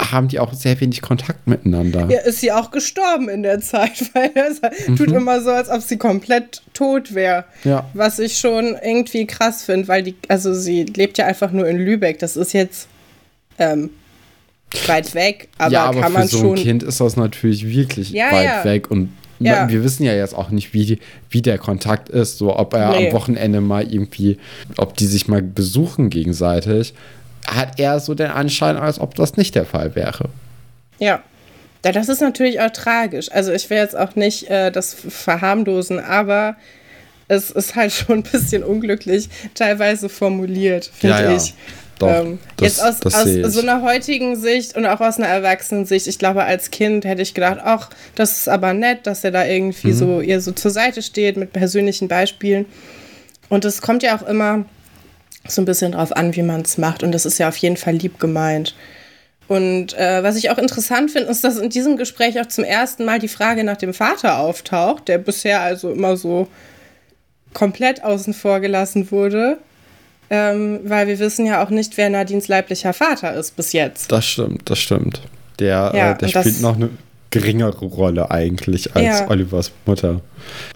haben 0.00 0.28
die 0.28 0.38
auch 0.40 0.52
sehr 0.54 0.80
wenig 0.80 1.02
Kontakt 1.02 1.46
miteinander. 1.46 2.08
Ja, 2.10 2.20
ist 2.20 2.40
sie 2.40 2.52
auch 2.52 2.70
gestorben 2.70 3.28
in 3.28 3.42
der 3.42 3.60
Zeit, 3.60 4.10
weil 4.14 4.30
es 4.34 4.60
Mhm. 4.88 4.96
tut 4.96 5.10
immer 5.12 5.40
so, 5.42 5.50
als 5.50 5.68
ob 5.68 5.82
sie 5.82 5.98
komplett 5.98 6.62
tot 6.74 7.14
wäre. 7.14 7.44
Ja. 7.64 7.88
Was 7.94 8.18
ich 8.18 8.38
schon 8.38 8.76
irgendwie 8.82 9.26
krass 9.26 9.64
finde, 9.64 9.88
weil 9.88 10.02
die, 10.02 10.14
also 10.28 10.54
sie 10.54 10.84
lebt 10.84 11.18
ja 11.18 11.26
einfach 11.26 11.52
nur 11.52 11.68
in 11.68 11.76
Lübeck. 11.78 12.18
Das 12.18 12.36
ist 12.36 12.52
jetzt 12.52 12.88
ähm, 13.58 13.90
weit 14.86 15.14
weg, 15.14 15.48
aber, 15.58 15.72
ja, 15.72 15.84
aber 15.84 16.00
kann 16.00 16.12
für 16.12 16.18
man 16.18 16.28
so 16.28 16.38
ein 16.38 16.42
schon. 16.42 16.54
Kind 16.56 16.82
ist 16.82 17.00
das 17.00 17.16
natürlich 17.16 17.68
wirklich 17.68 18.10
Ja, 18.10 18.32
weit 18.32 18.44
ja. 18.44 18.64
weg. 18.64 18.90
Und 18.90 19.12
Ja. 19.40 19.68
wir 19.68 19.82
wissen 19.84 20.04
ja 20.04 20.14
jetzt 20.14 20.34
auch 20.34 20.50
nicht, 20.50 20.72
wie, 20.74 20.98
wie 21.30 21.42
der 21.42 21.58
Kontakt 21.58 22.08
ist. 22.08 22.38
So, 22.38 22.56
ob 22.56 22.74
er 22.74 22.90
Nee. 22.90 23.08
am 23.08 23.12
Wochenende 23.12 23.60
mal 23.60 23.92
irgendwie, 23.92 24.38
ob 24.76 24.96
die 24.96 25.06
sich 25.06 25.28
mal 25.28 25.42
besuchen 25.42 26.08
gegenseitig. 26.10 26.94
Hat 27.54 27.78
er 27.80 28.00
so 28.00 28.14
den 28.14 28.30
Anschein, 28.30 28.76
als 28.76 29.00
ob 29.00 29.14
das 29.14 29.36
nicht 29.36 29.54
der 29.54 29.64
Fall 29.66 29.94
wäre. 29.94 30.28
Ja. 30.98 31.20
ja, 31.84 31.92
das 31.92 32.08
ist 32.08 32.20
natürlich 32.20 32.60
auch 32.60 32.70
tragisch. 32.70 33.30
Also 33.32 33.52
ich 33.52 33.68
will 33.70 33.78
jetzt 33.78 33.96
auch 33.96 34.14
nicht 34.16 34.48
äh, 34.50 34.70
das 34.70 34.94
verharmlosen, 34.94 35.98
aber 35.98 36.56
es 37.28 37.50
ist 37.50 37.74
halt 37.74 37.92
schon 37.92 38.18
ein 38.18 38.22
bisschen 38.22 38.62
unglücklich 38.62 39.28
teilweise 39.54 40.08
formuliert, 40.08 40.90
finde 40.94 41.16
Ja, 41.16 41.30
ja. 41.30 41.36
ich. 41.36 41.54
Doch, 41.98 42.08
ähm, 42.08 42.38
das- 42.56 42.78
jetzt 42.78 43.04
aus, 43.04 43.14
aus 43.14 43.52
so 43.52 43.60
einer 43.60 43.82
heutigen 43.82 44.34
Sicht 44.36 44.74
und 44.76 44.86
auch 44.86 45.00
aus 45.00 45.18
einer 45.18 45.26
Erwachsenensicht, 45.28 46.06
ich 46.06 46.18
glaube, 46.18 46.44
als 46.44 46.70
Kind 46.70 47.04
hätte 47.04 47.20
ich 47.20 47.34
gedacht, 47.34 47.58
ach, 47.62 47.90
das 48.14 48.38
ist 48.38 48.48
aber 48.48 48.72
nett, 48.72 49.06
dass 49.06 49.22
er 49.24 49.30
da 49.32 49.44
Mhm. 49.44 49.50
irgendwie 49.50 49.92
so 49.92 50.20
ihr 50.22 50.40
so 50.40 50.52
zur 50.52 50.70
Seite 50.70 51.02
steht 51.02 51.36
mit 51.36 51.52
persönlichen 51.52 52.08
Beispielen. 52.08 52.64
Und 53.50 53.64
es 53.66 53.82
kommt 53.82 54.02
ja 54.02 54.16
auch 54.16 54.26
immer 54.26 54.64
so 55.50 55.62
ein 55.62 55.66
bisschen 55.66 55.92
drauf 55.92 56.16
an, 56.16 56.34
wie 56.34 56.42
man 56.42 56.62
es 56.62 56.78
macht. 56.78 57.02
Und 57.02 57.12
das 57.12 57.26
ist 57.26 57.38
ja 57.38 57.48
auf 57.48 57.56
jeden 57.56 57.76
Fall 57.76 57.94
lieb 57.94 58.18
gemeint. 58.18 58.74
Und 59.48 59.94
äh, 59.94 60.22
was 60.22 60.36
ich 60.36 60.50
auch 60.50 60.58
interessant 60.58 61.10
finde, 61.10 61.28
ist, 61.28 61.42
dass 61.42 61.56
in 61.56 61.70
diesem 61.70 61.96
Gespräch 61.96 62.40
auch 62.40 62.46
zum 62.46 62.62
ersten 62.62 63.04
Mal 63.04 63.18
die 63.18 63.28
Frage 63.28 63.64
nach 63.64 63.76
dem 63.76 63.92
Vater 63.92 64.38
auftaucht, 64.38 65.08
der 65.08 65.18
bisher 65.18 65.60
also 65.60 65.90
immer 65.90 66.16
so 66.16 66.46
komplett 67.52 68.04
außen 68.04 68.32
vor 68.32 68.60
gelassen 68.60 69.10
wurde. 69.10 69.58
Ähm, 70.32 70.80
weil 70.84 71.08
wir 71.08 71.18
wissen 71.18 71.46
ja 71.46 71.64
auch 71.64 71.70
nicht, 71.70 71.96
wer 71.96 72.08
Nadines 72.08 72.46
leiblicher 72.46 72.92
Vater 72.92 73.34
ist 73.34 73.56
bis 73.56 73.72
jetzt. 73.72 74.12
Das 74.12 74.24
stimmt, 74.24 74.70
das 74.70 74.78
stimmt. 74.78 75.20
Der, 75.58 75.90
Ja, 75.92 76.12
äh, 76.12 76.18
der 76.18 76.28
spielt 76.28 76.60
noch 76.60 76.76
eine 76.76 76.90
geringere 77.30 77.84
Rolle 77.86 78.30
eigentlich 78.30 78.94
als 78.96 79.20
Ja. 79.20 79.30
Olivers 79.30 79.70
Mutter. 79.86 80.20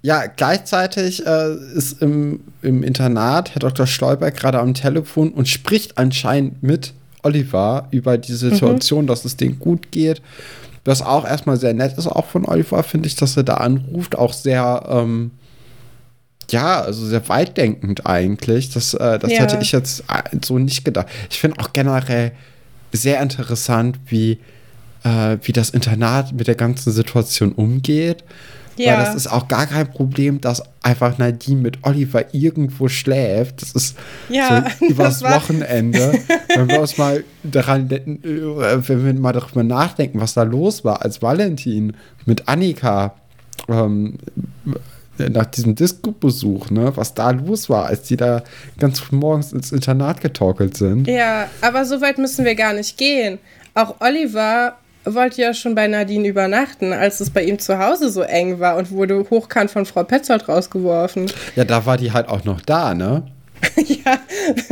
Ja, 0.03 0.27
gleichzeitig 0.27 1.27
äh, 1.27 1.55
ist 1.75 2.01
im, 2.01 2.41
im 2.63 2.83
Internat 2.83 3.55
Herr 3.55 3.61
Dr. 3.61 3.87
Stolberg 3.87 4.37
gerade 4.37 4.61
am 4.61 4.75
Telefon 4.75 5.31
und 5.31 5.49
spricht 5.49 5.99
anscheinend 5.99 6.63
mit 6.63 6.93
Oliver 7.23 7.89
über 7.91 8.19
die 8.19 8.35
Situation, 8.35 9.07
dass 9.07 9.25
es 9.25 9.37
denen 9.37 9.59
gut 9.59 9.91
geht. 9.91 10.23
Was 10.85 11.01
auch 11.01 11.25
erstmal 11.27 11.57
sehr 11.57 11.73
nett 11.75 11.97
ist, 11.97 12.07
auch 12.07 12.27
von 12.27 12.45
Oliver, 12.45 12.83
finde 12.83 13.09
ich, 13.09 13.17
dass 13.17 13.37
er 13.37 13.43
da 13.43 13.55
anruft. 13.55 14.17
Auch 14.19 14.35
sehr, 14.35 14.85
ähm, 14.89 15.31
ja, 16.51 16.83
also 16.83 17.07
sehr 17.07 17.27
weitdenkend 17.29 18.07
eigentlich. 18.07 18.71
Das, 18.71 18.93
äh, 18.95 19.19
das 19.19 19.33
Ja. 19.33 19.39
hätte 19.41 19.59
ich 19.63 19.73
jetzt 19.73 20.01
äh, 20.03 20.37
so 20.45 20.59
nicht 20.59 20.85
gedacht. 20.85 21.07
Ich 21.31 21.39
finde 21.41 21.59
auch 21.61 21.73
generell 21.73 22.33
sehr 22.93 23.21
interessant, 23.23 23.99
wie, 24.07 24.39
äh, 25.05 25.39
wie 25.43 25.53
das 25.53 25.71
Internat 25.71 26.33
mit 26.33 26.47
der 26.49 26.55
ganzen 26.57 26.93
Situation 26.93 27.53
umgeht. 27.53 28.25
Weil 28.77 28.87
Ja. 28.87 28.97
das 29.05 29.15
ist 29.15 29.29
auch 29.29 29.47
gar 29.47 29.67
kein 29.69 29.89
Problem, 29.89 30.41
dass 30.41 30.61
einfach 30.83 31.17
Nadine 31.19 31.61
mit 31.61 31.79
Oliver 31.83 32.35
irgendwo 32.35 32.89
schläft. 32.89 33.63
Das 33.63 33.71
ist 33.71 33.97
Ja, 34.29 34.65
so 34.81 34.87
übers 34.89 35.21
das 35.21 35.33
Wochenende. 35.33 36.19
wenn 36.57 36.69
wir 36.69 36.81
uns 36.81 36.99
mal 36.99 37.23
daran, 37.45 37.89
äh, 37.91 38.01
wenn 38.25 39.05
wir 39.07 39.15
mal 39.15 39.33
darüber 39.33 39.63
nachdenken, 39.63 40.21
was 40.21 40.35
da 40.35 40.43
los 40.43 40.85
war, 40.85 41.03
als 41.03 41.23
Valentin 41.23 41.95
mit 42.27 42.49
Annika 42.49 43.15
ähm, 43.69 44.15
nach 45.17 45.47
diesem 45.47 45.77
Disco-Besuch, 45.77 46.71
ne, 46.71 46.91
was 46.97 47.15
da 47.15 47.31
los 47.31 47.71
war, 47.71 47.87
als 47.87 48.03
die 48.03 48.17
da 48.17 48.43
ganz 48.81 48.99
früh 48.99 49.15
morgens 49.15 49.53
ins 49.53 49.71
Internat 49.71 50.21
getorkelt 50.21 50.77
sind. 50.77 51.07
Ja, 51.07 51.47
aber 51.61 51.85
so 51.85 52.01
weit 52.01 52.19
müssen 52.19 52.45
wir 52.45 52.57
gar 52.57 52.73
nicht 52.73 52.99
gehen. 52.99 53.39
Auch 53.75 54.01
Oliver 54.01 54.77
wollte 55.05 55.43
ja 55.43 55.55
schon 55.55 55.75
bei 55.75 55.87
Nadine 55.87 56.27
übernachten, 56.29 56.93
als 56.93 57.21
es 57.21 57.31
bei 57.31 57.45
ihm 57.45 57.59
zu 57.59 57.79
Hause 57.79 58.11
so 58.11 58.23
eng 58.23 58.61
war 58.61 58.77
und 58.77 58.91
wurde 58.91 59.27
hochkant 59.31 59.71
von 59.71 59.87
Frau 59.87 60.05
Petzold 60.05 60.49
rausgeworfen. 60.49 61.31
Ja, 61.57 61.65
da 61.65 61.85
war 61.87 61.97
die 61.97 62.13
halt 62.13 62.29
auch 62.29 62.45
noch 62.45 62.61
da, 62.63 62.95
ne? 62.95 63.25
ja, 63.77 64.19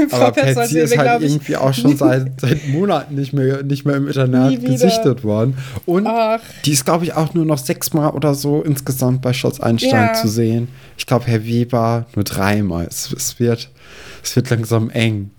Frau 0.09 0.17
Aber 0.17 0.33
Petzold 0.33 0.57
Patsy 0.57 0.79
ist 0.81 0.99
halt 0.99 1.23
irgendwie 1.23 1.57
auch 1.57 1.73
schon 1.73 1.97
seit, 1.97 2.41
seit 2.41 2.69
Monaten 2.69 3.15
nicht 3.15 3.33
mehr, 3.33 3.63
nicht 3.63 3.87
mehr 3.87 3.97
im 3.97 4.07
Internat 4.07 4.61
gesichtet 4.63 5.25
worden. 5.25 5.57
Und 5.87 6.07
Ach. 6.07 6.41
die 6.65 6.73
ist, 6.73 6.85
glaube 6.85 7.05
ich, 7.05 7.15
auch 7.15 7.33
nur 7.33 7.45
noch 7.47 7.59
sechsmal 7.59 8.11
oder 8.11 8.35
so 8.35 8.63
insgesamt 8.63 9.23
bei 9.23 9.33
Schloss 9.33 9.61
Einstein 9.61 10.09
Ja. 10.09 10.13
zu 10.15 10.29
sehen. 10.29 10.69
Ich 10.99 11.07
glaube, 11.07 11.27
Herr 11.27 11.45
Weber 11.45 12.07
nur 12.15 12.25
dreimal. 12.25 12.87
Es, 12.87 13.13
es, 13.13 13.39
wird, 13.41 13.71
es 14.23 14.37
wird 14.37 14.51
langsam 14.51 14.91
eng. 14.91 15.31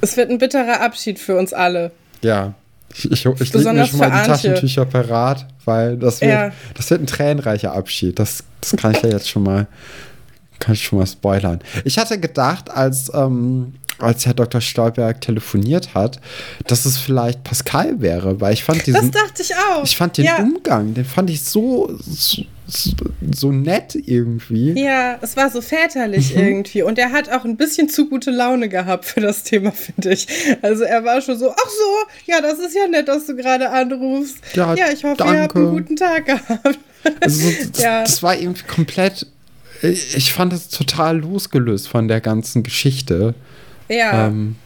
es 0.00 0.16
wird 0.16 0.30
ein 0.30 0.38
bitterer 0.38 0.80
Abschied 0.80 1.18
für 1.18 1.36
uns 1.36 1.52
alle. 1.52 1.90
Ja. 2.22 2.54
Ich, 2.94 3.10
ich, 3.10 3.24
lege 3.24 3.72
mir 3.72 3.86
schon 3.86 3.98
mal 3.98 4.10
die. 4.10 4.26
Taschentücher 4.26 4.84
parat, 4.84 5.46
weil 5.64 5.96
das 5.96 6.20
wird, 6.20 6.30
Ja. 6.30 6.50
das 6.74 6.90
wird 6.90 7.02
ein 7.02 7.06
tränenreicher 7.06 7.72
Abschied. 7.72 8.18
Das, 8.18 8.44
das 8.60 8.76
kann 8.76 8.92
ich 8.92 9.02
ja 9.02 9.08
jetzt 9.10 9.28
schon 9.28 9.42
mal, 9.42 9.66
kann 10.58 10.74
ich 10.74 10.84
schon 10.84 10.98
mal 10.98 11.06
spoilern. 11.06 11.60
Ich 11.84 11.98
hatte 11.98 12.18
gedacht, 12.20 12.70
als, 12.70 13.10
ähm, 13.14 13.74
als 14.02 14.26
Herr 14.26 14.34
Dr. 14.34 14.60
Stolberg 14.60 15.20
telefoniert 15.20 15.94
hat, 15.94 16.20
dass 16.66 16.84
es 16.84 16.98
vielleicht 16.98 17.44
Pascal 17.44 18.00
wäre, 18.00 18.40
weil 18.40 18.54
ich 18.54 18.64
fand 18.64 18.86
diesen. 18.86 19.10
Das 19.12 19.22
dachte 19.22 19.42
ich 19.42 19.54
auch. 19.54 19.84
Ich 19.84 19.96
fand 19.96 20.18
den 20.18 20.24
ja. 20.24 20.38
Umgang, 20.38 20.94
den 20.94 21.04
fand 21.04 21.30
ich 21.30 21.42
so, 21.42 21.96
so, 21.98 22.42
so 23.30 23.52
nett 23.52 23.94
irgendwie. 23.94 24.72
Ja, 24.80 25.18
es 25.20 25.36
war 25.36 25.50
so 25.50 25.60
väterlich 25.60 26.34
mhm. 26.34 26.42
irgendwie. 26.42 26.82
Und 26.82 26.98
er 26.98 27.12
hat 27.12 27.30
auch 27.30 27.44
ein 27.44 27.56
bisschen 27.56 27.88
zu 27.88 28.08
gute 28.08 28.30
Laune 28.30 28.68
gehabt 28.68 29.04
für 29.04 29.20
das 29.20 29.42
Thema, 29.42 29.70
finde 29.72 30.12
ich. 30.12 30.26
Also 30.62 30.84
er 30.84 31.04
war 31.04 31.20
schon 31.20 31.38
so, 31.38 31.50
ach 31.50 31.68
so, 31.68 32.30
ja, 32.30 32.40
das 32.40 32.58
ist 32.58 32.74
ja 32.74 32.88
nett, 32.88 33.08
dass 33.08 33.26
du 33.26 33.36
gerade 33.36 33.70
anrufst. 33.70 34.38
Ja, 34.54 34.74
ja 34.74 34.86
ich 34.92 35.04
hoffe, 35.04 35.16
danke. 35.18 35.34
ihr 35.34 35.42
habt 35.42 35.56
einen 35.56 35.70
guten 35.70 35.96
Tag 35.96 36.26
gehabt. 36.26 36.78
Also 37.20 37.50
das, 37.72 37.82
ja. 37.82 38.02
das 38.02 38.22
war 38.22 38.36
irgendwie 38.36 38.64
komplett 38.64 39.26
ich 39.82 40.32
fand 40.32 40.52
es 40.52 40.68
total 40.68 41.18
losgelöst 41.18 41.88
von 41.88 42.08
der 42.08 42.20
ganzen 42.20 42.62
Geschichte. 42.62 43.34
Ja. 43.92 44.28
Ähm, 44.28 44.56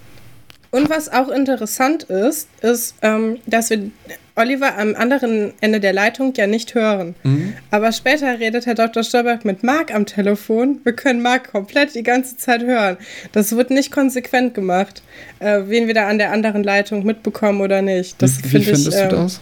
und 0.70 0.90
was 0.90 1.10
auch 1.10 1.28
interessant 1.28 2.04
ist, 2.04 2.48
ist, 2.60 2.96
ähm, 3.02 3.38
dass 3.46 3.70
wir 3.70 3.90
Oliver 4.34 4.76
am 4.76 4.94
anderen 4.94 5.54
Ende 5.62 5.80
der 5.80 5.94
Leitung 5.94 6.34
ja 6.36 6.46
nicht 6.46 6.74
hören. 6.74 7.14
Mhm. 7.22 7.54
Aber 7.70 7.92
später 7.92 8.38
redet 8.38 8.66
Herr 8.66 8.74
Dr. 8.74 9.02
Stolberg 9.02 9.46
mit 9.46 9.62
Marc 9.62 9.94
am 9.94 10.04
Telefon. 10.04 10.80
Wir 10.84 10.92
können 10.92 11.22
Marc 11.22 11.52
komplett 11.52 11.94
die 11.94 12.02
ganze 12.02 12.36
Zeit 12.36 12.62
hören. 12.62 12.98
Das 13.32 13.56
wird 13.56 13.70
nicht 13.70 13.90
konsequent 13.90 14.54
gemacht, 14.54 15.02
äh, 15.38 15.62
wen 15.66 15.86
wir 15.86 15.94
da 15.94 16.08
an 16.08 16.18
der 16.18 16.32
anderen 16.32 16.62
Leitung 16.62 17.06
mitbekommen 17.06 17.62
oder 17.62 17.80
nicht. 17.80 18.20
Das 18.20 18.38
wie, 18.44 18.52
wie 18.52 18.64
findest 18.64 18.88
ich, 18.88 18.94
du 18.94 19.00
ähm, 19.00 19.10
das? 19.10 19.40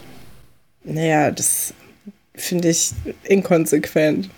Naja, 0.84 1.30
das 1.32 1.74
finde 2.36 2.68
ich 2.68 2.92
inkonsequent. 3.24 4.30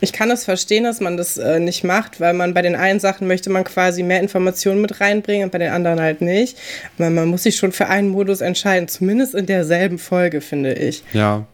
Ich 0.00 0.12
kann 0.12 0.30
es 0.30 0.44
verstehen, 0.44 0.84
dass 0.84 1.00
man 1.00 1.16
das 1.16 1.36
äh, 1.36 1.60
nicht 1.60 1.84
macht, 1.84 2.20
weil 2.20 2.34
man 2.34 2.52
bei 2.52 2.62
den 2.62 2.74
einen 2.74 3.00
Sachen 3.00 3.26
möchte 3.26 3.48
man 3.48 3.64
quasi 3.64 4.02
mehr 4.02 4.20
Informationen 4.20 4.80
mit 4.80 5.00
reinbringen 5.00 5.44
und 5.44 5.50
bei 5.50 5.58
den 5.58 5.70
anderen 5.70 6.00
halt 6.00 6.20
nicht. 6.20 6.58
Aber 6.98 7.10
man 7.10 7.28
muss 7.28 7.44
sich 7.44 7.56
schon 7.56 7.72
für 7.72 7.86
einen 7.86 8.08
Modus 8.08 8.40
entscheiden, 8.40 8.88
zumindest 8.88 9.34
in 9.34 9.46
derselben 9.46 9.98
Folge, 9.98 10.40
finde 10.40 10.74
ich. 10.74 11.02
Ja, 11.12 11.46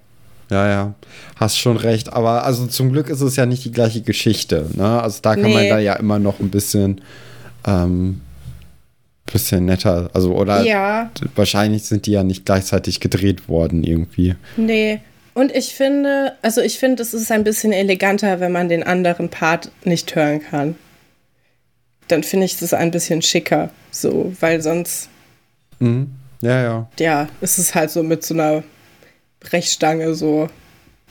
ja, 0.51 0.69
ja, 0.69 0.95
hast 1.37 1.59
schon 1.59 1.77
recht. 1.77 2.13
Aber 2.13 2.45
also 2.45 2.67
zum 2.67 2.91
Glück 2.93 3.09
ist 3.09 3.21
es 3.21 3.37
ja 3.37 3.47
nicht 3.47 3.65
die 3.65 3.73
gleiche 3.73 4.01
Geschichte. 4.01 4.67
Ne? 4.75 5.01
Also 5.01 5.21
da 5.23 5.35
kann 5.35 5.45
nee. 5.45 5.55
man 5.55 5.69
da 5.69 5.79
ja 5.79 5.95
immer 5.95 6.19
noch 6.19 6.41
ein 6.41 6.51
bisschen, 6.51 7.03
ähm, 7.67 8.21
bisschen 9.33 9.67
netter. 9.67 10.11
Also 10.13 10.35
oder 10.35 10.65
ja. 10.65 11.11
wahrscheinlich 11.37 11.85
sind 11.85 12.07
die 12.07 12.13
ja 12.13 12.25
nicht 12.25 12.45
gleichzeitig 12.47 12.99
gedreht 13.01 13.49
worden 13.49 13.85
irgendwie. 13.85 14.35
Nee. 14.57 15.01
Und 15.41 15.57
ich 15.57 15.75
finde, 15.75 16.35
also 16.43 16.61
ich 16.61 16.79
finde, 16.79 17.03
es 17.03 17.15
ist 17.15 17.33
ein 17.33 17.45
bisschen 17.45 17.73
eleganter, 17.73 18.41
wenn 18.41 18.53
man 18.53 18.69
den 18.69 18.83
anderen 18.83 19.31
Part 19.31 19.73
nicht 19.85 20.15
hören 20.15 20.43
kann. 20.43 20.75
Dann 22.09 22.23
finde 22.23 22.45
ich 22.45 22.61
es 22.61 22.75
ein 22.75 22.91
bisschen 22.91 23.23
schicker, 23.23 23.71
so, 23.91 24.35
weil 24.41 24.61
sonst. 24.61 25.09
Mhm. 25.79 26.11
Ja, 26.43 26.63
ja. 26.63 26.91
Ja, 26.99 27.29
es 27.41 27.59
ist 27.59 27.75
halt 27.75 27.91
so 27.91 28.03
mit 28.03 28.23
so 28.23 28.35
einer 28.35 28.65
Brechstange 29.41 30.13
so. 30.13 30.51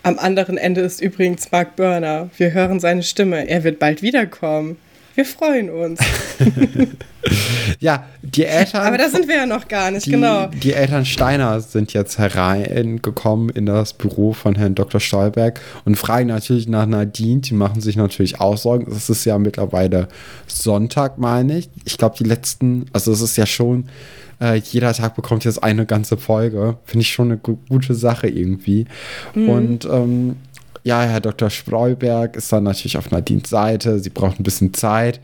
Am 0.04 0.20
anderen 0.20 0.60
Ende 0.60 0.82
ist 0.82 1.02
übrigens 1.02 1.52
Mark 1.52 1.76
Burner. 1.76 2.30
Wir 2.38 2.54
hören 2.54 2.80
seine 2.80 3.02
Stimme. 3.02 3.50
Er 3.50 3.64
wird 3.64 3.80
bald 3.80 4.04
wiederkommen. 4.04 4.78
Wir 5.16 5.26
freuen 5.26 5.70
uns. 5.70 6.00
ja, 7.80 8.06
die 8.22 8.46
Eltern. 8.46 8.86
Aber 8.86 8.98
da 8.98 9.10
sind 9.10 9.28
wir 9.28 9.36
ja 9.36 9.46
noch 9.46 9.68
gar 9.68 9.92
nicht, 9.92 10.06
die, 10.06 10.12
genau. 10.12 10.48
Die 10.48 10.74
Eltern 10.74 11.06
Steiner 11.06 11.60
sind 11.62 11.94
jetzt 11.94 12.18
hereingekommen 12.18 13.50
in 13.50 13.66
das 13.66 13.94
Büro 13.94 14.34
von 14.34 14.56
Herrn 14.56 14.76
Dr. 14.76 15.00
Stolberg 15.00 15.60
und 15.86 15.96
fragen 15.98 16.28
natürlich 16.28 16.68
nach 16.68 16.86
Nadine. 16.86 17.42
Die 17.42 17.54
machen 17.54 17.82
sich 17.82 17.96
natürlich 17.96 18.40
auch 18.40 18.58
Sorgen. 18.58 18.92
Es 18.92 19.10
ist 19.10 19.26
ja 19.26 19.38
mittlerweile 19.38 20.08
Sonntag, 20.48 21.18
meine 21.18 21.58
ich. 21.58 21.70
Ich 21.86 21.98
glaube, 21.98 22.16
die 22.18 22.24
letzten, 22.24 22.86
also 22.94 23.12
es 23.12 23.22
ist 23.22 23.38
ja 23.38 23.46
schon. 23.46 23.90
Äh, 24.42 24.56
jeder 24.56 24.94
Tag 24.94 25.16
bekommt 25.16 25.44
jetzt 25.44 25.62
eine 25.62 25.86
ganze 25.86 26.16
Folge. 26.16 26.78
Finde 26.86 27.02
ich 27.02 27.12
schon 27.12 27.32
eine 27.32 27.38
gute 27.38 27.94
Sache 27.94 28.30
irgendwie. 28.30 28.86
Mhm. 29.36 29.50
Und 29.50 29.86
ähm, 29.86 30.38
ja, 30.84 31.02
Herr 31.02 31.22
Dr. 31.22 31.50
Spreuberg 31.50 32.36
ist 32.36 32.52
dann 32.52 32.64
natürlich 32.64 32.98
auf 32.98 33.12
Nadines 33.12 33.50
Seite. 33.50 34.00
Sie 34.00 34.10
braucht 34.10 34.40
ein 34.40 34.44
bisschen 34.44 34.74
Zeit. 34.74 35.20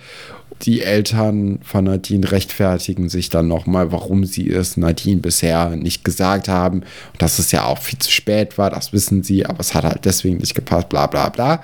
Die 0.62 0.82
Eltern 0.82 1.60
von 1.64 1.84
Nadine 1.84 2.32
rechtfertigen 2.32 3.10
sich 3.10 3.30
dann 3.30 3.48
nochmal, 3.48 3.92
warum 3.92 4.26
sie 4.26 4.50
es 4.50 4.78
Nadine 4.78 5.20
bisher 5.20 5.70
nicht 5.72 6.06
gesagt 6.06 6.48
haben. 6.48 6.80
Und 7.12 7.22
dass 7.22 7.40
es 7.40 7.52
ja 7.52 7.66
auch 7.66 7.80
viel 7.80 8.00
zu 8.00 8.12
spät 8.12 8.58
war, 8.58 8.70
das 8.70 8.94
wissen 8.94 9.22
sie, 9.22 9.46
aber 9.46 9.60
es 9.60 9.74
hat 9.74 9.84
halt 9.84 10.06
deswegen 10.06 10.38
nicht 10.38 10.56
gepasst, 10.56 10.90
bla 10.90 11.08
bla 11.08 11.30
bla. 11.30 11.62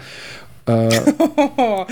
Äh, 0.67 0.89
ja. 1.57 1.85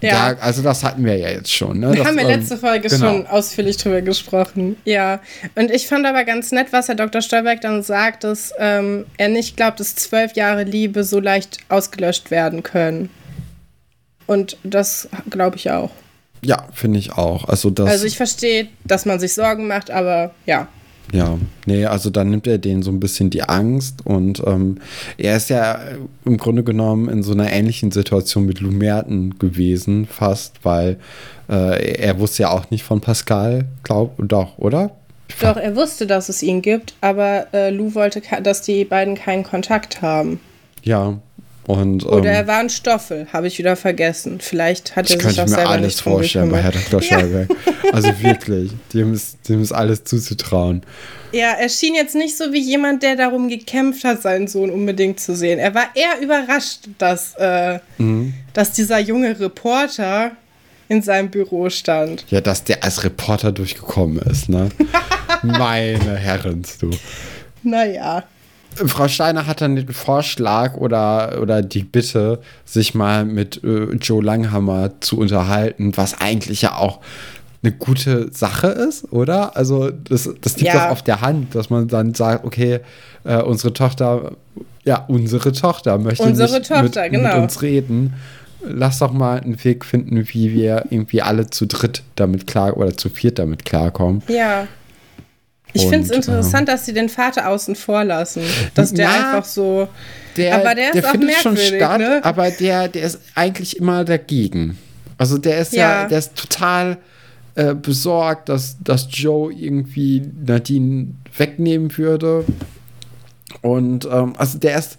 ja. 0.00 0.36
also 0.40 0.62
das 0.62 0.82
hatten 0.82 1.04
wir 1.04 1.16
ja 1.16 1.28
jetzt 1.28 1.52
schon. 1.52 1.80
Ne? 1.80 1.90
Wir 1.90 1.96
das, 1.98 2.06
haben 2.06 2.18
ja 2.18 2.26
letzte 2.26 2.56
Folge 2.56 2.88
genau. 2.88 3.06
schon 3.06 3.26
ausführlich 3.26 3.76
drüber 3.76 4.00
gesprochen. 4.02 4.76
Ja, 4.84 5.20
und 5.54 5.70
ich 5.70 5.86
fand 5.86 6.06
aber 6.06 6.24
ganz 6.24 6.52
nett, 6.52 6.68
was 6.72 6.88
Herr 6.88 6.94
Dr. 6.94 7.20
Stolberg 7.20 7.60
dann 7.60 7.82
sagt, 7.82 8.24
dass 8.24 8.52
ähm, 8.58 9.06
er 9.18 9.28
nicht 9.28 9.56
glaubt, 9.56 9.80
dass 9.80 9.94
zwölf 9.94 10.34
Jahre 10.34 10.64
Liebe 10.64 11.04
so 11.04 11.20
leicht 11.20 11.58
ausgelöscht 11.68 12.30
werden 12.30 12.62
können. 12.62 13.10
Und 14.26 14.56
das 14.62 15.08
glaube 15.28 15.56
ich 15.56 15.70
auch. 15.70 15.90
Ja, 16.42 16.68
finde 16.72 16.98
ich 16.98 17.12
auch. 17.12 17.48
Also, 17.48 17.70
das 17.70 17.88
also 17.88 18.06
ich 18.06 18.16
verstehe, 18.16 18.68
dass 18.84 19.06
man 19.06 19.18
sich 19.18 19.34
Sorgen 19.34 19.66
macht, 19.66 19.90
aber 19.90 20.34
ja. 20.46 20.68
Ja, 21.12 21.38
nee, 21.66 21.84
also 21.84 22.10
dann 22.10 22.30
nimmt 22.30 22.46
er 22.46 22.58
denen 22.58 22.82
so 22.82 22.90
ein 22.90 22.98
bisschen 22.98 23.30
die 23.30 23.42
Angst 23.42 24.04
und 24.04 24.42
ähm, 24.46 24.78
er 25.18 25.36
ist 25.36 25.50
ja 25.50 25.78
im 26.24 26.38
Grunde 26.38 26.64
genommen 26.64 27.08
in 27.08 27.22
so 27.22 27.32
einer 27.32 27.52
ähnlichen 27.52 27.90
Situation 27.90 28.46
mit 28.46 28.60
Lou 28.60 28.70
Merten 28.70 29.38
gewesen, 29.38 30.06
fast, 30.06 30.64
weil 30.64 30.96
äh, 31.48 31.94
er 32.00 32.18
wusste 32.18 32.44
ja 32.44 32.50
auch 32.50 32.70
nicht 32.70 32.84
von 32.84 33.00
Pascal, 33.00 33.66
glaub, 33.82 34.14
doch, 34.18 34.58
oder? 34.58 34.92
Doch, 35.40 35.56
er 35.56 35.76
wusste, 35.76 36.06
dass 36.06 36.28
es 36.28 36.42
ihn 36.42 36.62
gibt, 36.62 36.94
aber 37.00 37.46
äh, 37.52 37.70
Lou 37.70 37.94
wollte, 37.94 38.22
dass 38.42 38.62
die 38.62 38.84
beiden 38.84 39.14
keinen 39.14 39.42
Kontakt 39.42 40.00
haben. 40.02 40.40
Ja, 40.82 41.18
und, 41.66 42.04
Oder 42.04 42.30
ähm, 42.30 42.36
er 42.36 42.46
war 42.46 42.58
ein 42.58 42.68
Stoffel, 42.68 43.26
habe 43.32 43.46
ich 43.46 43.58
wieder 43.58 43.74
vergessen. 43.76 44.38
Vielleicht 44.40 44.96
hat 44.96 45.10
er 45.10 45.18
sich 45.18 45.40
auch 45.40 45.48
selber 45.48 45.70
alles 45.70 46.00
vorstellen 46.00 46.50
bei 46.50 46.60
Herr 46.60 46.72
Dr. 46.72 47.00
Ja. 47.00 47.46
Also 47.92 48.08
wirklich, 48.20 48.72
dem 48.92 49.14
ist, 49.14 49.48
dem 49.48 49.62
ist 49.62 49.72
alles 49.72 50.04
zuzutrauen. 50.04 50.82
Ja, 51.32 51.52
er 51.52 51.68
schien 51.68 51.94
jetzt 51.94 52.14
nicht 52.14 52.36
so 52.36 52.52
wie 52.52 52.60
jemand, 52.60 53.02
der 53.02 53.16
darum 53.16 53.48
gekämpft 53.48 54.04
hat, 54.04 54.20
seinen 54.22 54.46
Sohn 54.46 54.70
unbedingt 54.70 55.20
zu 55.20 55.34
sehen. 55.34 55.58
Er 55.58 55.74
war 55.74 55.86
eher 55.94 56.20
überrascht, 56.22 56.88
dass, 56.98 57.34
äh, 57.38 57.78
mhm. 57.98 58.34
dass 58.52 58.72
dieser 58.72 58.98
junge 58.98 59.38
Reporter 59.40 60.32
in 60.88 61.02
seinem 61.02 61.30
Büro 61.30 61.70
stand. 61.70 62.26
Ja, 62.28 62.40
dass 62.40 62.64
der 62.64 62.84
als 62.84 63.04
Reporter 63.04 63.52
durchgekommen 63.52 64.18
ist, 64.18 64.48
ne? 64.48 64.68
Meine 65.42 66.16
Herren, 66.16 66.62
du. 66.80 66.90
Naja. 67.62 68.24
Frau 68.74 69.08
Steiner 69.08 69.46
hat 69.46 69.60
dann 69.60 69.76
den 69.76 69.88
Vorschlag 69.92 70.74
oder, 70.74 71.40
oder 71.40 71.62
die 71.62 71.84
Bitte, 71.84 72.40
sich 72.64 72.94
mal 72.94 73.24
mit 73.24 73.62
äh, 73.64 73.92
Joe 73.94 74.22
Langhammer 74.22 75.00
zu 75.00 75.18
unterhalten, 75.18 75.96
was 75.96 76.20
eigentlich 76.20 76.62
ja 76.62 76.76
auch 76.76 77.00
eine 77.62 77.72
gute 77.72 78.30
Sache 78.32 78.66
ist, 78.66 79.10
oder? 79.12 79.56
Also 79.56 79.90
das, 79.90 80.28
das 80.40 80.56
liegt 80.58 80.74
ja. 80.74 80.84
doch 80.84 80.92
auf 80.92 81.02
der 81.02 81.20
Hand, 81.20 81.54
dass 81.54 81.70
man 81.70 81.88
dann 81.88 82.14
sagt, 82.14 82.44
okay, 82.44 82.80
äh, 83.24 83.40
unsere 83.40 83.72
Tochter, 83.72 84.32
ja, 84.84 85.04
unsere 85.08 85.52
Tochter 85.52 85.98
möchte 85.98 86.24
unsere 86.24 86.58
nicht 86.58 86.68
Tochter, 86.68 86.82
mit, 86.82 87.12
genau. 87.12 87.34
mit 87.34 87.42
uns 87.44 87.62
reden. 87.62 88.14
Lass 88.66 88.98
doch 88.98 89.12
mal 89.12 89.40
einen 89.40 89.62
Weg 89.64 89.84
finden, 89.84 90.26
wie 90.28 90.52
wir 90.52 90.84
irgendwie 90.90 91.22
alle 91.22 91.50
zu 91.50 91.66
dritt 91.66 92.02
damit 92.16 92.46
klar 92.46 92.76
oder 92.76 92.96
zu 92.96 93.08
viert 93.08 93.38
damit 93.38 93.64
klarkommen. 93.64 94.22
Ja. 94.28 94.66
Ich 95.74 95.82
finde 95.82 96.06
es 96.06 96.10
interessant, 96.10 96.68
äh, 96.68 96.72
dass 96.72 96.86
sie 96.86 96.92
den 96.92 97.08
Vater 97.08 97.48
außen 97.48 97.74
vor 97.74 98.04
lassen. 98.04 98.42
Dass 98.74 98.94
der 98.94 99.08
na, 99.08 99.14
einfach 99.16 99.44
so. 99.44 99.88
Der, 100.36 100.54
aber 100.54 100.74
der, 100.74 100.92
der 100.92 101.02
ist 101.02 101.08
auch 101.08 101.14
merkwürdig, 101.14 101.36
schon 101.42 101.56
statt, 101.56 101.98
ne? 101.98 102.20
aber 102.24 102.50
der, 102.50 102.88
der 102.88 103.02
ist 103.02 103.20
eigentlich 103.34 103.76
immer 103.76 104.04
dagegen. 104.04 104.78
Also 105.18 105.38
der 105.38 105.58
ist 105.58 105.72
ja, 105.72 106.02
ja 106.02 106.08
der 106.08 106.18
ist 106.18 106.34
total 106.34 106.98
äh, 107.54 107.74
besorgt, 107.74 108.48
dass, 108.48 108.76
dass 108.82 109.06
Joe 109.10 109.52
irgendwie 109.52 110.22
Nadine 110.44 111.14
wegnehmen 111.36 111.96
würde. 111.96 112.44
Und 113.62 114.08
ähm, 114.10 114.34
also 114.36 114.58
der 114.58 114.78
ist, 114.78 114.98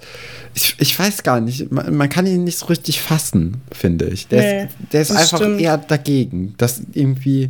ich, 0.54 0.76
ich 0.80 0.98
weiß 0.98 1.24
gar 1.24 1.42
nicht, 1.42 1.72
man, 1.72 1.96
man, 1.96 2.10
kann 2.10 2.26
ihn 2.26 2.46
nicht 2.46 2.58
so 2.58 2.68
richtig 2.68 3.02
fassen, 3.02 3.62
finde 3.72 4.06
ich. 4.06 4.28
Der 4.28 4.42
nee, 4.42 4.64
ist, 4.64 4.94
der 4.94 5.02
ist 5.02 5.12
einfach 5.12 5.38
stimmt. 5.38 5.60
eher 5.60 5.78
dagegen, 5.78 6.54
dass 6.58 6.82
irgendwie 6.94 7.50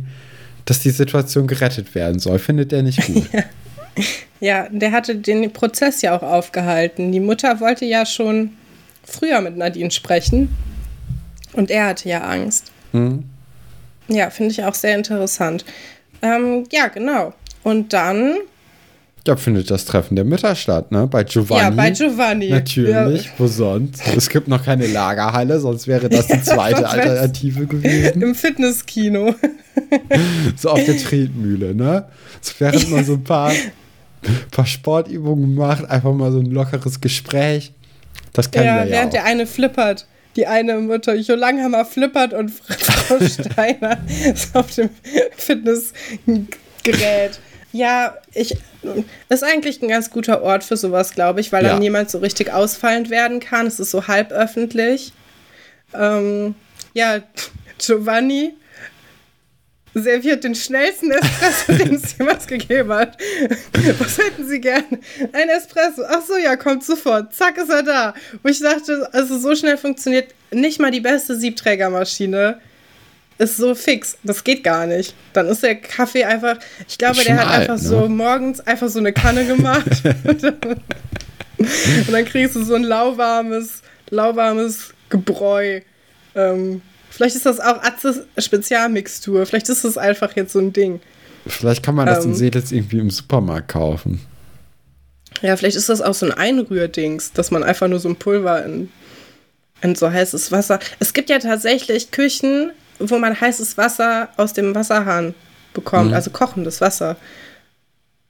dass 0.66 0.80
die 0.80 0.90
Situation 0.90 1.46
gerettet 1.46 1.94
werden 1.94 2.18
soll. 2.18 2.38
Findet 2.38 2.72
er 2.72 2.82
nicht 2.82 3.04
gut. 3.06 3.26
ja, 4.40 4.68
der 4.68 4.92
hatte 4.92 5.16
den 5.16 5.50
Prozess 5.52 6.02
ja 6.02 6.14
auch 6.16 6.22
aufgehalten. 6.22 7.12
Die 7.12 7.20
Mutter 7.20 7.60
wollte 7.60 7.86
ja 7.86 8.04
schon 8.04 8.50
früher 9.02 9.40
mit 9.40 9.56
Nadine 9.56 9.90
sprechen. 9.90 10.54
Und 11.54 11.70
er 11.70 11.86
hatte 11.86 12.08
ja 12.08 12.20
Angst. 12.20 12.72
Mhm. 12.92 13.24
Ja, 14.08 14.28
finde 14.28 14.50
ich 14.50 14.62
auch 14.64 14.74
sehr 14.74 14.94
interessant. 14.94 15.64
Ähm, 16.20 16.64
ja, 16.70 16.88
genau. 16.88 17.32
Und 17.62 17.92
dann. 17.92 18.36
Ja, 19.26 19.34
findet 19.34 19.72
das 19.72 19.84
Treffen 19.84 20.14
der 20.14 20.24
Mütter 20.24 20.54
statt, 20.54 20.92
ne? 20.92 21.08
Bei 21.08 21.24
Giovanni. 21.24 21.62
Ja, 21.62 21.70
bei 21.70 21.90
Giovanni. 21.90 22.48
Natürlich, 22.48 23.24
ja. 23.24 23.30
wo 23.38 23.48
sonst? 23.48 24.00
Es 24.16 24.28
gibt 24.28 24.46
noch 24.46 24.64
keine 24.64 24.86
Lagerhalle, 24.86 25.58
sonst 25.58 25.88
wäre 25.88 26.08
das 26.08 26.28
die 26.28 26.40
zweite 26.42 26.88
Alternative 26.88 27.66
gewesen. 27.66 28.22
Im 28.22 28.36
Fitnesskino. 28.36 29.34
so 30.56 30.70
auf 30.70 30.84
der 30.84 30.96
Tretmühle, 30.96 31.74
ne? 31.74 32.04
So 32.40 32.52
während 32.60 32.88
man 32.90 33.04
so 33.04 33.14
ein 33.14 33.24
paar, 33.24 33.52
paar 34.52 34.66
Sportübungen 34.66 35.56
macht, 35.56 35.90
einfach 35.90 36.12
mal 36.12 36.30
so 36.30 36.38
ein 36.38 36.52
lockeres 36.52 37.00
Gespräch. 37.00 37.72
Das 38.32 38.50
kennen 38.50 38.66
ja, 38.66 38.76
wir 38.76 38.84
ja 38.84 38.90
während 38.90 39.08
auch. 39.08 39.12
der 39.12 39.24
eine 39.24 39.46
flippert. 39.46 40.06
Die 40.36 40.46
eine 40.46 40.78
Mutter 40.78 41.14
Jo 41.14 41.34
Langhammer 41.34 41.84
flippert 41.84 42.32
und 42.32 42.50
Frau 42.50 43.18
Steiner 43.26 43.98
ist 44.32 44.54
auf 44.54 44.72
dem 44.74 44.90
Fitnessgerät. 45.36 47.40
Ja, 47.72 48.16
ich 48.32 48.56
ist 49.28 49.44
eigentlich 49.44 49.82
ein 49.82 49.88
ganz 49.88 50.10
guter 50.10 50.42
Ort 50.42 50.64
für 50.64 50.76
sowas, 50.76 51.12
glaube 51.12 51.40
ich, 51.40 51.52
weil 51.52 51.64
ja. 51.64 51.70
dann 51.70 51.80
niemand 51.80 52.10
so 52.10 52.18
richtig 52.18 52.52
ausfallend 52.52 53.10
werden 53.10 53.40
kann. 53.40 53.66
Es 53.66 53.80
ist 53.80 53.90
so 53.90 54.06
halb 54.06 54.32
öffentlich. 54.32 55.12
Ähm, 55.92 56.54
ja, 56.94 57.20
Giovanni 57.78 58.54
serviert 59.94 60.44
den 60.44 60.54
schnellsten 60.54 61.10
Espresso, 61.10 61.72
den 61.84 61.94
es 61.94 62.18
jemals 62.18 62.46
gegeben 62.46 62.92
hat. 62.92 63.16
Was 63.98 64.18
hätten 64.18 64.46
Sie 64.46 64.60
gern? 64.60 64.84
Ein 65.32 65.48
Espresso. 65.48 66.02
Ach 66.08 66.22
so, 66.22 66.36
ja, 66.36 66.56
kommt 66.56 66.84
sofort. 66.84 67.34
Zack, 67.34 67.56
ist 67.56 67.70
er 67.70 67.82
da. 67.82 68.14
Wo 68.42 68.48
ich 68.48 68.60
dachte, 68.60 69.08
also 69.12 69.38
so 69.38 69.54
schnell 69.54 69.78
funktioniert 69.78 70.34
nicht 70.50 70.80
mal 70.80 70.90
die 70.90 71.00
beste 71.00 71.36
Siebträgermaschine. 71.36 72.60
Ist 73.38 73.56
so 73.58 73.74
fix. 73.74 74.16
Das 74.22 74.44
geht 74.44 74.64
gar 74.64 74.86
nicht. 74.86 75.14
Dann 75.32 75.46
ist 75.46 75.62
der 75.62 75.76
Kaffee 75.76 76.24
einfach. 76.24 76.58
Ich 76.88 76.96
glaube, 76.96 77.22
der 77.22 77.36
hat 77.36 77.46
alt, 77.48 77.70
einfach 77.70 77.82
ne? 77.82 77.88
so 77.88 78.08
morgens 78.08 78.60
einfach 78.60 78.88
so 78.88 78.98
eine 78.98 79.12
Kanne 79.12 79.44
gemacht. 79.44 80.02
und 81.58 82.12
dann 82.12 82.24
kriegst 82.24 82.56
du 82.56 82.64
so 82.64 82.74
ein 82.74 82.84
lauwarmes, 82.84 83.82
lauwarmes 84.10 84.94
Gebräu. 85.10 85.80
Ähm, 86.34 86.80
Vielleicht 87.16 87.36
ist 87.36 87.46
das 87.46 87.60
auch 87.60 87.82
Atzes 87.82 88.26
Spezialmixtur. 88.36 89.46
Vielleicht 89.46 89.70
ist 89.70 89.86
das 89.86 89.96
einfach 89.96 90.36
jetzt 90.36 90.52
so 90.52 90.58
ein 90.58 90.74
Ding. 90.74 91.00
Vielleicht 91.46 91.82
kann 91.82 91.94
man 91.94 92.04
das 92.04 92.24
ähm, 92.24 92.32
in 92.32 92.36
Seelitz 92.36 92.72
irgendwie 92.72 92.98
im 92.98 93.08
Supermarkt 93.08 93.68
kaufen. 93.68 94.20
Ja, 95.40 95.56
vielleicht 95.56 95.76
ist 95.76 95.88
das 95.88 96.02
auch 96.02 96.12
so 96.12 96.26
ein 96.26 96.32
Einrührdings, 96.32 97.32
dass 97.32 97.50
man 97.50 97.62
einfach 97.62 97.88
nur 97.88 98.00
so 98.00 98.10
ein 98.10 98.16
Pulver 98.16 98.64
in, 98.66 98.90
in 99.80 99.94
so 99.94 100.10
heißes 100.10 100.52
Wasser. 100.52 100.78
Es 100.98 101.14
gibt 101.14 101.30
ja 101.30 101.38
tatsächlich 101.38 102.10
Küchen, 102.10 102.72
wo 102.98 103.18
man 103.18 103.40
heißes 103.40 103.76
Wasser 103.76 104.28
aus 104.36 104.52
dem 104.52 104.74
Wasserhahn 104.74 105.34
bekommt, 105.74 106.08
mhm. 106.08 106.14
also 106.14 106.30
kochendes 106.30 106.80
Wasser. 106.80 107.16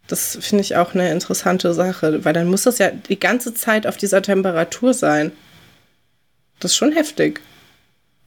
Das 0.07 0.39
finde 0.41 0.63
ich 0.63 0.77
auch 0.77 0.95
eine 0.95 1.11
interessante 1.11 1.75
Sache, 1.75 2.25
weil 2.25 2.33
dann 2.33 2.49
muss 2.49 2.63
das 2.63 2.79
ja 2.79 2.91
die 2.91 3.19
ganze 3.19 3.55
Zeit 3.55 3.87
auf 3.87 3.97
dieser 3.97 4.23
Temperatur 4.23 4.95
sein. 4.95 5.33
Das 6.61 6.73
ist 6.73 6.77
schon 6.77 6.93
heftig. 6.93 7.41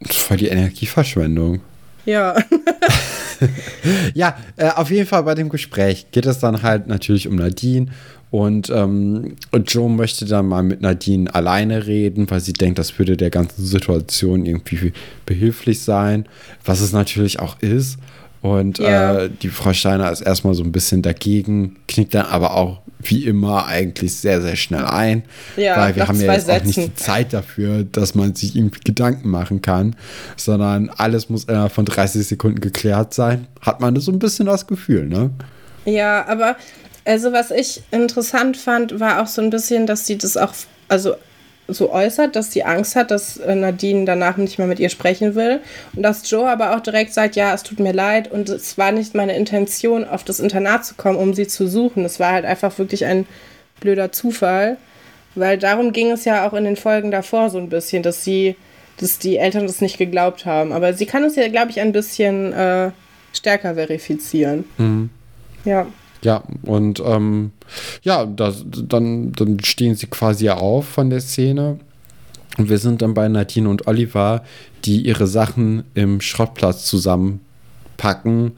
Voll 0.05 0.37
die 0.37 0.47
Energieverschwendung. 0.47 1.61
Ja. 2.05 2.35
ja, 4.13 4.37
äh, 4.57 4.69
auf 4.69 4.89
jeden 4.89 5.07
Fall 5.07 5.23
bei 5.23 5.35
dem 5.35 5.49
Gespräch 5.49 6.07
geht 6.11 6.25
es 6.25 6.39
dann 6.39 6.61
halt 6.61 6.87
natürlich 6.87 7.27
um 7.27 7.35
Nadine 7.35 7.87
und, 8.31 8.69
ähm, 8.69 9.35
und 9.51 9.73
Joe 9.73 9.89
möchte 9.89 10.25
dann 10.25 10.47
mal 10.47 10.61
mit 10.61 10.81
Nadine 10.81 11.33
alleine 11.33 11.87
reden, 11.87 12.29
weil 12.29 12.39
sie 12.41 12.53
denkt, 12.53 12.77
das 12.77 12.99
würde 12.99 13.17
der 13.17 13.31
ganzen 13.31 13.65
Situation 13.65 14.45
irgendwie 14.45 14.93
behilflich 15.25 15.81
sein, 15.81 16.27
was 16.63 16.81
es 16.81 16.91
natürlich 16.91 17.39
auch 17.39 17.59
ist. 17.61 17.97
Und 18.41 18.77
ja. 18.77 19.21
äh, 19.21 19.29
die 19.29 19.49
Frau 19.49 19.73
Steiner 19.73 20.11
ist 20.11 20.21
erstmal 20.21 20.53
so 20.53 20.63
ein 20.63 20.71
bisschen 20.71 21.01
dagegen, 21.01 21.77
knickt 21.87 22.13
dann 22.13 22.27
aber 22.27 22.55
auch 22.55 22.81
wie 23.01 23.25
immer 23.25 23.65
eigentlich 23.65 24.15
sehr, 24.15 24.41
sehr 24.41 24.55
schnell 24.55 24.85
ein. 24.85 25.23
Ja, 25.57 25.77
weil 25.77 25.95
wir 25.95 26.07
haben 26.07 26.19
ja 26.19 26.33
jetzt 26.33 26.45
Sätzen. 26.45 26.61
auch 26.61 26.65
nicht 26.65 26.77
die 26.77 26.95
Zeit 26.95 27.33
dafür, 27.33 27.83
dass 27.83 28.13
man 28.13 28.35
sich 28.35 28.55
irgendwie 28.55 28.81
Gedanken 28.83 29.29
machen 29.29 29.61
kann, 29.61 29.95
sondern 30.35 30.89
alles 30.89 31.29
muss 31.29 31.45
innerhalb 31.45 31.71
von 31.71 31.85
30 31.85 32.27
Sekunden 32.27 32.59
geklärt 32.59 33.13
sein. 33.13 33.47
Hat 33.61 33.79
man 33.79 33.95
so 33.99 34.11
ein 34.11 34.19
bisschen 34.19 34.45
das 34.45 34.67
Gefühl, 34.67 35.07
ne? 35.07 35.31
Ja, 35.85 36.27
aber 36.27 36.57
also 37.09 37.33
was 37.33 37.49
ich 37.49 37.81
interessant 37.89 38.55
fand, 38.55 38.99
war 38.99 39.21
auch 39.21 39.27
so 39.27 39.41
ein 39.41 39.49
bisschen, 39.49 39.87
dass 39.87 40.05
sie 40.05 40.17
das 40.17 40.37
auch, 40.37 40.53
also 40.87 41.15
so 41.67 41.91
äußert, 41.91 42.35
dass 42.35 42.51
sie 42.51 42.63
Angst 42.63 42.95
hat, 42.95 43.09
dass 43.09 43.37
äh, 43.37 43.55
Nadine 43.55 44.05
danach 44.05 44.37
nicht 44.37 44.59
mehr 44.59 44.67
mit 44.67 44.79
ihr 44.79 44.89
sprechen 44.89 45.33
will. 45.33 45.59
Und 45.95 46.03
dass 46.03 46.29
Joe 46.29 46.47
aber 46.47 46.75
auch 46.75 46.81
direkt 46.81 47.13
sagt, 47.13 47.35
ja, 47.35 47.53
es 47.53 47.63
tut 47.63 47.79
mir 47.79 47.93
leid 47.93 48.31
und 48.31 48.49
es 48.49 48.77
war 48.77 48.91
nicht 48.91 49.15
meine 49.15 49.35
Intention, 49.35 50.05
auf 50.05 50.23
das 50.23 50.39
Internat 50.39 50.85
zu 50.85 50.95
kommen, 50.95 51.17
um 51.17 51.33
sie 51.33 51.47
zu 51.47 51.67
suchen. 51.67 52.05
Es 52.05 52.19
war 52.19 52.31
halt 52.33 52.45
einfach 52.45 52.77
wirklich 52.77 53.05
ein 53.05 53.25
blöder 53.79 54.11
Zufall. 54.11 54.77
Weil 55.33 55.57
darum 55.57 55.93
ging 55.93 56.11
es 56.11 56.25
ja 56.25 56.47
auch 56.47 56.53
in 56.53 56.63
den 56.63 56.75
Folgen 56.75 57.09
davor 57.09 57.49
so 57.49 57.57
ein 57.57 57.69
bisschen, 57.69 58.03
dass 58.03 58.23
sie, 58.23 58.55
dass 58.97 59.17
die 59.17 59.37
Eltern 59.37 59.65
das 59.65 59.81
nicht 59.81 59.97
geglaubt 59.97 60.45
haben. 60.45 60.73
Aber 60.73 60.93
sie 60.93 61.07
kann 61.07 61.23
es 61.23 61.35
ja, 61.35 61.47
glaube 61.47 61.71
ich, 61.71 61.79
ein 61.79 61.91
bisschen 61.91 62.53
äh, 62.53 62.91
stärker 63.33 63.73
verifizieren. 63.73 64.65
Mhm. 64.77 65.09
Ja. 65.65 65.87
Ja, 66.21 66.43
und 66.63 67.01
ähm, 67.05 67.51
ja, 68.03 68.25
das, 68.25 68.65
dann, 68.67 69.31
dann 69.33 69.63
stehen 69.63 69.95
sie 69.95 70.07
quasi 70.07 70.49
auf 70.49 70.87
von 70.87 71.09
der 71.09 71.21
Szene. 71.21 71.79
Und 72.57 72.69
wir 72.69 72.77
sind 72.77 73.01
dann 73.01 73.13
bei 73.13 73.27
Nadine 73.29 73.69
und 73.69 73.87
Oliver, 73.87 74.43
die 74.83 75.01
ihre 75.05 75.27
Sachen 75.27 75.83
im 75.93 76.19
Schrottplatz 76.19 76.85
zusammenpacken. 76.85 78.51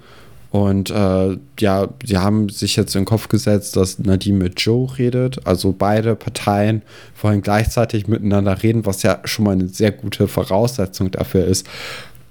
Und 0.50 0.90
äh, 0.90 1.38
ja, 1.60 1.88
sie 2.04 2.18
haben 2.18 2.50
sich 2.50 2.76
jetzt 2.76 2.96
in 2.96 3.02
den 3.02 3.06
Kopf 3.06 3.30
gesetzt, 3.30 3.78
dass 3.78 4.00
Nadine 4.00 4.38
mit 4.38 4.60
Joe 4.60 4.88
redet. 4.98 5.46
Also 5.48 5.74
beide 5.78 6.16
Parteien 6.16 6.82
wollen 7.22 7.42
gleichzeitig 7.42 8.08
miteinander 8.08 8.62
reden, 8.62 8.86
was 8.86 9.04
ja 9.04 9.20
schon 9.24 9.46
mal 9.46 9.52
eine 9.52 9.70
sehr 9.70 9.92
gute 9.92 10.28
Voraussetzung 10.28 11.12
dafür 11.12 11.46
ist, 11.46 11.68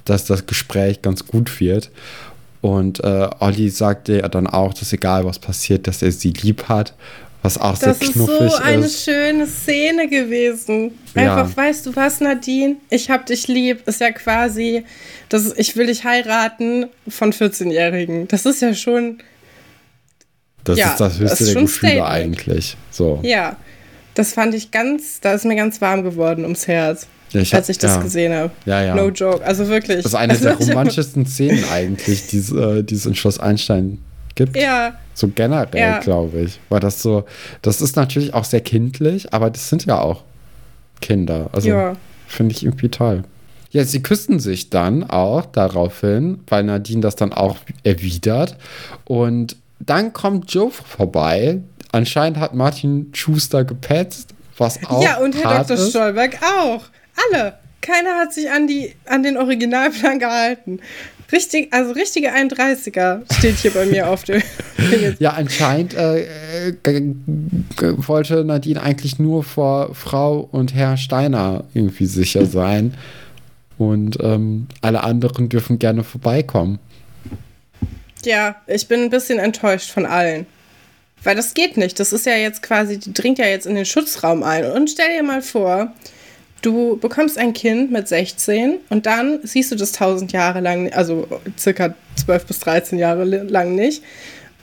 dass 0.05 0.27
das 0.27 0.45
Gespräch 0.47 1.01
ganz 1.01 1.27
gut 1.27 1.61
wird. 1.61 1.90
Und 2.61 3.03
äh, 3.03 3.29
Olli 3.38 3.70
sagte 3.70 4.18
ja 4.18 4.29
dann 4.29 4.46
auch, 4.46 4.75
dass 4.75 4.92
egal 4.92 5.25
was 5.25 5.38
passiert, 5.38 5.87
dass 5.87 6.03
er 6.03 6.12
sie 6.12 6.33
lieb 6.33 6.68
hat. 6.68 6.94
Was 7.42 7.57
auch 7.57 7.79
das 7.79 7.99
sehr 7.99 8.11
knuffig 8.11 8.35
ist. 8.35 8.40
Das 8.40 8.53
ist 8.53 8.57
so 8.59 8.62
eine 8.62 8.88
schöne 8.88 9.46
Szene 9.46 10.09
gewesen. 10.09 10.99
Einfach, 11.14 11.49
ja. 11.49 11.57
weißt 11.57 11.87
du 11.87 11.96
was, 11.96 12.20
Nadine? 12.20 12.77
Ich 12.90 13.09
hab 13.09 13.25
dich 13.25 13.49
lieb. 13.49 13.88
Ist 13.88 14.01
ja 14.01 14.11
quasi, 14.11 14.85
das 15.31 15.46
ist, 15.46 15.59
ich 15.59 15.75
will 15.77 15.87
dich 15.87 16.05
heiraten 16.05 16.87
von 17.09 17.33
14-Jährigen. 17.33 18.29
Das 18.29 18.44
ist 18.44 18.61
ja 18.61 18.75
schon. 18.75 19.23
Das 20.64 20.79
ja, 20.79 20.90
ist 20.90 21.01
das 21.01 21.18
höchste 21.18 21.44
der 21.46 21.55
Gefühle 21.55 21.92
Statement. 21.92 22.07
eigentlich. 22.07 22.77
So. 22.90 23.20
Ja. 23.23 23.57
Das 24.12 24.35
fand 24.35 24.55
ich 24.55 24.70
ganz, 24.70 25.20
da 25.20 25.33
ist 25.33 25.46
mir 25.46 25.57
ganz 25.57 25.81
warm 25.81 26.03
geworden 26.03 26.42
ums 26.42 26.66
Herz. 26.66 27.07
Ja, 27.33 27.40
ich 27.40 27.55
als 27.55 27.69
ich 27.69 27.79
das 27.79 27.97
ja. 27.97 28.03
gesehen 28.03 28.33
habe. 28.33 28.51
Ja, 28.64 28.83
ja. 28.83 28.95
No 28.95 29.09
joke. 29.09 29.45
Also 29.45 29.69
wirklich. 29.69 30.03
Das 30.03 30.12
ist 30.12 30.19
eine 30.19 30.37
der 30.37 30.55
romantischsten 30.59 31.27
Szenen 31.27 31.64
eigentlich, 31.73 32.27
die, 32.27 32.38
äh, 32.38 32.85
es 32.90 33.07
in 33.07 33.14
Schloss 33.14 33.38
Einstein 33.38 33.99
gibt. 34.35 34.57
Ja. 34.57 34.95
So 35.14 35.29
generell, 35.29 35.81
ja. 35.81 35.99
glaube 36.01 36.40
ich. 36.40 36.59
Weil 36.69 36.81
das 36.81 37.03
so, 37.03 37.25
das 37.62 37.81
ist 37.81 37.97
natürlich 37.97 38.35
auch 38.35 38.45
sehr 38.45 38.61
kindlich, 38.61 39.33
aber 39.33 39.51
das 39.51 39.69
sind 39.69 39.85
ja 39.87 40.01
auch 40.01 40.23
Kinder. 41.01 41.51
Also 41.53 41.69
ja. 41.69 41.97
finde 42.27 42.55
ich 42.55 42.64
irgendwie 42.64 42.88
toll. 42.88 43.23
Ja, 43.71 43.85
sie 43.85 44.03
küssen 44.03 44.40
sich 44.40 44.71
dann 44.71 45.09
auch 45.09 45.47
daraufhin, 45.47 46.40
weil 46.49 46.64
Nadine 46.64 47.03
das 47.03 47.14
dann 47.14 47.33
auch 47.33 47.57
erwidert. 47.85 48.57
Und 49.05 49.57
dann 49.79 50.12
kommt 50.12 50.53
Joe 50.53 50.71
vorbei. 50.71 51.61
Anscheinend 51.93 52.38
hat 52.38 52.55
Martin 52.55 53.11
Schuster 53.14 53.64
gepetzt, 53.64 54.35
was 54.59 54.85
auch. 54.87 55.03
Ja, 55.03 55.19
und 55.19 55.37
Herr 55.37 55.59
Dr. 55.59 55.77
Ist. 55.77 55.90
Stolberg 55.90 56.38
auch. 56.43 56.83
Alle. 57.16 57.55
Keiner 57.81 58.16
hat 58.16 58.35
sich 58.35 58.51
an, 58.51 58.66
die, 58.66 58.94
an 59.07 59.23
den 59.23 59.38
Originalplan 59.38 60.18
gehalten. 60.18 60.81
Richtig, 61.33 61.73
also 61.73 61.92
richtige 61.92 62.35
31er 62.35 63.23
steht 63.38 63.57
hier 63.57 63.70
bei 63.70 63.87
mir 63.87 64.09
auf 64.11 64.25
dem. 64.25 64.42
ja, 65.18 65.31
anscheinend 65.31 65.94
äh, 65.94 66.27
wollte 67.79 68.44
Nadine 68.44 68.83
eigentlich 68.83 69.18
nur 69.18 69.44
vor 69.44 69.94
Frau 69.94 70.49
und 70.51 70.75
Herr 70.75 70.96
Steiner 70.96 71.64
irgendwie 71.73 72.07
sicher 72.07 72.46
sein. 72.46 72.94
Und 73.79 74.18
ähm, 74.20 74.66
alle 74.83 75.03
anderen 75.03 75.49
dürfen 75.49 75.79
gerne 75.79 76.05
vorbeikommen. 76.05 76.79
Ja, 78.25 78.57
ich 78.66 78.88
bin 78.88 79.01
ein 79.01 79.11
bisschen 79.11 79.38
enttäuscht 79.38 79.90
von 79.90 80.05
allen. 80.05 80.46
Weil 81.23 81.37
das 81.37 81.55
geht 81.55 81.77
nicht. 81.77 82.01
Das 82.01 82.12
ist 82.12 82.27
ja 82.27 82.35
jetzt 82.35 82.62
quasi, 82.62 82.99
die 82.99 83.12
dringt 83.12 83.38
ja 83.38 83.46
jetzt 83.46 83.66
in 83.66 83.75
den 83.75 83.87
Schutzraum 83.87 84.42
ein. 84.42 84.70
Und 84.70 84.90
stell 84.90 85.16
dir 85.16 85.23
mal 85.23 85.42
vor, 85.42 85.92
du 86.62 86.96
bekommst 86.99 87.38
ein 87.38 87.53
Kind 87.53 87.90
mit 87.90 88.09
16 88.09 88.79
und 88.88 89.07
dann 89.07 89.40
siehst 89.42 89.73
du 89.73 89.77
das 89.77 89.94
1000 89.94 90.33
Jahre 90.33 90.61
lang, 90.61 90.92
also 90.92 91.27
circa 91.59 91.94
12 92.16 92.46
bis 92.46 92.59
13 92.61 92.99
Jahre 92.99 93.25
lang 93.25 93.75
nicht. 93.75 94.03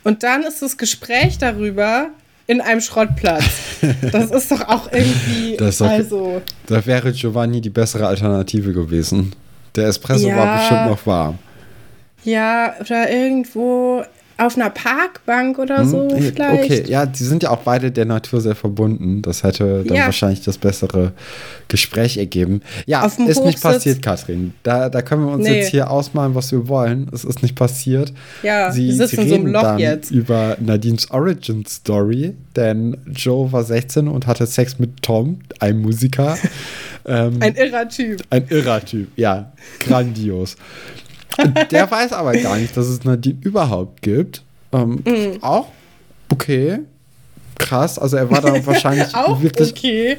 Und 0.04 0.22
dann 0.22 0.42
ist 0.42 0.62
das 0.62 0.76
Gespräch 0.76 1.38
darüber 1.38 2.08
in 2.46 2.60
einem 2.60 2.80
Schrottplatz. 2.80 3.44
Das 4.10 4.32
ist 4.32 4.50
doch 4.50 4.66
auch 4.66 4.90
irgendwie. 4.90 5.56
Das 5.56 5.78
doch, 5.78 5.86
also. 5.86 6.42
Da 6.66 6.84
wäre 6.84 7.12
Giovanni 7.12 7.60
die 7.60 7.70
bessere 7.70 8.08
Alternative 8.08 8.72
gewesen. 8.72 9.32
Der 9.76 9.86
Espresso 9.86 10.26
ja, 10.26 10.36
war 10.36 10.58
bestimmt 10.58 10.86
noch 10.86 11.06
warm. 11.06 11.38
Ja, 12.24 12.74
oder 12.80 13.08
irgendwo 13.08 14.02
auf 14.38 14.56
einer 14.56 14.70
Parkbank 14.70 15.58
oder 15.58 15.78
hm, 15.78 15.88
so 15.88 16.08
vielleicht. 16.08 16.64
Okay, 16.64 16.84
ja, 16.86 17.06
die 17.06 17.24
sind 17.24 17.42
ja 17.42 17.50
auch 17.50 17.58
beide 17.58 17.90
der 17.90 18.04
Natur 18.04 18.40
sehr 18.40 18.54
verbunden. 18.54 19.20
Das 19.20 19.42
hätte 19.42 19.82
dann 19.84 19.96
ja. 19.96 20.04
wahrscheinlich 20.04 20.42
das 20.42 20.58
bessere 20.58 21.12
Gespräch 21.66 22.16
ergeben. 22.18 22.62
Ja, 22.86 23.04
ist 23.04 23.18
Hochsitz. 23.18 23.40
nicht 23.40 23.60
passiert, 23.60 24.00
Katrin. 24.00 24.54
Da, 24.62 24.88
da 24.88 25.02
können 25.02 25.26
wir 25.26 25.32
uns 25.32 25.44
nee. 25.44 25.58
jetzt 25.58 25.70
hier 25.70 25.90
ausmalen, 25.90 26.36
was 26.36 26.52
wir 26.52 26.68
wollen. 26.68 27.10
Es 27.12 27.24
ist 27.24 27.42
nicht 27.42 27.56
passiert. 27.56 28.12
Ja, 28.44 28.70
sie, 28.70 28.92
sie 28.92 29.02
reden 29.02 29.22
in 29.22 29.28
so 29.28 29.34
einem 29.34 29.46
Loch 29.48 29.62
dann 29.62 29.78
jetzt. 29.80 30.12
über 30.12 30.56
Nadines 30.60 31.10
Origin 31.10 31.66
Story, 31.66 32.36
denn 32.54 32.96
Joe 33.08 33.50
war 33.50 33.64
16 33.64 34.06
und 34.06 34.28
hatte 34.28 34.46
Sex 34.46 34.78
mit 34.78 35.02
Tom, 35.02 35.40
einem 35.58 35.82
Musiker. 35.82 36.38
ähm, 37.06 37.38
ein 37.40 37.56
irrer 37.56 37.88
Typ. 37.88 38.22
Ein 38.30 38.46
irrer 38.48 38.84
Typ, 38.84 39.08
ja. 39.16 39.52
Grandios. 39.80 40.56
Der 41.70 41.90
weiß 41.90 42.12
aber 42.12 42.32
gar 42.32 42.56
nicht, 42.56 42.76
dass 42.76 42.86
es 42.86 43.04
Nadine 43.04 43.38
überhaupt 43.42 44.02
gibt. 44.02 44.42
Ähm, 44.72 45.02
mm. 45.04 45.42
Auch 45.42 45.68
okay. 46.30 46.80
Krass. 47.58 47.98
Also 47.98 48.16
er 48.16 48.30
war 48.30 48.40
da 48.40 48.66
wahrscheinlich 48.66 49.14
auch 49.14 49.40
wirklich. 49.42 49.70
Okay. 49.70 50.16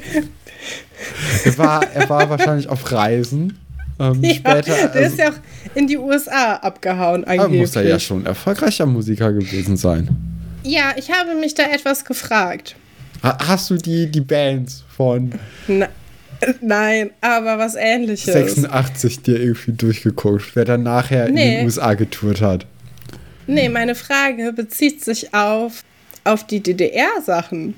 Er 1.44 1.58
war, 1.58 1.86
er 1.94 2.08
war 2.08 2.28
wahrscheinlich 2.28 2.68
auf 2.68 2.90
Reisen. 2.92 3.58
Ähm, 3.98 4.22
ja, 4.22 4.34
später, 4.34 4.62
der 4.62 4.92
also, 4.92 4.98
ist 4.98 5.18
ja 5.18 5.28
auch 5.30 5.74
in 5.74 5.86
die 5.86 5.98
USA 5.98 6.54
abgehauen 6.54 7.24
eigentlich. 7.24 7.60
Muss 7.60 7.76
er 7.76 7.82
ja 7.82 7.98
schon 7.98 8.24
erfolgreicher 8.26 8.86
Musiker 8.86 9.32
gewesen 9.32 9.76
sein. 9.76 10.08
Ja, 10.62 10.92
ich 10.96 11.10
habe 11.10 11.34
mich 11.34 11.54
da 11.54 11.64
etwas 11.64 12.04
gefragt. 12.04 12.76
Hast 13.22 13.68
du 13.70 13.76
die, 13.76 14.10
die 14.10 14.20
Bands 14.20 14.84
von. 14.88 15.32
Na, 15.68 15.88
Nein, 16.60 17.10
aber 17.20 17.58
was 17.58 17.74
ähnliches. 17.74 18.32
86 18.32 19.22
dir 19.22 19.40
irgendwie 19.40 19.72
durchgeguckt, 19.72 20.54
wer 20.54 20.64
dann 20.64 20.82
nachher 20.82 21.30
nee. 21.30 21.42
in 21.42 21.56
den 21.56 21.64
USA 21.66 21.94
getourt 21.94 22.40
hat. 22.40 22.66
Nee, 23.46 23.68
meine 23.68 23.94
Frage 23.94 24.52
bezieht 24.52 25.04
sich 25.04 25.34
auf, 25.34 25.82
auf 26.24 26.46
die 26.46 26.60
DDR-Sachen. 26.60 27.74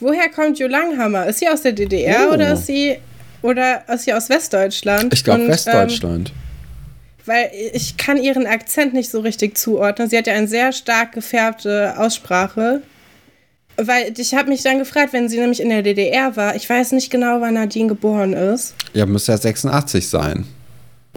Woher 0.00 0.28
kommt 0.28 0.58
Jo 0.58 0.66
Langhammer? 0.66 1.26
Ist 1.26 1.38
sie 1.38 1.48
aus 1.48 1.62
der 1.62 1.72
DDR 1.72 2.28
oh. 2.28 2.34
oder 2.34 2.52
ist 2.52 2.66
sie 2.66 2.96
oder 3.42 3.84
ist 3.88 4.04
sie 4.04 4.12
aus 4.12 4.28
Westdeutschland? 4.28 5.12
Ich 5.12 5.24
glaube 5.24 5.48
Westdeutschland. 5.48 6.30
Ähm, 6.30 6.36
weil 7.24 7.50
ich 7.72 7.96
kann 7.96 8.16
ihren 8.16 8.46
Akzent 8.46 8.94
nicht 8.94 9.10
so 9.10 9.20
richtig 9.20 9.56
zuordnen. 9.56 10.08
Sie 10.08 10.18
hat 10.18 10.26
ja 10.26 10.34
eine 10.34 10.48
sehr 10.48 10.72
stark 10.72 11.12
gefärbte 11.12 11.94
Aussprache. 11.96 12.82
Weil 13.76 14.12
ich 14.16 14.34
habe 14.34 14.48
mich 14.48 14.62
dann 14.62 14.78
gefragt, 14.78 15.12
wenn 15.12 15.28
sie 15.28 15.38
nämlich 15.38 15.60
in 15.60 15.70
der 15.70 15.82
DDR 15.82 16.36
war, 16.36 16.54
ich 16.54 16.68
weiß 16.68 16.92
nicht 16.92 17.10
genau, 17.10 17.40
wann 17.40 17.54
Nadine 17.54 17.88
geboren 17.88 18.32
ist. 18.32 18.74
Ja, 18.92 19.06
müsste 19.06 19.32
ja 19.32 19.38
86 19.38 20.08
sein. 20.08 20.46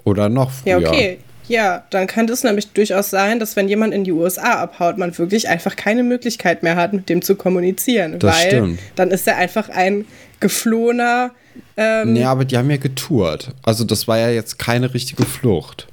Oder 0.04 0.30
noch 0.30 0.52
früher. 0.52 0.80
Ja, 0.80 0.90
okay. 0.90 1.20
Ja, 1.48 1.84
dann 1.92 2.08
könnte 2.08 2.34
es 2.34 2.44
nämlich 2.44 2.72
durchaus 2.72 3.10
sein, 3.10 3.40
dass 3.40 3.56
wenn 3.56 3.68
jemand 3.68 3.94
in 3.94 4.04
die 4.04 4.12
USA 4.12 4.62
abhaut, 4.62 4.98
man 4.98 5.16
wirklich 5.18 5.48
einfach 5.48 5.76
keine 5.76 6.04
Möglichkeit 6.04 6.64
mehr 6.64 6.76
hat, 6.76 6.94
mit 6.94 7.08
dem 7.08 7.22
zu 7.22 7.36
kommunizieren. 7.36 8.18
Das 8.20 8.36
weil 8.36 8.48
stimmt. 8.48 8.80
dann 8.96 9.12
ist 9.12 9.28
er 9.28 9.38
einfach 9.38 9.70
ein 9.70 10.06
geflohener. 10.40 11.32
Ähm 11.78 12.14
nee, 12.14 12.24
aber 12.24 12.46
die 12.46 12.58
haben 12.58 12.70
ja 12.70 12.78
getourt. 12.78 13.52
Also 13.64 13.84
das 13.84 14.08
war 14.08 14.18
ja 14.18 14.30
jetzt 14.30 14.58
keine 14.58 14.94
richtige 14.94 15.26
Flucht. 15.26 15.88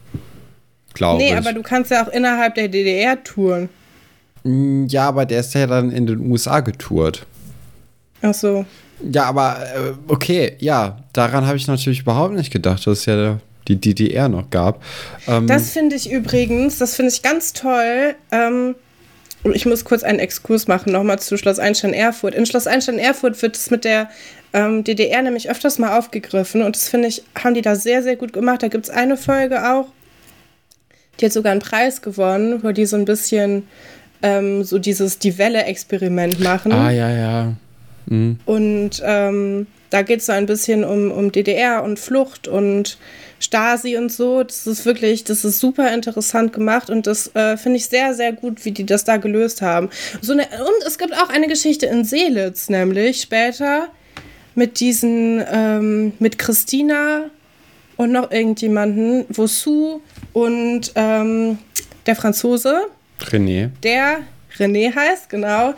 Glaube 0.94 1.18
nee, 1.18 1.28
ich. 1.28 1.32
Nee, 1.32 1.38
aber 1.38 1.52
du 1.52 1.62
kannst 1.62 1.90
ja 1.90 2.04
auch 2.04 2.08
innerhalb 2.08 2.54
der 2.54 2.68
DDR 2.68 3.22
touren. 3.22 3.68
Ja, 4.44 5.08
aber 5.08 5.26
der 5.26 5.40
ist 5.40 5.54
ja 5.54 5.66
dann 5.66 5.90
in 5.90 6.06
den 6.06 6.30
USA 6.30 6.60
getourt. 6.60 7.26
Ach 8.22 8.34
so. 8.34 8.64
Ja, 9.10 9.24
aber 9.24 9.58
äh, 9.60 9.92
okay, 10.08 10.56
ja, 10.58 10.98
daran 11.12 11.46
habe 11.46 11.56
ich 11.56 11.66
natürlich 11.66 12.00
überhaupt 12.00 12.34
nicht 12.34 12.52
gedacht, 12.52 12.86
dass 12.86 13.00
es 13.00 13.06
ja 13.06 13.38
die 13.68 13.76
DDR 13.76 14.28
noch 14.28 14.50
gab. 14.50 14.82
Ähm, 15.26 15.46
das 15.46 15.70
finde 15.70 15.96
ich 15.96 16.10
übrigens, 16.10 16.78
das 16.78 16.96
finde 16.96 17.12
ich 17.12 17.22
ganz 17.22 17.52
toll. 17.52 18.14
Ähm, 18.30 18.74
ich 19.54 19.66
muss 19.66 19.84
kurz 19.84 20.04
einen 20.04 20.20
Exkurs 20.20 20.68
machen, 20.68 20.92
nochmal 20.92 21.18
zu 21.18 21.36
Schloss 21.36 21.58
Einstein-Erfurt. 21.58 22.34
In 22.34 22.46
Schloss 22.46 22.68
Einstein-Erfurt 22.68 23.42
wird 23.42 23.56
es 23.56 23.70
mit 23.70 23.84
der 23.84 24.08
ähm, 24.52 24.84
DDR 24.84 25.22
nämlich 25.22 25.50
öfters 25.50 25.78
mal 25.78 25.98
aufgegriffen 25.98 26.62
und 26.62 26.76
das 26.76 26.88
finde 26.88 27.08
ich, 27.08 27.24
haben 27.42 27.54
die 27.54 27.62
da 27.62 27.74
sehr, 27.74 28.02
sehr 28.02 28.16
gut 28.16 28.32
gemacht. 28.32 28.62
Da 28.62 28.68
gibt 28.68 28.84
es 28.84 28.90
eine 28.90 29.16
Folge 29.16 29.72
auch, 29.72 29.86
die 31.18 31.26
hat 31.26 31.32
sogar 31.32 31.52
einen 31.52 31.60
Preis 31.60 32.02
gewonnen, 32.02 32.62
wo 32.62 32.70
die 32.70 32.86
so 32.86 32.96
ein 32.96 33.04
bisschen 33.04 33.66
ähm, 34.22 34.64
so 34.64 34.78
dieses 34.78 35.18
Die 35.18 35.38
Welle-Experiment 35.38 36.40
machen. 36.40 36.72
Ah, 36.72 36.90
ja, 36.90 37.10
ja. 37.10 37.52
Mhm. 38.06 38.38
Und 38.46 39.02
ähm, 39.04 39.66
da 39.90 40.02
geht 40.02 40.20
es 40.20 40.26
so 40.26 40.32
ein 40.32 40.46
bisschen 40.46 40.84
um, 40.84 41.10
um 41.10 41.32
DDR 41.32 41.82
und 41.82 41.98
Flucht 41.98 42.48
und 42.48 42.96
Stasi 43.40 43.96
und 43.96 44.10
so. 44.10 44.42
Das 44.42 44.66
ist 44.66 44.86
wirklich, 44.86 45.24
das 45.24 45.44
ist 45.44 45.58
super 45.58 45.92
interessant 45.92 46.52
gemacht 46.52 46.88
und 46.88 47.06
das 47.06 47.34
äh, 47.34 47.56
finde 47.56 47.76
ich 47.76 47.86
sehr, 47.86 48.14
sehr 48.14 48.32
gut, 48.32 48.64
wie 48.64 48.70
die 48.70 48.86
das 48.86 49.04
da 49.04 49.18
gelöst 49.18 49.60
haben. 49.60 49.90
So 50.20 50.32
eine, 50.32 50.42
und 50.42 50.86
es 50.86 50.96
gibt 50.96 51.14
auch 51.14 51.28
eine 51.28 51.48
Geschichte 51.48 51.86
in 51.86 52.04
Seelitz, 52.04 52.70
nämlich 52.70 53.20
später 53.20 53.88
mit 54.54 54.80
diesen, 54.80 55.42
ähm, 55.50 56.12
mit 56.18 56.38
Christina 56.38 57.24
und 57.96 58.12
noch 58.12 58.30
irgendjemanden, 58.30 59.24
wo 59.28 59.46
Sue 59.46 60.00
und 60.32 60.92
ähm, 60.94 61.58
der 62.06 62.16
Franzose, 62.16 62.82
René. 63.30 63.70
Der 63.82 64.20
René 64.58 64.94
heißt, 64.94 65.28
genau. 65.28 65.74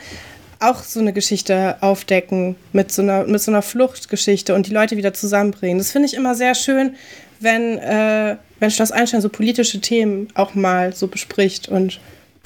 Auch 0.60 0.82
so 0.82 1.00
eine 1.00 1.12
Geschichte 1.12 1.76
aufdecken 1.80 2.56
mit 2.72 2.90
so 2.90 3.02
einer, 3.02 3.24
mit 3.24 3.42
so 3.42 3.50
einer 3.50 3.62
Fluchtgeschichte 3.62 4.54
und 4.54 4.66
die 4.66 4.72
Leute 4.72 4.96
wieder 4.96 5.12
zusammenbringen. 5.12 5.78
Das 5.78 5.92
finde 5.92 6.08
ich 6.08 6.14
immer 6.14 6.34
sehr 6.34 6.54
schön, 6.54 6.94
wenn, 7.40 7.78
äh, 7.78 8.36
wenn 8.60 8.70
Schloss 8.70 8.92
Einstein 8.92 9.20
so 9.20 9.28
politische 9.28 9.80
Themen 9.80 10.28
auch 10.34 10.54
mal 10.54 10.94
so 10.94 11.08
bespricht. 11.08 11.68
Und 11.68 12.00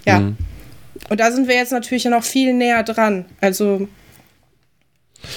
ja. 0.04 0.20
Mhm. 0.20 0.36
Und 1.08 1.20
da 1.20 1.30
sind 1.30 1.48
wir 1.48 1.54
jetzt 1.54 1.72
natürlich 1.72 2.04
noch 2.06 2.24
viel 2.24 2.52
näher 2.52 2.82
dran. 2.82 3.24
Also 3.40 3.86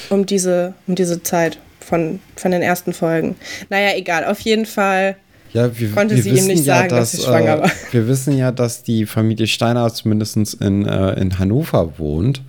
um 0.10 0.26
diese, 0.26 0.74
um 0.88 0.96
diese 0.96 1.22
Zeit 1.24 1.60
von, 1.80 2.20
von 2.36 2.52
den 2.52 2.62
ersten 2.62 2.94
Folgen. 2.94 3.36
Naja, 3.70 3.96
egal. 3.96 4.26
Auf 4.26 4.40
jeden 4.42 4.66
Fall 4.66 5.18
ja, 5.54 5.78
wir, 5.78 5.92
konnte 5.92 6.16
wir 6.16 6.24
sie 6.24 6.30
ihm 6.30 6.48
nicht 6.48 6.66
ja, 6.66 6.78
sagen, 6.78 6.90
dass, 6.90 7.12
dass 7.12 7.12
sie 7.12 7.28
schwanger 7.28 7.58
äh, 7.58 7.62
war. 7.62 7.72
Wir 7.92 8.08
wissen 8.08 8.38
ja, 8.38 8.52
dass 8.52 8.84
die 8.84 9.06
Familie 9.06 9.48
Steiner 9.48 9.92
zumindest 9.94 10.38
in, 10.62 10.86
äh, 10.86 11.14
in 11.20 11.40
Hannover 11.40 11.98
wohnt. 11.98 12.42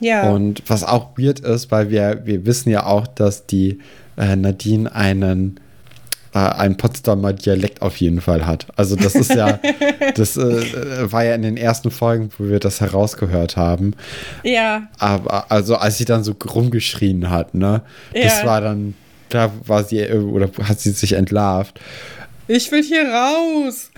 Ja. 0.00 0.30
Und 0.30 0.62
was 0.66 0.84
auch 0.84 1.16
weird 1.16 1.40
ist, 1.40 1.70
weil 1.70 1.90
wir, 1.90 2.22
wir 2.24 2.44
wissen 2.44 2.68
ja 2.68 2.84
auch, 2.84 3.06
dass 3.06 3.46
die 3.46 3.78
äh, 4.18 4.36
Nadine 4.36 4.94
einen 4.94 5.58
äh, 6.36 6.38
einen 6.38 6.76
Potsdamer 6.76 7.32
Dialekt 7.32 7.80
auf 7.80 7.96
jeden 7.96 8.20
Fall 8.20 8.46
hat. 8.46 8.66
Also 8.76 8.94
das 8.94 9.14
ist 9.14 9.34
ja, 9.34 9.58
das 10.16 10.36
äh, 10.36 11.10
war 11.10 11.24
ja 11.24 11.34
in 11.34 11.40
den 11.40 11.56
ersten 11.56 11.90
Folgen, 11.90 12.30
wo 12.36 12.48
wir 12.48 12.60
das 12.60 12.82
herausgehört 12.82 13.56
haben. 13.56 13.94
Ja. 14.42 14.88
Aber 14.98 15.50
also 15.50 15.76
als 15.76 15.96
sie 15.96 16.04
dann 16.04 16.24
so 16.24 16.32
rumgeschrien 16.32 17.30
hat, 17.30 17.54
ne, 17.54 17.80
ja. 18.12 18.24
das 18.24 18.44
war 18.44 18.60
dann, 18.60 18.94
da 19.30 19.50
war 19.64 19.84
sie 19.84 20.00
äh, 20.00 20.18
oder 20.18 20.50
hat 20.62 20.78
sie 20.78 20.90
sich 20.90 21.14
entlarvt. 21.14 21.80
Ich 22.48 22.70
will 22.70 22.82
hier 22.82 23.08
raus. 23.08 23.90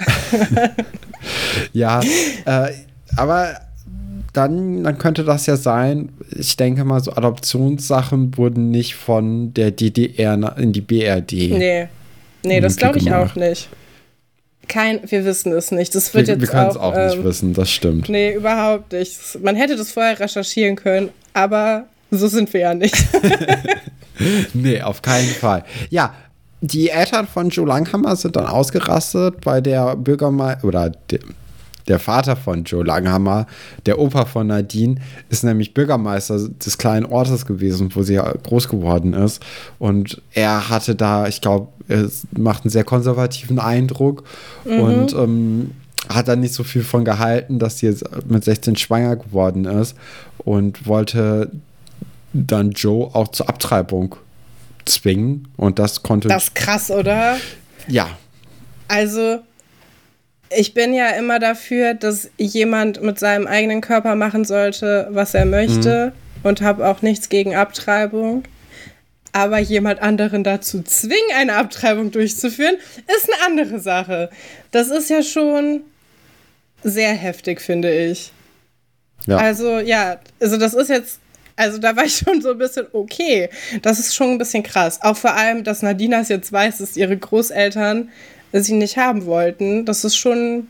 ja, 1.73 2.01
äh, 2.45 2.73
aber 3.17 3.61
dann, 4.33 4.85
dann 4.85 4.99
könnte 4.99 5.25
das 5.25 5.47
ja 5.47 5.57
sein, 5.57 6.11
ich 6.31 6.57
denke 6.57 6.85
mal, 6.85 7.01
so 7.01 7.13
Adoptionssachen 7.13 8.37
wurden 8.37 8.71
nicht 8.71 8.95
von 8.95 9.53
der 9.55 9.71
DDR 9.71 10.57
in 10.59 10.73
die 10.73 10.81
BRD. 10.81 11.33
Nee, 11.33 11.89
nee 12.45 12.61
das 12.61 12.77
glaube 12.77 12.99
ich 12.99 13.13
auch 13.13 13.35
nicht. 13.35 13.69
Kein, 14.69 15.01
wir 15.07 15.25
wissen 15.25 15.53
es 15.53 15.71
nicht. 15.71 15.95
Das 15.95 16.13
wird 16.15 16.27
wir, 16.27 16.35
jetzt 16.35 16.43
wir 16.43 16.49
können 16.49 16.71
es 16.71 16.77
auch, 16.77 16.95
auch 16.95 17.05
nicht 17.07 17.17
ähm, 17.17 17.25
wissen, 17.25 17.55
das 17.55 17.71
stimmt. 17.71 18.09
Nee, 18.09 18.35
überhaupt 18.35 18.93
nicht. 18.93 19.19
Man 19.43 19.57
hätte 19.57 19.77
das 19.77 19.93
vorher 19.93 20.21
recherchieren 20.21 20.77
können, 20.77 21.09
aber 21.33 21.87
so 22.11 22.29
sind 22.29 22.53
wir 22.53 22.61
ja 22.61 22.75
nicht. 22.75 22.97
nee, 24.53 24.83
auf 24.83 25.01
keinen 25.01 25.29
Fall. 25.29 25.65
Ja, 25.89 26.15
die 26.61 26.91
Eltern 26.91 27.27
von 27.27 27.51
Joe 27.51 27.67
Langhammer 27.67 28.17
sind 28.17 28.37
dann 28.37 28.47
ausgerastet, 28.47 29.35
weil 29.45 29.63
der 29.63 29.97
Bürgermeister 29.97 30.67
oder 30.67 30.91
der, 31.11 31.21
der 31.87 31.99
Vater 31.99 32.37
von 32.37 32.65
Joe 32.65 32.85
Langhammer, 32.85 33.47
der 33.87 33.99
Opa 33.99 34.25
von 34.25 34.49
Nadine, 34.49 34.97
ist 35.31 35.45
nämlich 35.45 35.73
Bürgermeister 35.73 36.49
des 36.49 36.79
kleinen 36.79 37.07
Ortes 37.07 37.47
gewesen, 37.47 37.91
wo 37.95 38.03
sie 38.03 38.17
groß 38.17 38.69
geworden 38.69 39.15
ist. 39.15 39.43
Und 39.79 40.21
er 40.33 40.69
hatte 40.69 40.95
da, 40.95 41.29
ich 41.29 41.41
glaube, 41.41 41.69
es 41.89 42.27
macht 42.37 42.65
einen 42.65 42.71
sehr 42.71 42.85
konservativen 42.85 43.59
Eindruck 43.59 44.25
mhm. 44.65 44.81
und 44.81 45.13
ähm, 45.15 45.71
hat 46.09 46.29
da 46.29 46.37
nicht 46.37 46.55
so 46.55 46.65
viel 46.65 46.83
von 46.83 47.05
gehalten, 47.05 47.59
dass 47.59 47.79
sie 47.79 47.87
jetzt 47.87 48.05
mit 48.27 48.45
16 48.45 48.77
schwanger 48.77 49.17
geworden 49.17 49.65
ist 49.65 49.97
und 50.39 50.87
wollte 50.87 51.51
dann 52.33 52.73
Joe 52.73 53.11
auch 53.15 53.29
zur 53.29 53.49
Abtreibung 53.49 54.17
zwingen 54.89 55.49
und 55.57 55.79
das 55.79 56.03
konnte. 56.03 56.29
Das 56.29 56.45
ist 56.45 56.55
krass, 56.55 56.91
oder? 56.91 57.37
Ja. 57.87 58.09
Also, 58.89 59.41
ich 60.51 60.75
bin 60.75 60.95
ja 60.95 61.11
immer 61.11 61.39
dafür, 61.39 61.95
dass 61.95 62.31
jemand 62.37 63.03
mit 63.03 63.19
seinem 63.19 63.47
eigenen 63.47 63.81
Körper 63.81 64.15
machen 64.15 64.45
sollte, 64.45 65.09
was 65.11 65.35
er 65.35 65.45
möchte 65.45 66.13
mhm. 66.15 66.49
und 66.49 66.63
habe 66.63 66.87
auch 66.89 67.03
nichts 67.03 67.29
gegen 67.29 67.55
Abtreibung. 67.55 68.45
Aber 69.33 69.59
jemand 69.59 70.01
anderen 70.01 70.43
dazu 70.43 70.83
zwingen, 70.83 71.37
eine 71.37 71.55
Abtreibung 71.55 72.11
durchzuführen, 72.11 72.77
ist 73.17 73.29
eine 73.31 73.47
andere 73.47 73.79
Sache. 73.79 74.31
Das 74.71 74.89
ist 74.89 75.11
ja 75.11 75.23
schon 75.23 75.83
sehr 76.83 77.13
heftig, 77.13 77.61
finde 77.61 77.95
ich. 77.95 78.33
Ja. 79.27 79.37
Also, 79.37 79.79
ja, 79.81 80.19
also 80.41 80.57
das 80.57 80.73
ist 80.73 80.89
jetzt, 80.89 81.21
also 81.59 81.79
da 81.79 81.97
war 81.97 82.05
ich 82.05 82.17
schon 82.17 82.41
so 82.41 82.53
ein 82.53 82.59
bisschen, 82.59 82.87
okay, 82.93 83.51
das 83.83 83.99
ist 83.99 84.15
schon 84.15 84.31
ein 84.31 84.39
bisschen 84.39 84.63
krass. 84.63 85.01
Auch 85.03 85.17
vor 85.17 85.35
allem, 85.35 85.65
dass 85.65 85.83
Nadina 85.83 86.21
es 86.21 86.29
jetzt 86.29 86.53
weiß, 86.53 86.79
dass 86.79 86.97
ihre 86.97 87.17
Großeltern 87.17 88.09
sie 88.53 88.75
nicht 88.75 88.97
haben 88.97 89.27
wollten. 89.27 89.85
Das 89.85 90.05
ist 90.05 90.17
schon, 90.17 90.69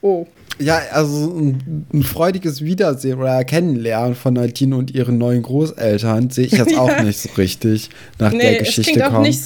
oh. 0.00 0.26
Ja, 0.58 0.80
also 0.92 1.26
ein, 1.36 1.86
ein 1.92 2.02
freudiges 2.04 2.62
Wiedersehen 2.62 3.18
oder 3.18 3.42
Kennenlernen 3.44 4.14
von 4.14 4.34
Nadine 4.34 4.76
und 4.76 4.92
ihren 4.94 5.18
neuen 5.18 5.42
Großeltern 5.42 6.30
sehe 6.30 6.46
ich 6.46 6.52
jetzt 6.52 6.76
auch 6.78 7.00
nicht 7.02 7.18
so 7.18 7.30
richtig 7.36 7.90
nach 8.18 8.30
Nee, 8.30 8.38
der 8.38 8.60
es 8.60 8.68
Geschichte 8.68 8.92
klingt 8.92 9.04
auch 9.06 9.10
kommen. 9.12 9.22
nicht, 9.22 9.42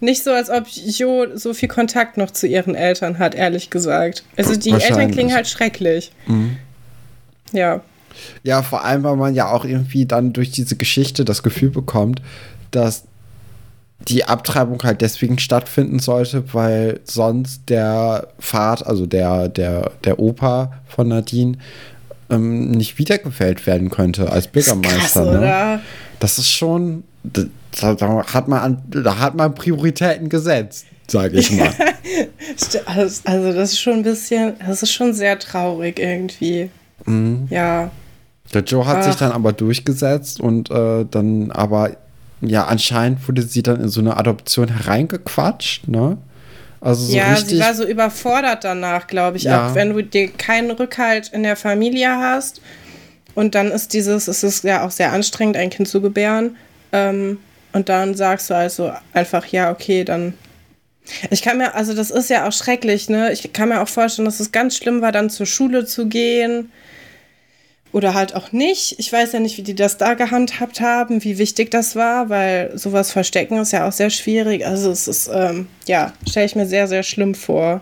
nicht 0.00 0.24
so, 0.24 0.30
als 0.30 0.48
ob 0.48 0.66
Jo 0.66 1.26
so 1.34 1.52
viel 1.52 1.68
Kontakt 1.68 2.16
noch 2.16 2.30
zu 2.30 2.46
ihren 2.46 2.74
Eltern 2.74 3.18
hat, 3.18 3.34
ehrlich 3.34 3.68
gesagt. 3.68 4.24
Also 4.36 4.56
die 4.56 4.70
Eltern 4.70 5.10
klingen 5.10 5.34
halt 5.34 5.46
schrecklich. 5.46 6.10
Ja. 7.52 7.82
Ja, 8.42 8.62
vor 8.62 8.84
allem, 8.84 9.02
weil 9.04 9.16
man 9.16 9.34
ja 9.34 9.50
auch 9.50 9.64
irgendwie 9.64 10.06
dann 10.06 10.32
durch 10.32 10.50
diese 10.50 10.76
Geschichte 10.76 11.24
das 11.24 11.42
Gefühl 11.42 11.70
bekommt, 11.70 12.22
dass 12.70 13.04
die 14.08 14.24
Abtreibung 14.24 14.82
halt 14.82 15.02
deswegen 15.02 15.38
stattfinden 15.38 15.98
sollte, 15.98 16.54
weil 16.54 17.00
sonst 17.04 17.62
der 17.68 18.28
Vater, 18.38 18.86
also 18.86 19.06
der, 19.06 19.48
der, 19.48 19.92
der 20.04 20.18
Opa 20.18 20.72
von 20.86 21.08
Nadine, 21.08 21.58
ähm, 22.30 22.70
nicht 22.70 22.98
wiedergewählt 22.98 23.66
werden 23.66 23.90
könnte 23.90 24.30
als 24.30 24.46
Bürgermeister. 24.46 24.98
Krass, 24.98 25.16
ne? 25.16 25.38
oder? 25.38 25.80
Das 26.18 26.38
ist 26.38 26.50
schon, 26.50 27.04
da, 27.24 27.94
da, 27.94 28.24
hat 28.32 28.48
man 28.48 28.60
an, 28.60 28.82
da 28.88 29.18
hat 29.18 29.34
man 29.34 29.54
Prioritäten 29.54 30.28
gesetzt, 30.28 30.86
sage 31.06 31.38
ich 31.38 31.50
mal. 31.52 31.72
Also 32.84 33.20
also 33.24 33.52
das 33.52 33.72
ist 33.72 33.80
schon 33.80 33.94
ein 33.94 34.02
bisschen, 34.02 34.54
das 34.66 34.82
ist 34.82 34.92
schon 34.92 35.14
sehr 35.14 35.38
traurig 35.38 35.98
irgendwie. 35.98 36.68
Mhm. 37.06 37.46
Ja. 37.48 37.90
Der 38.52 38.62
Joe 38.62 38.86
hat 38.86 39.04
sich 39.04 39.14
Ach. 39.14 39.18
dann 39.20 39.32
aber 39.32 39.52
durchgesetzt 39.52 40.40
und 40.40 40.70
äh, 40.70 41.06
dann 41.08 41.50
aber, 41.52 41.96
ja, 42.40 42.64
anscheinend 42.64 43.26
wurde 43.28 43.42
sie 43.42 43.62
dann 43.62 43.80
in 43.80 43.88
so 43.88 44.00
eine 44.00 44.16
Adoption 44.16 44.68
hereingequatscht, 44.68 45.88
ne? 45.88 46.18
Also 46.80 47.06
so 47.06 47.16
ja, 47.16 47.32
richtig. 47.32 47.50
sie 47.50 47.60
war 47.60 47.74
so 47.74 47.84
überfordert 47.84 48.64
danach, 48.64 49.06
glaube 49.06 49.36
ich. 49.36 49.44
Ja. 49.44 49.68
Auch 49.68 49.74
wenn 49.74 49.92
du 49.92 50.02
dir 50.02 50.28
keinen 50.28 50.70
Rückhalt 50.70 51.28
in 51.28 51.42
der 51.42 51.56
Familie 51.56 52.16
hast. 52.16 52.62
Und 53.34 53.54
dann 53.54 53.70
ist 53.70 53.92
dieses, 53.92 54.28
es 54.28 54.42
ist 54.42 54.64
ja 54.64 54.84
auch 54.84 54.90
sehr 54.90 55.12
anstrengend, 55.12 55.56
ein 55.56 55.70
Kind 55.70 55.88
zu 55.88 56.00
gebären. 56.00 56.56
Ähm, 56.92 57.38
und 57.72 57.88
dann 57.88 58.14
sagst 58.14 58.50
du 58.50 58.54
also 58.54 58.92
einfach, 59.12 59.46
ja, 59.46 59.70
okay, 59.70 60.04
dann. 60.04 60.34
Ich 61.30 61.42
kann 61.42 61.58
mir, 61.58 61.74
also 61.74 61.94
das 61.94 62.10
ist 62.10 62.30
ja 62.30 62.46
auch 62.46 62.52
schrecklich, 62.52 63.08
ne? 63.08 63.32
Ich 63.32 63.52
kann 63.52 63.68
mir 63.68 63.80
auch 63.80 63.88
vorstellen, 63.88 64.26
dass 64.26 64.40
es 64.40 64.52
ganz 64.52 64.76
schlimm 64.76 65.00
war, 65.00 65.12
dann 65.12 65.30
zur 65.30 65.46
Schule 65.46 65.84
zu 65.84 66.06
gehen. 66.06 66.70
Oder 67.92 68.14
halt 68.14 68.36
auch 68.36 68.52
nicht. 68.52 68.96
Ich 68.98 69.12
weiß 69.12 69.32
ja 69.32 69.40
nicht, 69.40 69.58
wie 69.58 69.62
die 69.62 69.74
das 69.74 69.96
da 69.96 70.14
gehandhabt 70.14 70.80
haben, 70.80 71.24
wie 71.24 71.38
wichtig 71.38 71.70
das 71.70 71.96
war, 71.96 72.28
weil 72.28 72.70
sowas 72.76 73.10
verstecken 73.10 73.58
ist 73.58 73.72
ja 73.72 73.88
auch 73.88 73.92
sehr 73.92 74.10
schwierig. 74.10 74.64
Also 74.64 74.90
es 74.90 75.08
ist, 75.08 75.28
ähm, 75.32 75.66
ja, 75.86 76.12
stelle 76.28 76.46
ich 76.46 76.54
mir 76.54 76.66
sehr, 76.66 76.86
sehr 76.86 77.02
schlimm 77.02 77.34
vor, 77.34 77.80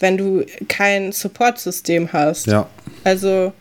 wenn 0.00 0.18
du 0.18 0.44
kein 0.68 1.12
Supportsystem 1.12 2.12
hast. 2.12 2.46
ja. 2.46 2.68
Also 3.04 3.52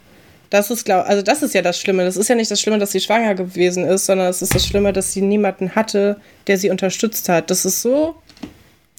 das 0.50 0.72
ist, 0.72 0.86
glaub, 0.86 1.06
also 1.08 1.22
das 1.22 1.44
ist 1.44 1.54
ja 1.54 1.62
das 1.62 1.80
Schlimme. 1.80 2.06
Das 2.06 2.16
ist 2.16 2.28
ja 2.30 2.36
nicht 2.36 2.50
das 2.50 2.62
Schlimme, 2.62 2.80
dass 2.80 2.92
sie 2.92 3.02
schwanger 3.02 3.36
gewesen 3.36 3.86
ist, 3.86 4.06
sondern 4.06 4.28
es 4.28 4.42
ist 4.42 4.56
das 4.56 4.66
Schlimme, 4.66 4.94
dass 4.94 5.14
sie 5.14 5.22
niemanden 5.22 5.76
hatte, 5.76 6.20
der 6.48 6.58
sie 6.58 6.70
unterstützt 6.70 7.28
hat. 7.28 7.50
Das 7.50 7.66
ist 7.66 7.82
so 7.82 8.16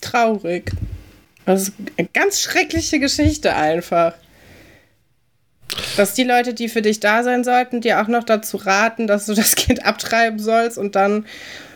traurig. 0.00 0.72
Das 1.46 1.62
ist 1.62 1.72
eine 1.96 2.08
ganz 2.12 2.40
schreckliche 2.40 2.98
Geschichte 2.98 3.54
einfach. 3.54 4.12
Dass 5.96 6.14
die 6.14 6.24
Leute, 6.24 6.54
die 6.54 6.68
für 6.68 6.82
dich 6.82 7.00
da 7.00 7.22
sein 7.22 7.44
sollten, 7.44 7.80
dir 7.80 8.00
auch 8.00 8.08
noch 8.08 8.24
dazu 8.24 8.56
raten, 8.56 9.06
dass 9.06 9.26
du 9.26 9.34
das 9.34 9.54
Kind 9.56 9.84
abtreiben 9.84 10.38
sollst 10.38 10.78
und 10.78 10.96
dann 10.96 11.26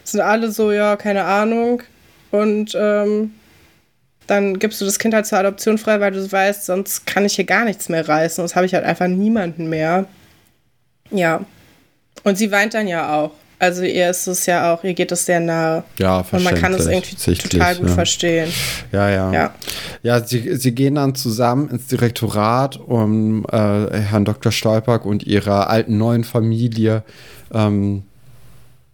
sind 0.04 0.20
alle 0.20 0.50
so, 0.50 0.72
ja, 0.72 0.96
keine 0.96 1.24
Ahnung. 1.24 1.82
Und 2.30 2.72
ähm, 2.74 3.34
dann 4.26 4.58
gibst 4.58 4.80
du 4.80 4.84
das 4.84 4.98
Kind 4.98 5.14
halt 5.14 5.26
zur 5.26 5.38
Adoption 5.38 5.78
frei, 5.78 6.00
weil 6.00 6.12
du 6.12 6.32
weißt, 6.32 6.64
sonst 6.64 7.06
kann 7.06 7.24
ich 7.24 7.34
hier 7.34 7.44
gar 7.44 7.64
nichts 7.64 7.88
mehr 7.88 8.08
reißen. 8.08 8.36
Sonst 8.36 8.56
habe 8.56 8.66
ich 8.66 8.74
halt 8.74 8.84
einfach 8.84 9.06
niemanden 9.06 9.68
mehr. 9.68 10.06
Ja. 11.10 11.44
Und 12.24 12.38
sie 12.38 12.50
weint 12.50 12.74
dann 12.74 12.86
ja 12.86 13.14
auch. 13.14 13.32
Also 13.62 13.84
ihr 13.84 14.10
ist 14.10 14.26
es 14.26 14.46
ja 14.46 14.74
auch, 14.74 14.82
ihr 14.82 14.92
geht 14.92 15.12
es 15.12 15.24
sehr 15.24 15.38
nahe. 15.38 15.84
Ja, 15.96 16.26
Und 16.32 16.42
man 16.42 16.56
kann 16.56 16.74
es 16.74 16.86
irgendwie 16.86 17.14
total 17.14 17.76
gut 17.76 17.90
ja. 17.90 17.94
verstehen. 17.94 18.50
Ja, 18.90 19.08
ja. 19.08 19.32
Ja. 19.32 19.54
Ja, 20.02 20.20
sie, 20.20 20.56
sie 20.56 20.72
gehen 20.72 20.96
dann 20.96 21.14
zusammen 21.14 21.70
ins 21.70 21.86
Direktorat, 21.86 22.80
um 22.80 23.46
äh, 23.52 24.00
Herrn 24.00 24.24
Dr. 24.24 24.50
Stolperk 24.50 25.04
und 25.04 25.22
ihrer 25.22 25.70
alten 25.70 25.96
neuen 25.96 26.24
Familie 26.24 27.04
ähm, 27.54 28.02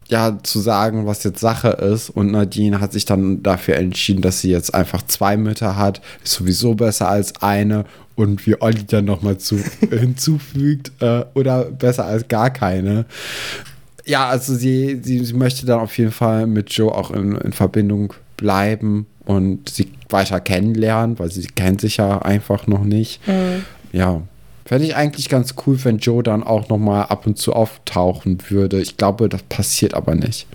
ja, 0.09 0.39
zu 0.43 0.61
sagen, 0.61 1.07
was 1.07 1.25
jetzt 1.25 1.41
Sache 1.41 1.69
ist. 1.69 2.11
Und 2.11 2.31
Nadine 2.31 2.79
hat 2.79 2.93
sich 2.93 3.07
dann 3.07 3.43
dafür 3.43 3.77
entschieden, 3.77 4.21
dass 4.21 4.43
sie 4.43 4.51
jetzt 4.51 4.75
einfach 4.75 5.01
zwei 5.07 5.39
Mütter 5.39 5.77
hat. 5.77 6.03
Ist 6.23 6.35
sowieso 6.35 6.75
besser 6.75 7.09
als 7.09 7.41
eine. 7.41 7.87
Und 8.17 8.47
wie 8.47 8.61
Olli 8.61 8.85
dann 8.85 9.07
nochmal 9.07 9.39
zu, 9.39 9.59
hinzufügt, 9.91 10.93
äh, 11.01 11.25
oder 11.33 11.65
besser 11.65 12.05
als 12.05 12.29
gar 12.29 12.51
keine. 12.51 13.07
Ja, 14.09 14.29
also 14.29 14.55
sie, 14.55 15.01
sie, 15.03 15.25
sie 15.25 15.35
möchte 15.35 15.67
dann 15.67 15.81
auf 15.81 15.97
jeden 15.99 16.11
Fall 16.13 16.47
mit 16.47 16.71
Joe 16.73 16.93
auch 16.95 17.11
in, 17.11 17.37
in 17.37 17.53
Verbindung 17.53 18.15
bleiben 18.37 19.07
und 19.27 19.69
sie 19.69 19.89
weiter 20.09 20.41
kennenlernen, 20.41 21.19
weil 21.19 21.31
sie 21.31 21.47
kennt 21.47 21.81
sich 21.83 21.99
ja 21.99 22.19
einfach 22.23 22.67
noch 22.67 22.85
nicht. 22.85 23.21
Ja, 23.93 24.23
fände 24.65 24.85
ich 24.87 24.97
eigentlich 24.97 25.29
ganz 25.29 25.55
cool, 25.67 25.79
wenn 25.85 25.99
Joe 25.99 26.23
dann 26.23 26.43
auch 26.43 26.69
noch 26.71 26.79
mal 26.79 27.03
ab 27.03 27.27
und 27.27 27.37
zu 27.39 27.53
auftauchen 27.53 28.39
würde. 28.49 28.81
Ich 28.81 28.97
glaube, 28.97 29.29
das 29.29 29.43
passiert 29.43 29.93
aber 29.95 30.15
nicht. 30.15 30.47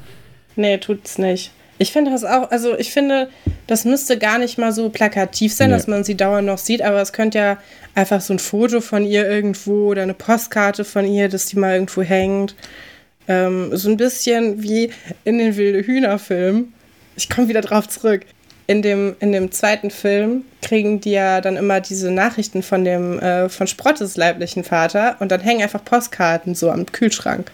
Nee, 0.56 0.78
tut's 0.80 1.18
nicht. 1.18 1.52
Ich 1.80 1.92
finde 1.92 2.12
das 2.12 2.24
auch, 2.24 2.50
also 2.52 2.78
ich 2.78 2.92
finde, 2.92 3.30
das 3.68 3.84
müsste 3.86 4.18
gar 4.18 4.38
nicht 4.38 4.58
mal 4.58 4.72
so 4.72 4.90
plakativ 4.90 5.54
sein, 5.54 5.70
Nee. 5.70 5.76
dass 5.76 5.88
man 5.88 6.04
sie 6.04 6.16
dauernd 6.16 6.46
noch 6.48 6.60
sieht, 6.60 6.82
aber 6.84 7.02
es 7.02 7.12
könnte 7.14 7.40
ja 7.40 7.58
einfach 7.96 8.22
so 8.22 8.34
ein 8.34 8.40
Foto 8.40 8.80
von 8.82 9.04
ihr 9.06 9.28
irgendwo 9.30 9.90
oder 9.90 10.04
eine 10.04 10.14
Postkarte 10.14 10.86
von 10.86 11.06
ihr, 11.06 11.30
dass 11.30 11.48
die 11.48 11.58
mal 11.58 11.74
irgendwo 11.74 12.02
hängt. 12.04 12.56
Ähm, 13.28 13.76
so 13.76 13.90
ein 13.90 13.98
bisschen 13.98 14.62
wie 14.64 14.92
in 15.24 15.38
den 15.38 15.56
Wilde 15.56 15.86
Hühner-Filmen. 15.86 16.74
Ich 17.16 17.30
komme 17.30 17.48
wieder 17.48 17.62
drauf 17.62 17.88
zurück. 17.88 18.26
In 18.66 18.82
dem, 18.82 19.16
in 19.20 19.34
dem 19.34 19.52
zweiten 19.52 19.92
Film 19.92 20.44
kriegen 20.62 21.02
die 21.02 21.12
ja 21.12 21.42
dann 21.42 21.58
immer 21.58 21.82
diese 21.82 22.12
Nachrichten 22.12 22.64
von 22.64 22.86
dem, 22.86 23.20
äh, 23.20 23.50
von 23.50 23.68
Sprottes 23.68 24.16
leiblichen 24.16 24.64
Vater 24.64 25.18
und 25.20 25.32
dann 25.32 25.42
hängen 25.42 25.62
einfach 25.62 25.84
Postkarten 25.84 26.56
so 26.56 26.72
am 26.72 26.86
Kühlschrank. 26.86 27.52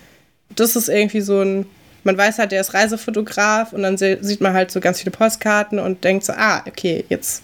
Das 0.55 0.75
ist 0.75 0.87
irgendwie 0.87 1.21
so 1.21 1.41
ein, 1.41 1.65
man 2.03 2.17
weiß 2.17 2.37
halt, 2.37 2.51
der 2.51 2.61
ist 2.61 2.75
Reisefotograf 2.75 3.73
und 3.73 3.81
dann 3.81 3.97
sieht 3.97 4.39
man 4.39 4.53
halt 4.53 4.71
so 4.71 4.79
ganz 4.79 4.99
viele 4.99 5.11
Postkarten 5.11 5.79
und 5.79 6.03
denkt 6.03 6.25
so, 6.25 6.33
ah, 6.33 6.63
okay, 6.67 7.03
jetzt 7.09 7.41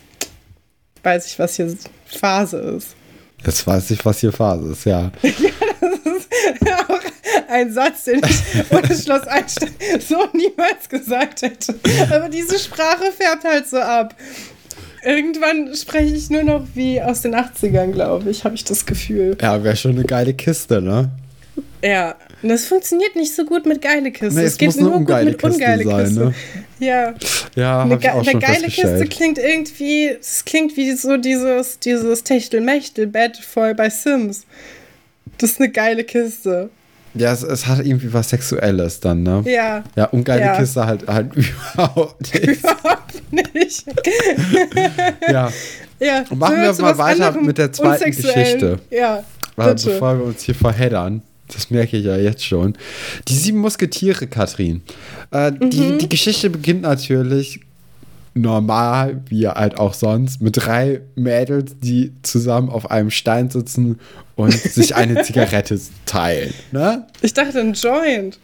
weiß 1.01 1.25
ich, 1.27 1.39
was 1.39 1.55
hier 1.55 1.75
Phase 2.05 2.57
ist. 2.57 2.95
Jetzt 3.43 3.65
weiß 3.65 3.91
ich, 3.91 4.05
was 4.05 4.19
hier 4.19 4.31
Phase 4.31 4.71
ist, 4.71 4.85
ja. 4.85 5.11
auch 6.84 6.84
ein 7.49 7.71
Satz, 7.71 8.05
den 8.05 8.21
ich 8.23 8.71
ohne 8.71 8.95
Schloss 8.95 9.27
Einstein 9.27 9.69
so 10.07 10.17
niemals 10.33 10.89
gesagt 10.89 11.41
hätte. 11.41 11.75
Aber 12.11 12.29
diese 12.29 12.59
Sprache 12.59 13.11
färbt 13.15 13.43
halt 13.43 13.67
so 13.67 13.77
ab. 13.77 14.15
Irgendwann 15.03 15.73
spreche 15.75 16.15
ich 16.15 16.29
nur 16.29 16.43
noch 16.43 16.65
wie 16.73 16.99
aus 17.01 17.21
den 17.21 17.35
80ern, 17.35 17.91
glaube 17.91 18.29
ich, 18.31 18.43
habe 18.43 18.55
ich 18.55 18.63
das 18.63 18.85
Gefühl. 18.85 19.37
Ja, 19.39 19.63
wäre 19.63 19.75
schon 19.75 19.91
eine 19.91 20.03
geile 20.03 20.33
Kiste, 20.33 20.81
ne? 20.81 21.11
Ja, 21.83 22.15
und 22.41 22.49
das 22.49 22.65
funktioniert 22.65 23.15
nicht 23.15 23.33
so 23.35 23.45
gut 23.45 23.65
mit 23.65 23.81
geile 23.81 24.11
Kiste. 24.11 24.39
Nee, 24.39 24.45
es 24.45 24.53
es 24.53 24.57
geht 24.57 24.75
nur 24.77 24.99
gut 24.99 25.23
mit 25.23 25.37
Kiste 25.37 25.47
ungeile 25.47 25.83
sein, 25.83 26.05
Kiste. 26.05 26.19
ne? 26.19 26.33
Ja, 26.79 27.13
Ja, 27.55 27.83
eine, 27.83 27.97
ge 27.97 28.09
eine 28.09 28.39
geile 28.39 28.67
Kiste 28.67 29.05
klingt 29.07 29.37
irgendwie, 29.37 30.07
es 30.07 30.43
klingt 30.43 30.75
wie 30.75 30.91
so 30.93 31.17
dieses, 31.17 31.79
dieses 31.79 32.23
Techtelmechtel-Bett 32.23 33.37
voll 33.37 33.75
bei 33.75 33.89
Sims. 33.89 34.45
Das 35.37 35.51
ist 35.51 35.61
eine 35.61 35.69
geile 35.69 36.03
Kiste. 36.03 36.69
Ja, 37.15 37.31
es, 37.31 37.43
es 37.43 37.65
hat 37.67 37.79
irgendwie 37.85 38.11
was 38.13 38.29
Sexuelles 38.29 38.99
dann, 38.99 39.23
ne? 39.23 39.43
Ja, 39.45 39.83
Ja, 39.95 40.05
ungeile 40.05 40.41
Ja. 40.41 40.57
Kiste 40.57 40.85
halt, 40.85 41.07
halt 41.07 41.31
überhaupt 41.73 42.33
nicht. 42.33 42.59
überhaupt 42.59 43.31
nicht. 43.31 43.85
ja, 45.31 45.51
Ja, 45.99 46.25
Und 46.29 46.39
machen 46.39 46.57
wir 46.61 46.73
mal 46.81 46.97
weiter 46.97 47.31
mit 47.41 47.57
der 47.57 47.71
zweiten. 47.71 48.11
Geschichte. 48.11 48.79
Ja, 48.91 49.23
bitte. 49.55 49.89
bevor 49.91 50.17
wir 50.17 50.25
uns 50.25 50.43
hier 50.43 50.55
verheddern. 50.55 51.21
Das 51.53 51.69
merke 51.69 51.97
ich 51.97 52.05
ja 52.05 52.17
jetzt 52.17 52.43
schon. 52.43 52.75
Die 53.27 53.35
sieben 53.35 53.59
Musketiere, 53.59 54.25
Katrin. 54.27 54.81
Äh, 55.31 55.51
die, 55.51 55.79
Mhm. 55.81 55.97
die 55.99 56.09
Geschichte 56.09 56.49
beginnt 56.49 56.81
natürlich 56.81 57.59
normal, 58.35 59.21
wie 59.29 59.47
halt 59.47 59.77
auch 59.79 59.93
sonst, 59.93 60.41
mit 60.41 60.57
drei 60.57 61.01
Mädels, 61.15 61.75
die 61.79 62.13
zusammen 62.21 62.69
auf 62.69 62.91
einem 62.91 63.09
Stein 63.09 63.49
sitzen 63.49 63.99
und 64.35 64.53
sich 64.53 64.95
eine 64.95 65.23
Zigarette 65.23 65.79
teilen. 66.05 66.53
Ne? 66.71 67.07
Ich 67.21 67.33
dachte 67.33 67.59
ein 67.59 67.73
Joint. 67.73 68.37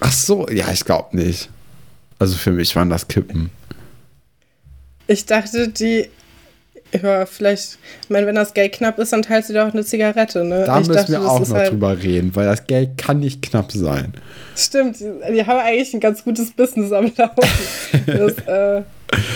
Ach 0.00 0.12
so, 0.12 0.48
ja, 0.48 0.70
ich 0.72 0.84
glaube 0.84 1.16
nicht. 1.16 1.48
Also 2.18 2.36
für 2.36 2.50
mich 2.50 2.74
waren 2.76 2.90
das 2.90 3.08
Kippen. 3.08 3.50
Ich 5.06 5.24
dachte, 5.26 5.68
die. 5.68 6.08
Ja, 7.02 7.26
vielleicht, 7.26 7.78
ich 8.02 8.10
meine, 8.10 8.26
wenn 8.26 8.36
das 8.36 8.54
Geld 8.54 8.72
knapp 8.72 8.98
ist, 9.00 9.12
dann 9.12 9.22
teilt 9.22 9.44
sie 9.44 9.52
doch 9.52 9.72
eine 9.72 9.84
Zigarette, 9.84 10.44
ne? 10.44 10.64
Da 10.64 10.80
ich 10.80 10.86
müssen 10.86 10.94
dachte, 10.98 11.12
wir 11.12 11.28
auch 11.28 11.40
noch 11.40 11.50
halt- 11.50 11.72
drüber 11.72 12.00
reden, 12.00 12.34
weil 12.34 12.46
das 12.46 12.66
Geld 12.66 12.96
kann 12.96 13.18
nicht 13.20 13.42
knapp 13.42 13.72
sein. 13.72 14.14
Stimmt, 14.56 15.00
die, 15.00 15.10
die 15.34 15.44
haben 15.44 15.58
eigentlich 15.58 15.92
ein 15.94 16.00
ganz 16.00 16.22
gutes 16.22 16.52
Business 16.52 16.92
am 16.92 17.10
Laufen. 17.16 17.48
Das, 18.06 18.32
äh, 18.46 18.82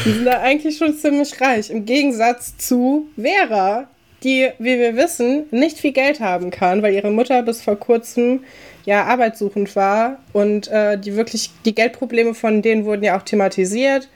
die 0.05 0.13
sind 0.13 0.25
da 0.25 0.41
eigentlich 0.41 0.77
schon 0.77 0.97
ziemlich 0.97 1.41
reich. 1.41 1.71
Im 1.71 1.85
Gegensatz 1.85 2.57
zu 2.57 3.09
Vera, 3.17 3.89
die, 4.23 4.51
wie 4.59 4.79
wir 4.79 4.97
wissen, 4.97 5.45
nicht 5.51 5.79
viel 5.79 5.93
Geld 5.93 6.21
haben 6.21 6.51
kann, 6.51 6.83
weil 6.83 6.95
ihre 6.95 7.11
Mutter 7.11 7.43
bis 7.43 7.63
vor 7.63 7.77
kurzem 7.77 8.41
ja 8.85 9.05
arbeitssuchend 9.05 9.77
war 9.77 10.19
und 10.33 10.69
äh, 10.69 10.99
die 10.99 11.17
wirklich, 11.17 11.51
die 11.65 11.75
Geldprobleme 11.75 12.35
von 12.35 12.63
denen 12.63 12.85
wurden 12.85 13.05
ja 13.05 13.19
auch 13.19 13.23
thematisiert. 13.23 14.09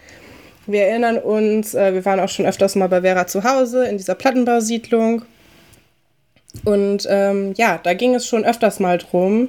Wir 0.66 0.86
erinnern 0.86 1.18
uns, 1.18 1.74
äh, 1.74 1.92
wir 1.92 2.04
waren 2.04 2.20
auch 2.20 2.28
schon 2.28 2.46
öfters 2.46 2.74
mal 2.74 2.88
bei 2.88 3.02
Vera 3.02 3.26
zu 3.26 3.44
Hause 3.44 3.86
in 3.86 3.98
dieser 3.98 4.14
Plattenbausiedlung. 4.14 5.22
Und 6.64 7.06
ähm, 7.10 7.52
ja, 7.56 7.78
da 7.82 7.94
ging 7.94 8.14
es 8.14 8.26
schon 8.26 8.44
öfters 8.44 8.80
mal 8.80 8.98
drum. 8.98 9.48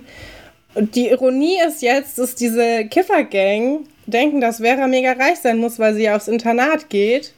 Und 0.75 0.95
die 0.95 1.09
Ironie 1.09 1.57
ist 1.67 1.81
jetzt, 1.81 2.19
dass 2.19 2.35
diese 2.35 2.85
Kiffergang 2.85 3.85
denken, 4.05 4.41
dass 4.41 4.57
Vera 4.57 4.87
mega 4.87 5.13
reich 5.13 5.39
sein 5.39 5.57
muss, 5.57 5.79
weil 5.79 5.95
sie 5.95 6.03
ja 6.03 6.15
aufs 6.15 6.27
Internat 6.27 6.89
geht. 6.89 7.33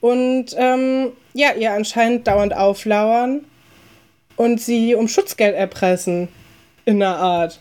Und 0.00 0.46
ähm, 0.56 1.12
ja, 1.34 1.52
ihr 1.58 1.72
anscheinend 1.72 2.26
dauernd 2.26 2.54
auflauern 2.54 3.40
und 4.36 4.60
sie 4.60 4.94
um 4.94 5.08
Schutzgeld 5.08 5.54
erpressen. 5.54 6.28
In 6.84 6.98
der 6.98 7.16
Art. 7.16 7.60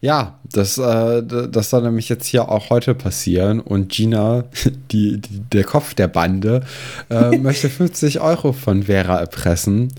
Ja, 0.00 0.38
das, 0.52 0.78
äh, 0.78 1.22
das 1.22 1.70
soll 1.70 1.82
nämlich 1.82 2.08
jetzt 2.08 2.26
hier 2.26 2.48
auch 2.48 2.70
heute 2.70 2.94
passieren. 2.94 3.58
Und 3.58 3.90
Gina, 3.90 4.44
die, 4.92 5.20
die, 5.20 5.40
der 5.52 5.64
Kopf 5.64 5.94
der 5.94 6.08
Bande, 6.08 6.64
äh, 7.10 7.36
möchte 7.38 7.68
50 7.68 8.20
Euro 8.20 8.52
von 8.52 8.84
Vera 8.84 9.18
erpressen. 9.18 9.92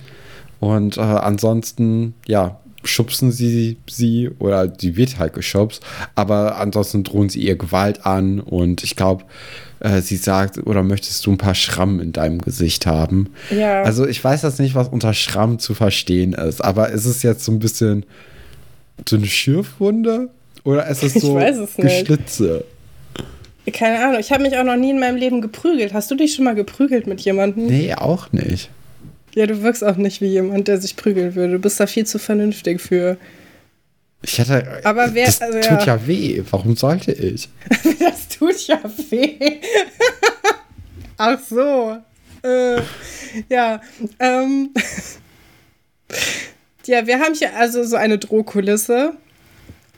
Und 0.61 0.97
äh, 0.97 1.01
ansonsten, 1.01 2.13
ja, 2.25 2.60
schubsen 2.83 3.31
sie 3.31 3.77
sie 3.89 4.29
oder 4.39 4.71
sie 4.77 4.95
wird 4.97 5.19
halt 5.19 5.33
geschubst. 5.33 5.83
Aber 6.15 6.57
ansonsten 6.57 7.03
drohen 7.03 7.29
sie 7.29 7.41
ihr 7.41 7.55
Gewalt 7.55 8.05
an. 8.05 8.39
Und 8.39 8.83
ich 8.83 8.95
glaube, 8.95 9.25
äh, 9.79 10.01
sie 10.01 10.17
sagt, 10.17 10.65
oder 10.65 10.83
möchtest 10.83 11.25
du 11.25 11.31
ein 11.31 11.37
paar 11.37 11.55
Schrammen 11.55 11.99
in 11.99 12.11
deinem 12.13 12.39
Gesicht 12.39 12.85
haben? 12.85 13.33
Ja. 13.49 13.83
Also 13.83 14.07
ich 14.07 14.23
weiß 14.23 14.43
jetzt 14.43 14.59
nicht, 14.59 14.75
was 14.75 14.89
unter 14.89 15.13
Schramm 15.13 15.59
zu 15.59 15.73
verstehen 15.73 16.33
ist, 16.33 16.63
aber 16.63 16.89
ist 16.89 17.05
es 17.05 17.23
jetzt 17.23 17.43
so 17.43 17.51
ein 17.51 17.59
bisschen 17.59 18.05
so 19.07 19.15
eine 19.15 19.25
Schürfwunde 19.25 20.29
oder 20.63 20.87
ist 20.87 21.03
es 21.03 21.13
so 21.21 21.39
es 21.39 21.77
nicht. 21.77 22.07
Geschlitze? 22.07 22.63
Keine 23.73 24.03
Ahnung, 24.03 24.19
ich 24.19 24.31
habe 24.31 24.43
mich 24.43 24.57
auch 24.57 24.63
noch 24.63 24.75
nie 24.75 24.89
in 24.89 24.99
meinem 24.99 25.17
Leben 25.17 25.41
geprügelt. 25.41 25.93
Hast 25.93 26.09
du 26.09 26.15
dich 26.15 26.33
schon 26.33 26.45
mal 26.45 26.55
geprügelt 26.55 27.07
mit 27.07 27.21
jemandem? 27.21 27.67
Nee, 27.67 27.93
auch 27.93 28.31
nicht. 28.31 28.69
Ja, 29.33 29.45
du 29.47 29.61
wirkst 29.63 29.83
auch 29.83 29.95
nicht 29.95 30.21
wie 30.21 30.27
jemand, 30.27 30.67
der 30.67 30.79
sich 30.81 30.95
prügeln 30.95 31.35
würde. 31.35 31.53
Du 31.53 31.59
bist 31.59 31.79
da 31.79 31.87
viel 31.87 32.05
zu 32.05 32.19
vernünftig 32.19 32.81
für. 32.81 33.17
Ich 34.23 34.37
hätte. 34.37 34.81
Aber 34.83 35.13
wer- 35.13 35.25
das 35.25 35.41
also 35.41 35.59
tut 35.59 35.85
ja. 35.85 35.85
ja 35.85 36.07
weh. 36.07 36.43
Warum 36.49 36.75
sollte 36.75 37.11
ich? 37.11 37.49
Das 37.99 38.27
tut 38.27 38.67
ja 38.67 38.79
weh. 39.09 39.59
Ach 41.17 41.39
so. 41.47 41.97
Äh, 42.43 42.81
ja. 43.49 43.81
Ähm. 44.19 44.71
Ja, 46.85 47.05
wir 47.05 47.19
haben 47.19 47.35
hier 47.35 47.55
also 47.55 47.83
so 47.83 47.95
eine 47.95 48.17
Drohkulisse. 48.17 49.13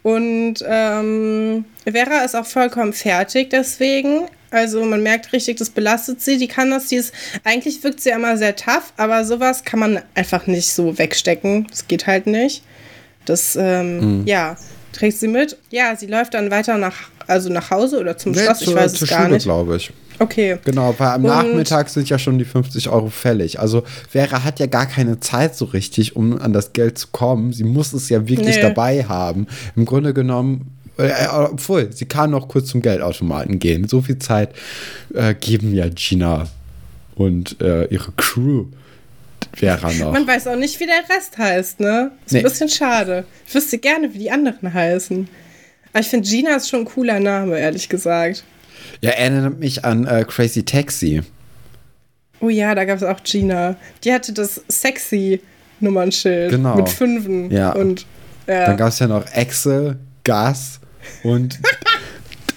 Und 0.03 0.55
ähm, 0.67 1.63
Vera 1.89 2.25
ist 2.25 2.35
auch 2.35 2.45
vollkommen 2.45 2.91
fertig 2.93 3.49
deswegen. 3.51 4.27
Also 4.53 4.83
man 4.85 5.01
merkt 5.03 5.33
richtig, 5.33 5.57
das 5.57 5.69
belastet 5.71 6.21
sie. 6.21 6.37
Die 6.37 6.47
kann 6.47 6.69
das, 6.69 6.87
die 6.87 6.95
ist, 6.97 7.13
eigentlich 7.43 7.83
wirkt 7.83 7.99
sie 8.01 8.11
immer 8.11 8.37
sehr 8.37 8.55
tough, 8.55 8.93
aber 8.97 9.25
sowas 9.25 9.63
kann 9.65 9.79
man 9.79 9.99
einfach 10.15 10.47
nicht 10.47 10.71
so 10.71 10.97
wegstecken. 10.97 11.67
Das 11.69 11.87
geht 11.87 12.07
halt 12.07 12.27
nicht. 12.27 12.63
Das, 13.25 13.55
ähm, 13.59 14.23
ja, 14.25 14.55
trägt 14.91 15.17
sie 15.17 15.27
mit. 15.27 15.57
Ja, 15.71 15.95
sie 15.95 16.05
läuft 16.07 16.33
dann 16.35 16.51
weiter 16.51 16.77
nach, 16.77 16.95
also 17.27 17.49
nach 17.49 17.71
Hause 17.71 17.99
oder 17.99 18.17
zum 18.17 18.33
Schloss, 18.35 18.61
ich 18.61 18.67
zur, 18.67 18.75
weiß 18.75 18.93
zur 18.93 19.03
es 19.05 19.09
gar 19.09 19.21
Schule, 19.23 19.33
nicht. 19.33 19.43
glaube 19.43 19.77
ich. 19.77 19.91
Okay. 20.19 20.59
Genau, 20.63 20.93
weil 20.99 21.07
am 21.07 21.25
Und- 21.25 21.31
Nachmittag 21.31 21.89
sind 21.89 22.07
ja 22.09 22.19
schon 22.19 22.37
die 22.37 22.45
50 22.45 22.89
Euro 22.89 23.09
fällig. 23.09 23.59
Also 23.59 23.83
Vera 24.09 24.43
hat 24.43 24.59
ja 24.59 24.67
gar 24.67 24.85
keine 24.85 25.19
Zeit 25.19 25.55
so 25.55 25.65
richtig, 25.65 26.15
um 26.15 26.39
an 26.39 26.53
das 26.53 26.73
Geld 26.73 26.99
zu 26.99 27.07
kommen. 27.11 27.51
Sie 27.53 27.63
muss 27.63 27.93
es 27.93 28.09
ja 28.09 28.27
wirklich 28.27 28.57
Nee. 28.57 28.61
dabei 28.61 29.03
haben. 29.05 29.47
Im 29.75 29.85
Grunde 29.85 30.13
genommen, 30.13 30.69
obwohl, 30.97 31.91
sie 31.91 32.05
kann 32.05 32.31
noch 32.31 32.47
kurz 32.47 32.67
zum 32.67 32.81
Geldautomaten 32.81 33.59
gehen. 33.59 33.87
So 33.87 34.01
viel 34.01 34.19
Zeit 34.19 34.49
äh, 35.13 35.33
geben 35.33 35.73
ja 35.73 35.87
Gina 35.89 36.47
und 37.15 37.59
äh, 37.61 37.85
ihre 37.85 38.11
Crew 38.17 38.65
Vera 39.55 39.91
noch. 39.93 40.11
Man 40.13 40.25
weiß 40.27 40.47
auch 40.47 40.55
nicht, 40.55 40.79
wie 40.79 40.85
der 40.85 41.03
Rest 41.15 41.37
heißt, 41.37 41.79
ne? 41.79 42.11
Ist 42.25 42.31
Nee. 42.33 42.39
ein 42.39 42.43
bisschen 42.43 42.69
schade. 42.69 43.25
Ich 43.47 43.53
wüsste 43.53 43.77
gerne, 43.77 44.13
wie 44.13 44.17
die 44.19 44.31
anderen 44.31 44.73
heißen. 44.73 45.27
Aber 45.91 45.99
ich 45.99 46.07
finde, 46.07 46.27
Gina 46.27 46.55
ist 46.55 46.69
schon 46.69 46.81
ein 46.81 46.85
cooler 46.85 47.19
Name, 47.19 47.59
ehrlich 47.59 47.87
gesagt. 47.89 48.43
Ja, 49.01 49.11
erinnert 49.11 49.59
mich 49.59 49.85
an 49.85 50.05
äh, 50.07 50.25
Crazy 50.27 50.63
Taxi. 50.63 51.21
Oh 52.39 52.49
ja, 52.49 52.73
da 52.75 52.85
gab 52.85 52.97
es 52.97 53.03
auch 53.03 53.21
Gina. 53.23 53.75
Die 54.03 54.11
hatte 54.13 54.33
das 54.33 54.61
sexy 54.67 55.39
Nummernschild 55.79 56.49
Genau. 56.51 56.75
mit 56.75 56.89
Fünfen. 56.89 57.51
Ja. 57.51 57.71
Und 57.73 58.05
ja. 58.47 58.65
Dann 58.65 58.77
gab 58.77 58.89
es 58.89 58.99
ja 58.99 59.07
noch 59.07 59.25
Axel, 59.33 59.97
Gas 60.23 60.79
und 61.23 61.59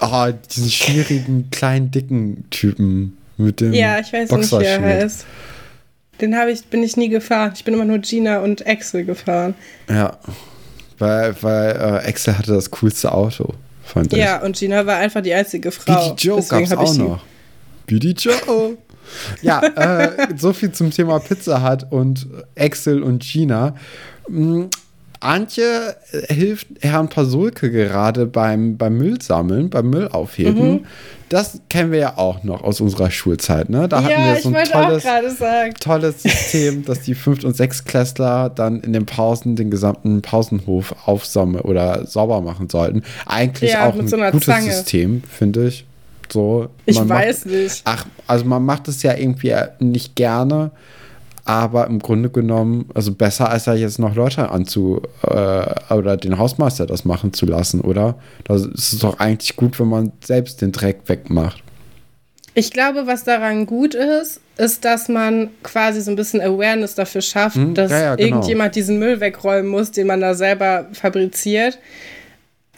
oh, 0.01 0.28
diesen 0.55 0.70
schwierigen, 0.70 1.51
kleinen, 1.51 1.90
dicken 1.90 2.44
Typen 2.51 3.16
mit 3.36 3.61
dem 3.61 3.72
ja, 3.72 3.99
ich 3.99 4.12
weiß 4.12 4.30
nicht, 4.30 4.53
wie 4.53 4.64
er 4.64 4.80
heißt. 4.80 5.26
Den 6.20 6.36
habe 6.36 6.51
ich, 6.51 6.64
bin 6.66 6.82
ich 6.82 6.97
nie 6.97 7.09
gefahren. 7.09 7.53
Ich 7.55 7.64
bin 7.64 7.74
immer 7.74 7.84
nur 7.84 7.99
Gina 7.99 8.40
und 8.40 8.66
Axel 8.66 9.05
gefahren. 9.05 9.55
Ja, 9.88 10.16
weil, 10.99 11.36
weil 11.42 11.70
äh, 11.76 12.09
Axel 12.09 12.38
hatte 12.38 12.53
das 12.53 12.70
coolste 12.70 13.12
Auto, 13.12 13.53
fand 13.84 14.12
ich. 14.12 14.18
Ja, 14.18 14.42
und 14.42 14.57
Gina 14.57 14.86
war 14.86 14.97
einfach 14.97 15.20
die 15.20 15.34
einzige 15.34 15.70
Frau. 15.70 16.11
BD 16.11 16.28
Joe 16.28 16.42
hab 16.42 16.61
ich 16.61 16.72
auch 16.72 16.97
noch. 16.97 17.24
BD 17.86 18.12
Joe. 18.12 18.78
ja, 19.42 19.62
äh, 19.62 20.28
so 20.36 20.55
viel 20.55 20.72
zum 20.72 20.90
Thema 20.90 21.18
Pizza 21.20 21.68
Hut 21.68 21.86
und 21.90 22.26
Axel 22.59 23.03
und 23.03 23.22
Gina. 23.22 23.74
Antje 25.21 25.97
äh, 26.12 26.35
hilft 26.35 26.67
Herrn 26.81 27.09
Pasulke 27.09 27.71
gerade 27.71 28.27
beim, 28.27 28.77
beim 28.77 28.97
Müllsammeln, 28.97 29.71
beim 29.71 29.91
Müllaufheben. 29.91 30.71
Mhm. 30.73 30.85
Das 31.29 31.61
kennen 31.69 31.91
wir 31.91 31.99
ja 31.99 32.19
auch 32.19 32.45
noch 32.45 32.62
aus 32.62 32.81
unserer 32.81 33.11
Schulzeit. 33.11 33.69
Ne? 33.69 33.89
Da 33.89 33.99
hatten 34.05 34.11
Ja, 34.12 34.27
wir 34.29 34.37
ich 34.37 34.43
so 34.45 34.49
ein 34.55 34.64
tolles, 34.64 35.03
gerade 35.03 35.31
sagen. 35.31 35.75
tolles 35.81 36.23
System, 36.23 36.85
dass 36.87 37.01
die 37.01 37.14
Fünft- 37.17 37.45
und 37.45 37.57
Sechstklässler 37.57 38.49
dann 38.51 38.81
in 38.81 38.93
den 38.93 39.07
Pausen 39.07 39.57
den 39.57 39.71
gesamten 39.71 40.23
Pausenhof 40.23 40.95
aufsammeln 41.07 41.64
oder 41.64 42.07
sauber 42.07 42.41
machen 42.43 42.69
sollten. 42.69 43.03
Eigentlich 43.27 43.73
Ja, 43.73 43.89
auch 43.89 43.99
ein 43.99 44.07
so 44.07 44.17
gutes 44.17 44.45
Zange. 44.47 44.71
System, 44.71 45.23
finde 45.29 45.67
ich. 45.67 45.85
So, 46.33 46.69
Ich 46.87 46.97
weiß 46.97 47.45
macht, 47.47 47.55
nicht. 47.55 47.83
Ach, 47.85 48.07
also 48.27 48.45
man 48.45 48.64
macht 48.64 48.87
es 48.89 49.03
ja 49.03 49.14
irgendwie 49.17 49.55
nicht 49.81 50.14
gerne, 50.17 50.71
aber 51.47 51.86
im 51.86 52.01
Grunde 52.01 52.28
genommen, 52.28 52.90
also 52.94 53.12
besser 53.12 53.49
als 53.49 53.66
ja 53.66 53.74
jetzt 53.74 53.99
noch 53.99 54.14
Leute 54.14 54.51
anzu 54.51 55.01
äh, 55.22 55.94
oder 55.94 56.16
den 56.16 56.38
Hausmeister 56.38 56.86
das 56.86 57.05
machen 57.05 57.32
zu 57.32 57.47
lassen, 57.47 57.80
oder? 57.80 58.16
Das 58.44 58.62
ist 58.66 59.03
doch 59.03 59.18
eigentlich 59.20 59.57
gut, 59.57 59.78
wenn 59.80 59.88
man 59.88 60.12
selbst 60.24 60.61
den 60.61 60.72
Dreck 60.72 61.03
wegmacht. 61.07 61.62
Ich 62.55 62.70
glaube, 62.72 63.07
was 63.07 63.22
daran 63.24 63.66
gut 63.66 63.94
ist, 63.94 64.40
ist, 64.57 64.84
dass 64.84 65.09
man 65.09 65.51
quasi 65.62 66.01
so 66.01 66.11
ein 66.11 66.16
bisschen 66.16 66.40
Awareness 66.40 66.94
dafür 66.94 67.20
schafft, 67.20 67.57
Hm, 67.57 67.74
dass 67.74 67.90
ja, 67.90 67.99
ja, 68.01 68.14
genau. 68.16 68.36
irgendjemand 68.36 68.74
diesen 68.74 68.99
Müll 68.99 69.20
wegräumen 69.20 69.70
muss, 69.70 69.90
den 69.90 70.07
man 70.07 70.20
da 70.22 70.34
selber 70.34 70.86
fabriziert. 70.94 71.78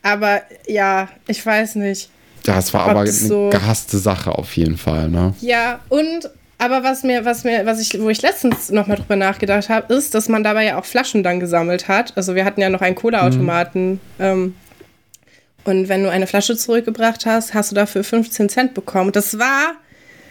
Aber 0.03 0.43
ja, 0.67 1.09
ich 1.27 1.45
weiß 1.45 1.77
nicht. 1.77 2.11
Das 2.45 2.73
war 2.75 2.85
Ob 2.85 2.91
aber 2.91 3.01
eine 3.01 3.11
so- 3.13 3.51
gehasste 3.51 3.99
Sache 3.99 4.33
auf 4.33 4.57
jeden 4.57 4.77
Fall, 4.79 5.09
ne? 5.09 5.35
Ja, 5.41 5.81
und 5.89 6.29
aber 6.59 6.83
was 6.83 7.05
mir, 7.05 7.25
was 7.25 7.45
mir, 7.45 7.65
was 7.67 7.81
ich, 7.81 8.01
wo 8.01 8.11
ich 8.11 8.21
letztens 8.21 8.71
nochmal 8.71 8.97
drüber 8.97 9.17
nachgedacht 9.17 9.69
habe, 9.69 9.95
ist, 9.95 10.15
dass 10.15 10.29
man 10.29 10.43
dabei 10.43 10.67
ja 10.67 10.79
auch 10.79 10.85
Flaschen 10.85 11.23
dann 11.23 11.39
gesammelt 11.39 11.87
hat. 11.87 12.13
Also 12.17 12.35
wir 12.35 12.45
hatten 12.45 12.61
ja 12.61 12.69
noch 12.69 12.81
einen 12.81 12.97
Cola-Automaten. 12.97 13.93
Mhm. 13.93 14.01
Ähm, 14.19 14.55
und 15.65 15.89
wenn 15.89 16.03
du 16.03 16.11
eine 16.11 16.27
Flasche 16.27 16.57
zurückgebracht 16.57 17.27
hast, 17.27 17.55
hast 17.55 17.71
du 17.71 17.75
dafür 17.75 18.03
15 18.03 18.49
Cent 18.49 18.75
bekommen. 18.75 19.13
Das 19.13 19.39
war 19.39 19.75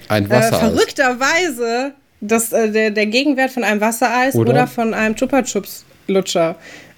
Ein 0.10 0.30
äh, 0.30 0.42
verrückterweise 0.42 1.94
das, 2.20 2.52
äh, 2.52 2.72
der, 2.72 2.92
der 2.92 3.06
Gegenwert 3.06 3.52
von 3.52 3.64
einem 3.64 3.80
Wassereis 3.80 4.36
Oder? 4.36 4.52
oder, 4.52 4.68
von 4.68 4.94
einem 4.94 5.16
Chupa 5.16 5.44
Chups 5.44 5.86
Lutscher. 6.08 6.56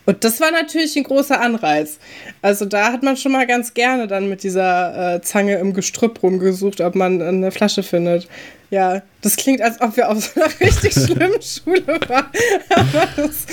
Und 0.09 0.23
das 0.23 0.41
war 0.41 0.49
natürlich 0.49 0.95
ein 0.95 1.03
großer 1.03 1.39
Anreiz. 1.39 1.99
Also 2.41 2.65
da 2.65 2.91
hat 2.91 3.03
man 3.03 3.15
schon 3.15 3.31
mal 3.31 3.45
ganz 3.45 3.75
gerne 3.75 4.07
dann 4.07 4.27
mit 4.27 4.41
dieser 4.41 5.17
äh, 5.17 5.21
Zange 5.21 5.59
im 5.59 5.75
Gestrüpp 5.75 6.23
rumgesucht, 6.23 6.81
ob 6.81 6.95
man 6.95 7.21
eine 7.21 7.51
Flasche 7.51 7.83
findet. 7.83 8.27
Ja, 8.71 9.03
das 9.21 9.35
klingt, 9.35 9.61
als 9.61 9.79
ob 9.81 9.95
wir 9.97 10.09
auf 10.09 10.23
so 10.23 10.41
einer 10.41 10.49
richtig 10.59 10.93
schlimmen 10.93 11.39
Schule 11.43 11.85
waren. 12.07 12.25
Aber, 12.69 13.07
das 13.17 13.45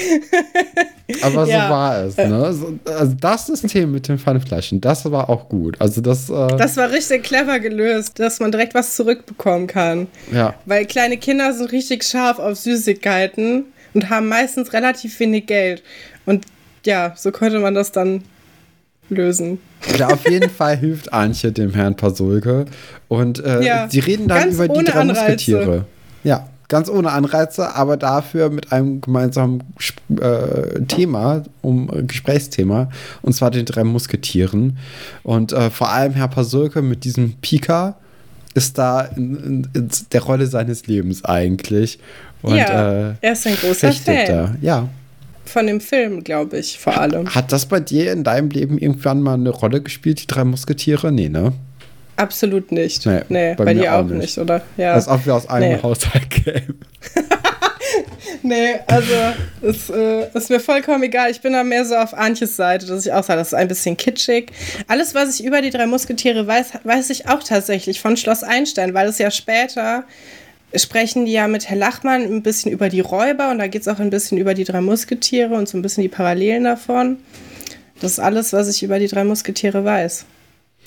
Aber 1.22 1.44
so 1.44 1.52
ja. 1.52 1.68
war 1.68 2.04
es. 2.04 2.16
Ne? 2.16 2.42
Also 2.86 3.14
das 3.20 3.46
System 3.48 3.92
mit 3.92 4.08
den 4.08 4.18
Pfandflaschen, 4.18 4.80
das 4.80 5.10
war 5.10 5.28
auch 5.28 5.50
gut. 5.50 5.78
Also 5.78 6.00
das, 6.00 6.30
äh 6.30 6.56
das 6.56 6.78
war 6.78 6.90
richtig 6.90 7.22
clever 7.24 7.60
gelöst, 7.60 8.18
dass 8.18 8.40
man 8.40 8.50
direkt 8.50 8.72
was 8.72 8.96
zurückbekommen 8.96 9.66
kann. 9.66 10.06
Ja. 10.32 10.54
Weil 10.64 10.86
kleine 10.86 11.18
Kinder 11.18 11.52
sind 11.52 11.70
richtig 11.70 12.02
scharf 12.02 12.38
auf 12.38 12.56
Süßigkeiten 12.56 13.66
und 13.92 14.08
haben 14.08 14.28
meistens 14.28 14.72
relativ 14.72 15.20
wenig 15.20 15.44
Geld. 15.44 15.82
Und 16.26 16.44
ja, 16.84 17.14
so 17.16 17.32
könnte 17.32 17.58
man 17.58 17.74
das 17.74 17.92
dann 17.92 18.22
lösen. 19.08 19.58
Ja, 19.98 20.08
auf 20.08 20.28
jeden 20.28 20.50
Fall 20.50 20.76
hilft 20.76 21.12
Antje 21.12 21.52
dem 21.52 21.72
Herrn 21.72 21.96
Pasulke. 21.96 22.66
Und 23.08 23.42
äh, 23.44 23.62
ja, 23.62 23.88
sie 23.88 24.00
reden 24.00 24.28
dann 24.28 24.50
über 24.50 24.68
die 24.68 24.84
drei 24.84 25.00
Anreize. 25.00 25.20
Musketiere. 25.22 25.84
Ja, 26.24 26.48
ganz 26.68 26.88
ohne 26.88 27.12
Anreize, 27.12 27.74
aber 27.74 27.96
dafür 27.96 28.50
mit 28.50 28.72
einem 28.72 29.00
gemeinsamen 29.00 29.62
äh, 30.20 30.80
Thema, 30.88 31.44
um 31.62 31.90
äh, 31.92 32.02
Gesprächsthema, 32.02 32.90
und 33.22 33.32
zwar 33.32 33.50
den 33.50 33.64
drei 33.64 33.84
Musketieren. 33.84 34.78
Und 35.22 35.52
äh, 35.52 35.70
vor 35.70 35.90
allem 35.92 36.14
Herr 36.14 36.28
Pasulke 36.28 36.82
mit 36.82 37.04
diesem 37.04 37.34
Pika 37.40 37.96
ist 38.54 38.78
da 38.78 39.02
in, 39.02 39.36
in, 39.36 39.68
in, 39.74 39.90
der 40.12 40.22
Rolle 40.22 40.46
seines 40.46 40.86
Lebens 40.86 41.24
eigentlich. 41.24 41.98
Und, 42.42 42.56
ja, 42.56 43.10
äh, 43.10 43.14
er 43.20 43.32
ist 43.32 43.46
ein 43.46 43.56
großer 43.56 43.92
Fan. 43.92 44.26
Da. 44.26 44.54
Ja, 44.60 44.88
von 45.56 45.66
dem 45.66 45.80
Film, 45.80 46.22
glaube 46.22 46.58
ich, 46.58 46.78
vor 46.78 46.98
allem. 46.98 47.34
Hat 47.34 47.50
das 47.50 47.64
bei 47.64 47.80
dir 47.80 48.12
in 48.12 48.24
deinem 48.24 48.50
Leben 48.50 48.76
irgendwann 48.76 49.22
mal 49.22 49.32
eine 49.32 49.48
Rolle 49.48 49.80
gespielt, 49.80 50.20
die 50.20 50.26
drei 50.26 50.44
Musketiere? 50.44 51.10
Nee, 51.10 51.30
ne? 51.30 51.54
Absolut 52.16 52.72
nicht. 52.72 53.06
Nee, 53.06 53.22
nee 53.30 53.54
bei, 53.54 53.64
bei 53.64 53.72
dir 53.72 53.94
auch 53.94 54.02
nicht. 54.02 54.18
nicht, 54.18 54.38
oder? 54.38 54.60
Ja. 54.76 54.92
Als 54.92 55.08
ob 55.08 55.24
wir 55.24 55.34
aus 55.34 55.48
einem 55.48 55.72
nee. 55.72 55.82
Haushalt 55.82 56.28
kämen. 56.28 56.78
nee, 58.42 58.74
also 58.86 59.14
es 59.62 59.88
äh, 59.88 60.28
ist 60.34 60.50
mir 60.50 60.60
vollkommen 60.60 61.04
egal. 61.04 61.30
Ich 61.30 61.40
bin 61.40 61.54
da 61.54 61.64
mehr 61.64 61.86
so 61.86 61.94
auf 61.94 62.12
Antjes 62.12 62.54
Seite, 62.54 62.84
dass 62.84 63.06
ich 63.06 63.12
auch 63.14 63.24
sage, 63.24 63.38
das 63.38 63.48
ist 63.48 63.54
ein 63.54 63.68
bisschen 63.68 63.96
kitschig. 63.96 64.52
Alles, 64.88 65.14
was 65.14 65.40
ich 65.40 65.46
über 65.46 65.62
die 65.62 65.70
drei 65.70 65.86
Musketiere 65.86 66.46
weiß, 66.46 66.72
weiß 66.84 67.08
ich 67.08 67.30
auch 67.30 67.42
tatsächlich 67.42 68.02
von 68.02 68.18
Schloss 68.18 68.42
Einstein, 68.42 68.92
weil 68.92 69.08
es 69.08 69.16
ja 69.16 69.30
später 69.30 70.04
sprechen 70.74 71.26
die 71.26 71.32
ja 71.32 71.48
mit 71.48 71.68
Herr 71.68 71.76
Lachmann 71.76 72.22
ein 72.22 72.42
bisschen 72.42 72.72
über 72.72 72.88
die 72.88 73.00
Räuber 73.00 73.50
und 73.50 73.58
da 73.58 73.66
geht 73.66 73.82
es 73.82 73.88
auch 73.88 73.98
ein 73.98 74.10
bisschen 74.10 74.38
über 74.38 74.54
die 74.54 74.64
drei 74.64 74.80
Musketiere 74.80 75.54
und 75.54 75.68
so 75.68 75.78
ein 75.78 75.82
bisschen 75.82 76.02
die 76.02 76.08
Parallelen 76.08 76.64
davon. 76.64 77.18
Das 78.00 78.12
ist 78.12 78.18
alles, 78.18 78.52
was 78.52 78.68
ich 78.68 78.82
über 78.82 78.98
die 78.98 79.08
drei 79.08 79.24
Musketiere 79.24 79.84
weiß. 79.84 80.26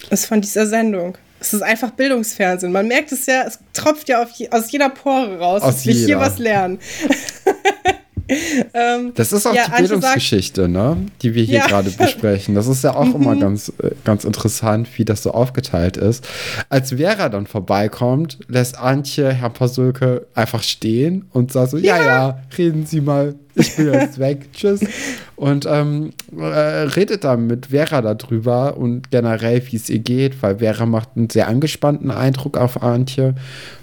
Ist 0.09 0.25
von 0.25 0.41
dieser 0.41 0.67
Sendung. 0.67 1.17
Es 1.39 1.53
ist 1.53 1.61
einfach 1.61 1.91
Bildungsfernsehen. 1.91 2.71
Man 2.71 2.88
merkt 2.88 3.11
es 3.11 3.25
ja, 3.25 3.43
es 3.47 3.59
tropft 3.73 4.09
ja 4.09 4.25
je, 4.36 4.49
aus 4.51 4.71
jeder 4.71 4.89
Pore 4.89 5.39
raus, 5.39 5.61
aus 5.61 5.75
dass 5.75 5.86
wir 5.86 5.93
hier 5.93 6.19
was 6.19 6.38
lernen. 6.38 6.80
ähm, 8.73 9.11
das 9.15 9.34
ist 9.34 9.45
auch 9.45 9.53
ja, 9.53 9.65
die 9.65 9.82
Bildungsgeschichte, 9.82 10.61
sagt, 10.61 10.73
ne? 10.73 10.97
die 11.21 11.34
wir 11.34 11.43
hier 11.43 11.59
ja. 11.59 11.67
gerade 11.67 11.89
besprechen. 11.97 12.55
Das 12.55 12.67
ist 12.67 12.84
ja 12.84 12.95
auch 12.95 13.13
immer 13.15 13.36
mhm. 13.36 13.39
ganz, 13.39 13.73
äh, 13.82 13.91
ganz 14.03 14.23
interessant, 14.23 14.88
wie 14.97 15.05
das 15.05 15.23
so 15.23 15.32
aufgeteilt 15.32 15.97
ist. 15.97 16.27
Als 16.69 16.91
Vera 16.91 17.30
dann 17.30 17.47
vorbeikommt, 17.47 18.39
lässt 18.47 18.77
Antje 18.77 19.34
Herr 19.34 19.49
Pasulke 19.49 20.27
einfach 20.36 20.63
stehen 20.63 21.25
und 21.32 21.51
sagt 21.51 21.71
so, 21.71 21.77
ja, 21.77 21.97
ja, 21.97 22.05
ja 22.05 22.39
reden 22.57 22.86
Sie 22.86 23.01
mal 23.01 23.36
ich 23.55 23.75
bin 23.75 23.93
jetzt 23.93 24.19
weg, 24.19 24.49
tschüss. 24.53 24.81
Und 25.35 25.65
ähm, 25.65 26.11
äh, 26.37 26.43
redet 26.43 27.23
dann 27.23 27.47
mit 27.47 27.67
Vera 27.67 28.01
darüber 28.01 28.77
und 28.77 29.11
generell, 29.11 29.61
wie 29.69 29.75
es 29.75 29.89
ihr 29.89 29.99
geht, 29.99 30.41
weil 30.41 30.59
Vera 30.59 30.85
macht 30.85 31.09
einen 31.15 31.29
sehr 31.29 31.47
angespannten 31.47 32.11
Eindruck 32.11 32.57
auf 32.57 32.83
Antje. 32.83 33.35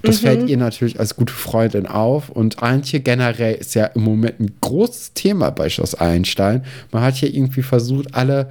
Das 0.03 0.21
mhm. 0.21 0.27
fällt 0.27 0.49
ihr 0.49 0.57
natürlich 0.57 1.01
als 1.01 1.17
gute 1.17 1.33
Freundin 1.33 1.87
auf. 1.87 2.29
Und 2.29 2.63
Antje 2.63 3.01
generell 3.01 3.55
ist 3.55 3.75
ja 3.75 3.87
im 3.87 4.03
Moment 4.03 4.41
ein 4.41 4.55
großes 4.61 5.15
Thema 5.15 5.51
bei 5.51 5.69
Schloss 5.69 5.95
Einstein. 5.95 6.65
Man 6.93 7.03
hat 7.03 7.15
hier 7.15 7.33
irgendwie 7.33 7.63
versucht, 7.63 8.15
alle, 8.15 8.51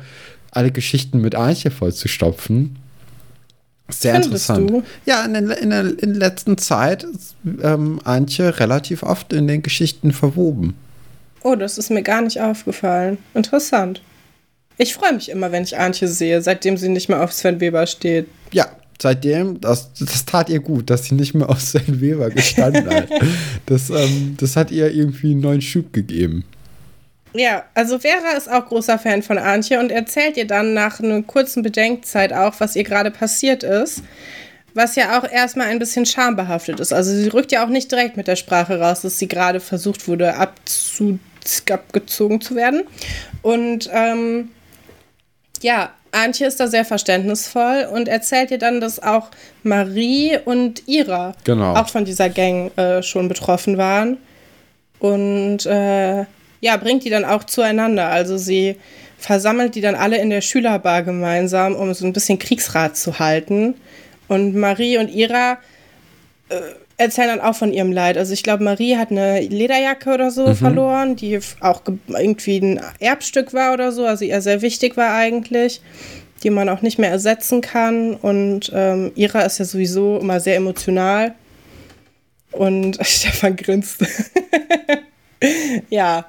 alle 0.52 0.72
Geschichten 0.72 1.22
mit 1.22 1.36
Antje 1.36 1.72
vollzustopfen. 1.72 2.78
Sehr 3.90 4.14
Findest 4.14 4.50
interessant. 4.50 4.70
Du? 4.70 4.84
Ja, 5.06 5.24
in, 5.26 5.36
den, 5.36 5.50
in, 5.52 5.70
der, 5.70 5.82
in 5.82 6.14
der 6.14 6.30
letzten 6.30 6.58
Zeit 6.58 7.04
ist 7.04 7.36
ähm, 7.62 8.00
Antje 8.04 8.60
relativ 8.60 9.04
oft 9.04 9.32
in 9.32 9.48
den 9.48 9.62
Geschichten 9.62 10.12
verwoben. 10.12 10.74
Oh, 11.44 11.56
das 11.56 11.78
ist 11.78 11.90
mir 11.90 12.04
gar 12.04 12.22
nicht 12.22 12.40
aufgefallen. 12.42 13.18
Interessant. 13.34 14.02
Ich 14.78 14.94
freue 14.94 15.14
mich 15.14 15.30
immer, 15.30 15.52
wenn 15.52 15.64
ich 15.64 15.78
Antje 15.78 16.08
sehe, 16.08 16.42
seitdem 16.42 16.78
sie 16.78 16.90
nicht 16.90 17.08
mehr 17.08 17.24
auf 17.24 17.32
Sven 17.32 17.60
Weber 17.60 17.88
steht. 17.88 18.28
Ja, 18.52 18.68
seitdem, 19.02 19.62
das, 19.62 19.94
das 19.94 20.26
tat 20.26 20.50
ihr 20.50 20.60
gut, 20.60 20.90
dass 20.90 21.06
sie 21.06 21.16
nicht 21.16 21.34
mehr 21.34 21.50
auf 21.50 21.62
Sven 21.62 22.02
Weber 22.02 22.30
gestanden 22.30 22.90
hat. 22.90 23.10
Das, 23.68 23.90
ähm, 23.90 24.38
das 24.40 24.56
hat 24.56 24.70
ihr 24.70 24.92
irgendwie 24.92 25.32
einen 25.32 25.40
neuen 25.40 25.62
Schub 25.62 25.92
gegeben. 25.92 26.46
Ja, 27.34 27.66
also 27.74 28.00
Vera 28.00 28.38
ist 28.38 28.50
auch 28.50 28.68
großer 28.68 29.00
Fan 29.00 29.24
von 29.24 29.38
Antje 29.38 29.80
und 29.80 29.92
erzählt 29.92 30.38
ihr 30.38 30.46
dann 30.46 30.74
nach 30.74 31.00
einer 31.00 31.22
kurzen 31.24 31.64
Bedenkzeit 31.64 32.32
auch, 32.32 32.54
was 32.60 32.76
ihr 32.76 32.84
gerade 32.84 33.12
passiert 33.12 33.64
ist. 33.64 34.04
Was 34.76 34.96
ja 34.96 35.18
auch 35.18 35.28
erstmal 35.28 35.68
ein 35.68 35.80
bisschen 35.80 36.06
schambehaftet 36.06 36.80
ist. 36.80 36.94
Also 36.94 37.12
sie 37.12 37.30
rückt 37.30 37.52
ja 37.52 37.66
auch 37.66 37.70
nicht 37.70 37.92
direkt 37.92 38.18
mit 38.18 38.28
der 38.28 38.36
Sprache 38.36 38.80
raus, 38.80 39.02
dass 39.02 39.18
sie 39.18 39.28
gerade 39.28 39.60
versucht 39.60 40.08
wurde 40.08 40.36
abzu 40.36 41.18
abgezogen 41.72 42.42
zu 42.42 42.56
werden. 42.56 42.84
Und 43.42 43.90
ähm, 43.94 44.50
ja, 45.62 45.92
Antje 46.12 46.48
ist 46.48 46.60
da 46.60 46.68
sehr 46.68 46.86
verständnisvoll 46.86 47.88
und 47.92 48.08
erzählt 48.08 48.52
ihr 48.52 48.58
dann, 48.58 48.82
dass 48.82 49.02
auch 49.02 49.30
Marie 49.64 50.38
und 50.44 50.88
Ira 50.88 51.36
genau. 51.44 51.76
auch 51.76 51.90
von 51.90 52.06
dieser 52.06 52.30
Gang 52.30 52.76
äh, 52.78 53.04
schon 53.04 53.28
betroffen 53.28 53.78
waren. 53.78 54.18
Und 55.00 55.66
äh, 55.66 56.26
ja, 56.62 56.78
bringt 56.78 57.04
die 57.04 57.10
dann 57.10 57.26
auch 57.26 57.44
zueinander. 57.44 58.08
Also 58.08 58.38
sie 58.38 58.78
versammelt 59.18 59.76
die 59.76 59.82
dann 59.82 59.96
alle 59.96 60.18
in 60.18 60.30
der 60.30 60.42
Schülerbar 60.42 61.04
gemeinsam, 61.04 61.76
um 61.76 61.94
so 61.94 62.06
ein 62.06 62.14
bisschen 62.14 62.40
Kriegsrat 62.40 62.98
zu 62.98 63.20
halten. 63.20 63.76
Und 64.28 64.56
Marie 64.56 64.98
und 64.98 65.10
Ira 65.10 65.60
äh, 66.50 66.56
erzählen 66.98 67.28
dann 67.28 67.42
auch 67.42 67.56
von 67.56 67.74
ihrem 67.74 67.92
Leid. 67.92 68.18
Also 68.18 68.34
ich 68.34 68.44
glaube, 68.44 68.64
Marie 68.64 68.98
hat 68.98 69.12
eine 69.12 69.42
Lederjacke 69.42 70.14
oder 70.14 70.32
so 70.32 70.48
mhm. 70.48 70.56
verloren, 70.56 71.16
die 71.16 71.40
auch 71.60 71.82
irgendwie 72.08 72.58
ein 72.58 72.82
Erbstück 73.00 73.54
war 73.54 73.74
oder 73.74 73.92
so, 73.92 74.06
also 74.06 74.26
ihr 74.26 74.42
sehr 74.42 74.62
wichtig 74.62 74.96
war 74.98 75.14
eigentlich, 75.14 75.82
die 76.44 76.50
man 76.50 76.70
auch 76.70 76.82
nicht 76.82 77.00
mehr 77.00 77.10
ersetzen 77.10 77.62
kann. 77.62 78.16
Und 78.16 78.72
ähm, 78.74 79.12
Ira 79.16 79.42
ist 79.42 79.58
ja 79.58 79.66
sowieso 79.66 80.20
immer 80.20 80.40
sehr 80.40 80.56
emotional. 80.56 81.36
Und 82.52 82.98
Stefan 83.06 83.56
grinst. 83.56 84.04
ja. 85.90 86.26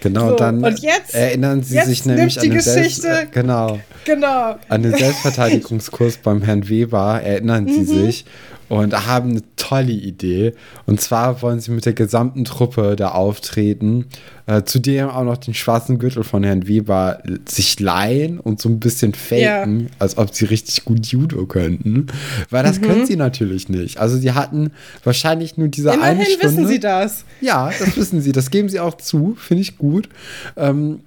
Genau, 0.00 0.30
so, 0.30 0.36
dann 0.36 0.62
und 0.62 0.78
jetzt, 0.80 1.14
erinnern 1.14 1.62
Sie 1.62 1.76
jetzt 1.76 1.86
sich 1.86 2.04
nämlich 2.04 2.38
an 2.38 2.50
den, 2.50 2.60
Selbst, 2.60 3.06
genau, 3.32 3.80
genau. 4.04 4.56
an 4.68 4.82
den 4.82 4.94
Selbstverteidigungskurs 4.94 6.18
beim 6.18 6.42
Herrn 6.42 6.68
Weber, 6.68 7.22
erinnern 7.22 7.66
Sie 7.66 7.80
mhm. 7.80 7.86
sich 7.86 8.26
und 8.68 9.06
haben 9.06 9.30
eine 9.30 9.42
tolle 9.56 9.92
Idee. 9.92 10.52
Und 10.86 11.00
zwar 11.00 11.42
wollen 11.42 11.60
sie 11.60 11.70
mit 11.70 11.86
der 11.86 11.92
gesamten 11.92 12.44
Truppe 12.44 12.96
da 12.96 13.10
auftreten. 13.10 14.06
Äh, 14.46 14.64
zudem 14.64 15.08
auch 15.08 15.24
noch 15.24 15.38
den 15.38 15.54
schwarzen 15.54 15.98
Gürtel 15.98 16.22
von 16.22 16.44
Herrn 16.44 16.68
Weber 16.68 17.22
sich 17.46 17.80
leihen 17.80 18.38
und 18.38 18.60
so 18.60 18.68
ein 18.68 18.78
bisschen 18.78 19.14
faken, 19.14 19.80
ja. 19.80 19.86
als 19.98 20.18
ob 20.18 20.34
sie 20.34 20.44
richtig 20.44 20.84
gut 20.84 21.06
Judo 21.06 21.46
könnten. 21.46 22.08
Weil 22.50 22.62
das 22.62 22.78
mhm. 22.78 22.84
können 22.84 23.06
sie 23.06 23.16
natürlich 23.16 23.68
nicht. 23.68 23.98
Also 23.98 24.18
sie 24.18 24.32
hatten 24.32 24.70
wahrscheinlich 25.02 25.56
nur 25.56 25.68
diese 25.68 25.90
Immerhin 25.90 26.18
eine 26.18 26.26
Stunde. 26.26 26.46
wissen 26.46 26.66
sie 26.68 26.80
das. 26.80 27.24
Ja, 27.40 27.70
das 27.78 27.96
wissen 27.96 28.20
sie. 28.20 28.32
Das 28.32 28.50
geben 28.50 28.68
sie 28.68 28.80
auch 28.80 28.96
zu. 28.96 29.34
Finde 29.38 29.62
ich 29.62 29.78
gut. 29.78 30.08
Ähm, 30.56 31.00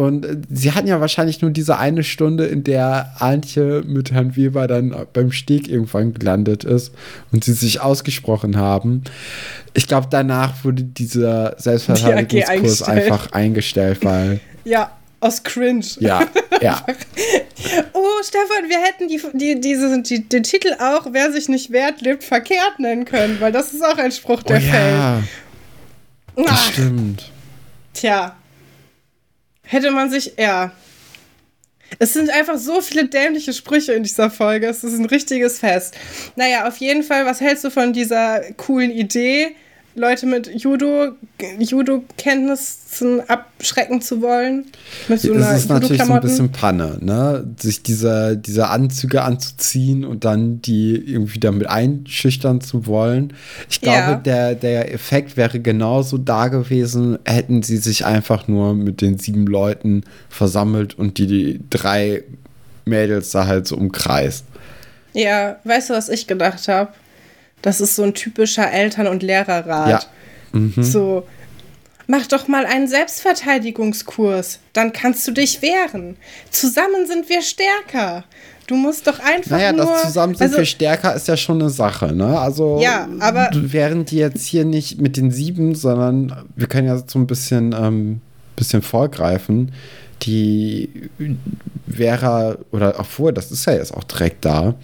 und 0.00 0.24
äh, 0.24 0.36
sie 0.48 0.72
hatten 0.72 0.88
ja 0.88 0.98
wahrscheinlich 0.98 1.42
nur 1.42 1.50
diese 1.50 1.76
eine 1.76 2.02
Stunde, 2.04 2.46
in 2.46 2.64
der 2.64 3.16
Antje 3.18 3.82
mit 3.86 4.12
Herrn 4.12 4.34
Weber 4.34 4.66
dann 4.66 4.94
beim 5.12 5.30
Steg 5.30 5.68
irgendwann 5.68 6.14
gelandet 6.14 6.64
ist 6.64 6.94
und 7.32 7.44
sie 7.44 7.52
sich 7.52 7.82
ausgesprochen 7.82 8.56
haben. 8.56 9.04
Ich 9.74 9.86
glaube, 9.86 10.06
danach 10.10 10.64
wurde 10.64 10.84
dieser 10.84 11.54
Selbstverteidigungskurs 11.58 12.82
einfach 12.82 13.32
eingestellt, 13.32 13.98
weil. 14.02 14.40
Ja, 14.62 14.90
aus 15.20 15.42
Cringe. 15.42 15.84
Ja, 16.00 16.26
ja. 16.60 16.84
oh, 17.94 18.22
Stefan, 18.22 18.68
wir 18.68 18.78
hätten 18.78 19.08
die, 19.08 19.20
die, 19.32 19.60
diese, 19.60 20.02
die, 20.02 20.28
den 20.28 20.42
Titel 20.42 20.74
auch, 20.78 21.08
wer 21.12 21.32
sich 21.32 21.48
nicht 21.48 21.72
wehrt, 21.72 22.02
lebt 22.02 22.24
verkehrt 22.24 22.78
nennen 22.78 23.06
können, 23.06 23.38
weil 23.40 23.52
das 23.52 23.72
ist 23.72 23.82
auch 23.82 23.96
ein 23.96 24.12
Spruch, 24.12 24.42
der 24.42 24.58
oh, 24.58 24.60
fällt. 24.60 24.92
Ja, 24.92 25.22
das 26.36 26.66
stimmt. 26.66 27.30
Tja, 27.94 28.36
hätte 29.70 29.92
man 29.92 30.10
sich, 30.10 30.34
ja. 30.36 30.72
Es 31.98 32.12
sind 32.12 32.30
einfach 32.30 32.58
so 32.58 32.80
viele 32.80 33.06
dämliche 33.06 33.52
Sprüche 33.52 33.92
in 33.92 34.02
dieser 34.02 34.30
Folge. 34.30 34.68
Es 34.68 34.84
ist 34.84 34.98
ein 34.98 35.06
richtiges 35.06 35.58
Fest. 35.58 35.96
Naja, 36.36 36.68
auf 36.68 36.76
jeden 36.78 37.02
Fall, 37.02 37.24
was 37.24 37.40
hältst 37.40 37.64
du 37.64 37.70
von 37.70 37.92
dieser 37.92 38.40
coolen 38.54 38.90
Idee? 38.90 39.56
Leute 39.96 40.26
mit 40.26 40.48
Judo, 40.54 41.12
Judo-Kenntnissen 41.58 43.28
abschrecken 43.28 44.00
zu 44.00 44.22
wollen. 44.22 44.66
Mit 45.08 45.20
so 45.20 45.34
es 45.34 45.64
ist 45.64 45.68
natürlich 45.68 46.02
so 46.02 46.12
ein 46.12 46.20
bisschen 46.20 46.52
Panne, 46.52 46.98
ne? 47.00 47.44
Sich 47.58 47.82
diese, 47.82 48.36
diese 48.36 48.68
Anzüge 48.68 49.22
anzuziehen 49.22 50.04
und 50.04 50.24
dann 50.24 50.62
die 50.62 50.94
irgendwie 50.94 51.40
damit 51.40 51.68
einschüchtern 51.68 52.60
zu 52.60 52.86
wollen. 52.86 53.32
Ich 53.68 53.80
glaube, 53.80 53.98
ja. 53.98 54.14
der, 54.16 54.54
der 54.54 54.94
Effekt 54.94 55.36
wäre 55.36 55.58
genauso 55.58 56.18
da 56.18 56.48
gewesen, 56.48 57.18
hätten 57.24 57.62
sie 57.62 57.78
sich 57.78 58.06
einfach 58.06 58.46
nur 58.46 58.74
mit 58.74 59.00
den 59.00 59.18
sieben 59.18 59.46
Leuten 59.46 60.04
versammelt 60.28 60.96
und 60.96 61.18
die, 61.18 61.26
die 61.26 61.60
drei 61.68 62.22
Mädels 62.84 63.30
da 63.30 63.46
halt 63.46 63.66
so 63.66 63.76
umkreist. 63.76 64.44
Ja, 65.12 65.58
weißt 65.64 65.90
du, 65.90 65.94
was 65.94 66.08
ich 66.08 66.28
gedacht 66.28 66.68
habe? 66.68 66.92
Das 67.62 67.80
ist 67.80 67.96
so 67.96 68.02
ein 68.02 68.14
typischer 68.14 68.70
Eltern- 68.70 69.06
und 69.06 69.22
Lehrerrat. 69.22 69.88
Ja. 69.88 70.58
Mhm. 70.58 70.82
So, 70.82 71.26
mach 72.06 72.26
doch 72.26 72.48
mal 72.48 72.66
einen 72.66 72.88
Selbstverteidigungskurs, 72.88 74.58
dann 74.72 74.92
kannst 74.92 75.26
du 75.28 75.32
dich 75.32 75.62
wehren. 75.62 76.16
Zusammen 76.50 77.06
sind 77.06 77.28
wir 77.28 77.42
stärker. 77.42 78.24
Du 78.66 78.76
musst 78.76 79.06
doch 79.06 79.18
einfach 79.18 79.50
naja, 79.50 79.72
nur... 79.72 79.84
das 79.84 80.02
zusammen 80.02 80.34
sind 80.34 80.46
also, 80.46 80.58
wir 80.58 80.64
stärker 80.64 81.14
ist 81.14 81.26
ja 81.26 81.36
schon 81.36 81.60
eine 81.60 81.70
Sache, 81.70 82.12
ne? 82.12 82.38
Also 82.38 82.78
ja, 82.80 83.08
aber 83.18 83.50
während 83.52 84.12
die 84.12 84.18
jetzt 84.18 84.46
hier 84.46 84.64
nicht 84.64 85.00
mit 85.00 85.16
den 85.16 85.32
sieben, 85.32 85.74
sondern 85.74 86.44
wir 86.54 86.68
können 86.68 86.86
ja 86.86 86.96
so 87.04 87.18
ein 87.18 87.26
bisschen, 87.26 87.72
ähm, 87.72 88.20
bisschen 88.54 88.82
vorgreifen. 88.82 89.72
Die 90.22 91.10
Vera, 91.90 92.58
oder 92.70 92.94
obwohl, 92.98 93.32
das 93.32 93.50
ist 93.50 93.64
ja 93.64 93.72
jetzt 93.72 93.92
auch 93.92 94.04
direkt 94.04 94.44
da, 94.44 94.74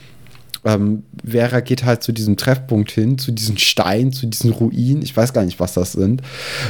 ähm, 0.67 1.05
Vera 1.25 1.61
geht 1.61 1.85
halt 1.85 2.03
zu 2.03 2.12
diesem 2.12 2.37
Treffpunkt 2.37 2.91
hin, 2.91 3.19
zu 3.19 3.31
diesen 3.31 3.57
Steinen, 3.57 4.12
zu 4.12 4.27
diesen 4.27 4.51
Ruinen. 4.51 5.01
Ich 5.01 5.17
weiß 5.17 5.33
gar 5.33 5.45
nicht, 5.45 5.61
was 5.61 5.75
das 5.75 5.93
sind. 5.93 6.23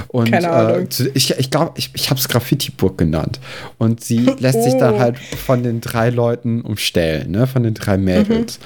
Und 0.08 0.30
Keine 0.30 0.50
Ahnung. 0.50 0.84
Äh, 0.84 0.88
zu, 0.90 1.08
ich 1.14 1.38
ich 1.38 1.50
glaube, 1.50 1.72
ich, 1.76 1.90
ich 1.94 2.10
habe 2.10 2.20
es 2.20 2.28
Graffiti-Burg 2.28 2.98
genannt. 2.98 3.40
Und 3.78 4.04
sie 4.04 4.18
lässt 4.38 4.58
oh. 4.58 4.62
sich 4.62 4.74
dann 4.74 4.96
oh. 4.96 4.98
halt 4.98 5.18
von 5.18 5.62
den 5.62 5.80
drei 5.80 6.10
Leuten 6.10 6.60
umstellen, 6.60 7.30
ne? 7.30 7.46
von 7.46 7.62
den 7.62 7.72
drei 7.72 7.96
Mädels. 7.96 8.58
Mhm. 8.58 8.64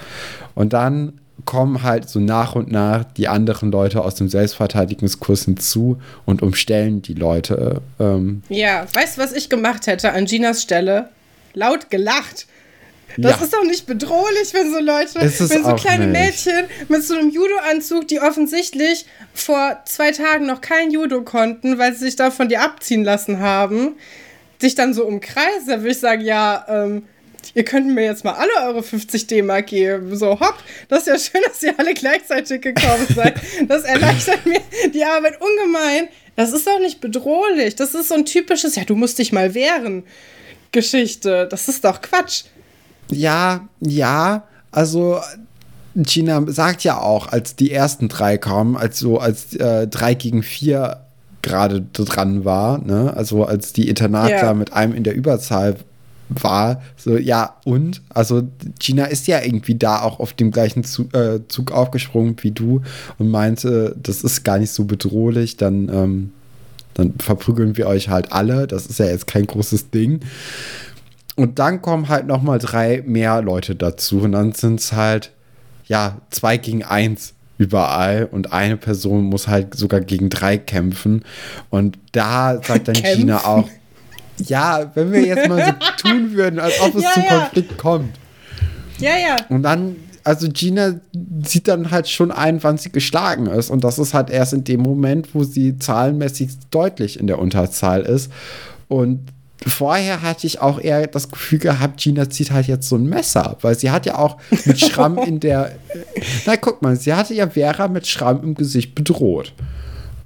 Und 0.57 0.73
dann 0.73 1.13
kommen 1.45 1.85
halt 1.85 2.09
so 2.09 2.19
nach 2.19 2.57
und 2.57 2.71
nach 2.73 3.05
die 3.05 3.29
anderen 3.29 3.71
Leute 3.71 4.03
aus 4.03 4.17
dem 4.17 4.29
Selbstverteidigungskurs 4.29 5.45
hinzu 5.45 6.01
und 6.27 6.43
umstellen 6.43 7.03
die 7.03 7.15
Leute. 7.15 7.81
Ähm. 8.01 8.43
Ja, 8.49 8.87
weißt 8.93 9.17
du, 9.17 9.23
was 9.23 9.33
ich 9.33 9.49
gemacht 9.49 9.87
hätte 9.87 10.13
an 10.13 10.25
Ginas 10.25 10.61
Stelle? 10.61 11.09
Laut 11.55 11.89
gelacht. 11.89 12.47
Das 13.17 13.39
ja. 13.39 13.45
ist 13.45 13.53
doch 13.53 13.65
nicht 13.65 13.87
bedrohlich, 13.87 14.53
wenn 14.53 14.73
so 14.73 14.81
Leute, 14.81 15.15
wenn 15.21 15.65
so 15.65 15.75
kleine 15.75 16.07
nicht. 16.07 16.47
Mädchen 16.47 16.65
mit 16.89 17.03
so 17.05 17.15
einem 17.15 17.31
Judo-Anzug, 17.31 18.09
die 18.09 18.21
offensichtlich 18.21 19.07
vor 19.35 19.81
zwei 19.87 20.13
Tagen 20.13 20.47
noch 20.47 20.61
kein 20.61 20.91
Judo 20.91 21.23
konnten, 21.23 21.79
weil 21.79 21.93
sie 21.95 22.07
sich 22.07 22.17
da 22.17 22.31
von 22.31 22.49
dir 22.49 22.63
abziehen 22.63 23.05
lassen 23.05 23.41
haben, 23.41 23.97
sich 24.61 24.75
dann 24.75 24.95
so 24.95 25.05
umkreisen. 25.05 25.67
Da 25.67 25.79
würde 25.79 25.91
ich 25.91 25.99
sagen, 25.99 26.23
ja, 26.23 26.65
ähm, 26.69 27.05
ihr 27.55 27.65
könnt 27.65 27.89
mir 27.89 28.05
jetzt 28.05 28.25
mal 28.25 28.35
alle 28.35 28.69
eure 28.69 28.83
50 28.83 29.27
D-Mark 29.27 29.67
geben. 29.69 30.17
So, 30.17 30.39
hopp, 30.39 30.57
das 30.89 31.01
ist 31.01 31.07
ja 31.07 31.19
schön, 31.19 31.43
dass 31.47 31.63
ihr 31.63 31.75
alle 31.79 31.95
gleichzeitig 31.95 32.61
gekommen 32.61 33.07
seid. 33.15 33.35
Das 33.67 33.85
erleichtert 33.85 34.47
mir 34.47 34.61
die 34.93 35.05
Arbeit 35.05 35.39
ungemein. 35.41 36.09
Das 36.37 36.53
ist 36.53 36.67
doch 36.67 36.79
nicht 36.79 37.01
bedrohlich. 37.01 37.77
Das 37.77 37.95
ist 37.95 38.09
so 38.09 38.15
ein 38.15 38.25
typisches, 38.25 38.77
ja, 38.77 38.85
du 38.85 38.95
musst 38.95 39.19
dich 39.19 39.33
mal 39.33 39.55
wehren. 39.55 40.05
Geschichte. 40.73 41.49
Das 41.51 41.69
ist 41.69 41.85
doch 41.85 42.01
Quatsch. 42.01 42.45
Ja, 43.11 43.69
ja, 43.81 44.45
also 44.71 45.19
Gina 45.95 46.43
sagt 46.47 46.85
ja 46.85 46.99
auch, 46.99 47.29
als 47.29 47.57
die 47.57 47.73
ersten 47.73 48.09
drei 48.09 48.39
kamen, 48.39 48.77
als 48.77 48.99
so 48.99 49.19
als 49.19 49.55
äh, 49.57 49.89
drei 49.89 50.15
gegen 50.15 50.43
vier 50.43 50.99
gerade 51.43 51.83
dran 51.93 52.45
war, 52.45 52.79
ne? 52.79 53.15
Also 53.17 53.45
als 53.45 53.73
die 53.73 53.89
Internatler 53.89 54.43
ja. 54.43 54.55
mit 54.55 54.73
einem 54.73 54.95
in 54.95 55.05
der 55.05 55.15
Überzahl 55.15 55.77
war, 56.29 56.83
so 56.97 57.17
ja 57.17 57.57
und 57.65 58.03
also 58.11 58.43
Gina 58.79 59.07
ist 59.07 59.27
ja 59.27 59.43
irgendwie 59.43 59.75
da 59.75 60.03
auch 60.03 60.21
auf 60.21 60.33
dem 60.33 60.53
gleichen 60.53 60.85
Zug, 60.85 61.13
äh, 61.15 61.41
Zug 61.49 61.73
aufgesprungen 61.73 62.37
wie 62.43 62.53
du 62.53 62.83
und 63.19 63.31
meinte, 63.31 63.97
das 64.01 64.23
ist 64.23 64.45
gar 64.45 64.59
nicht 64.59 64.71
so 64.71 64.85
bedrohlich, 64.85 65.57
dann 65.57 65.89
ähm, 65.89 66.33
dann 66.95 67.15
verprügeln 67.19 67.77
wir 67.77 67.87
euch 67.87 68.09
halt 68.09 68.33
alle, 68.33 68.67
das 68.67 68.87
ist 68.87 68.99
ja 68.99 69.07
jetzt 69.07 69.27
kein 69.27 69.47
großes 69.47 69.91
Ding. 69.91 70.21
Und 71.41 71.59
dann 71.59 71.81
kommen 71.81 72.09
halt 72.09 72.27
noch 72.27 72.43
mal 72.43 72.59
drei 72.59 73.03
mehr 73.07 73.41
Leute 73.41 73.75
dazu 73.75 74.21
und 74.21 74.33
dann 74.33 74.53
sind 74.53 74.79
es 74.79 74.93
halt 74.93 75.33
ja 75.87 76.19
zwei 76.29 76.59
gegen 76.59 76.85
eins 76.85 77.33
überall 77.57 78.29
und 78.31 78.53
eine 78.53 78.77
Person 78.77 79.25
muss 79.25 79.49
halt 79.49 79.75
sogar 79.75 80.03
gegen 80.03 80.29
drei 80.29 80.59
kämpfen 80.59 81.25
und 81.71 81.99
da 82.13 82.61
sagt 82.63 82.89
dann 82.89 82.95
Kämpfen. 82.95 83.21
Gina 83.21 83.45
auch 83.47 83.67
ja, 84.37 84.91
wenn 84.95 85.13
wir 85.13 85.25
jetzt 85.25 85.49
mal 85.49 85.65
so 85.65 85.73
tun 86.09 86.33
würden, 86.33 86.59
als 86.59 86.79
ob 86.83 86.95
es 86.95 87.05
ja, 87.05 87.13
zum 87.15 87.23
ja. 87.23 87.39
Konflikt 87.39 87.79
kommt. 87.79 88.19
Ja, 88.99 89.17
ja. 89.17 89.37
Und 89.49 89.63
dann, 89.63 89.97
also 90.25 90.47
Gina 90.51 91.01
sieht 91.45 91.69
dann 91.69 91.91
halt 91.91 92.07
schon 92.09 92.31
ein, 92.31 92.63
wann 92.63 92.77
sie 92.77 92.91
geschlagen 92.91 93.47
ist. 93.47 93.71
Und 93.71 93.83
das 93.83 93.99
ist 93.99 94.13
halt 94.13 94.29
erst 94.29 94.53
in 94.53 94.65
dem 94.65 94.81
Moment, 94.81 95.35
wo 95.35 95.45
sie 95.45 95.79
zahlenmäßig 95.79 96.51
deutlich 96.71 97.19
in 97.19 97.27
der 97.27 97.39
Unterzahl 97.39 98.03
ist. 98.03 98.31
Und 98.89 99.21
vorher 99.67 100.23
hatte 100.23 100.47
ich 100.47 100.61
auch 100.61 100.81
eher 100.81 101.07
das 101.07 101.31
Gefühl 101.31 101.59
gehabt, 101.59 102.01
Gina 102.01 102.31
zieht 102.31 102.51
halt 102.51 102.67
jetzt 102.67 102.89
so 102.89 102.97
ein 102.97 103.05
Messer, 103.05 103.57
weil 103.61 103.79
sie 103.79 103.91
hat 103.91 104.07
ja 104.07 104.17
auch 104.17 104.39
mit 104.65 104.81
Schramm 104.81 105.19
in 105.19 105.41
der. 105.41 105.73
Na, 106.47 106.57
guck 106.57 106.83
mal, 106.83 106.97
sie 106.97 107.13
hatte 107.13 107.35
ja 107.35 107.49
Vera 107.49 107.89
mit 107.89 108.07
Schramm 108.07 108.43
im 108.43 108.55
Gesicht 108.55 108.95
bedroht. 108.95 109.53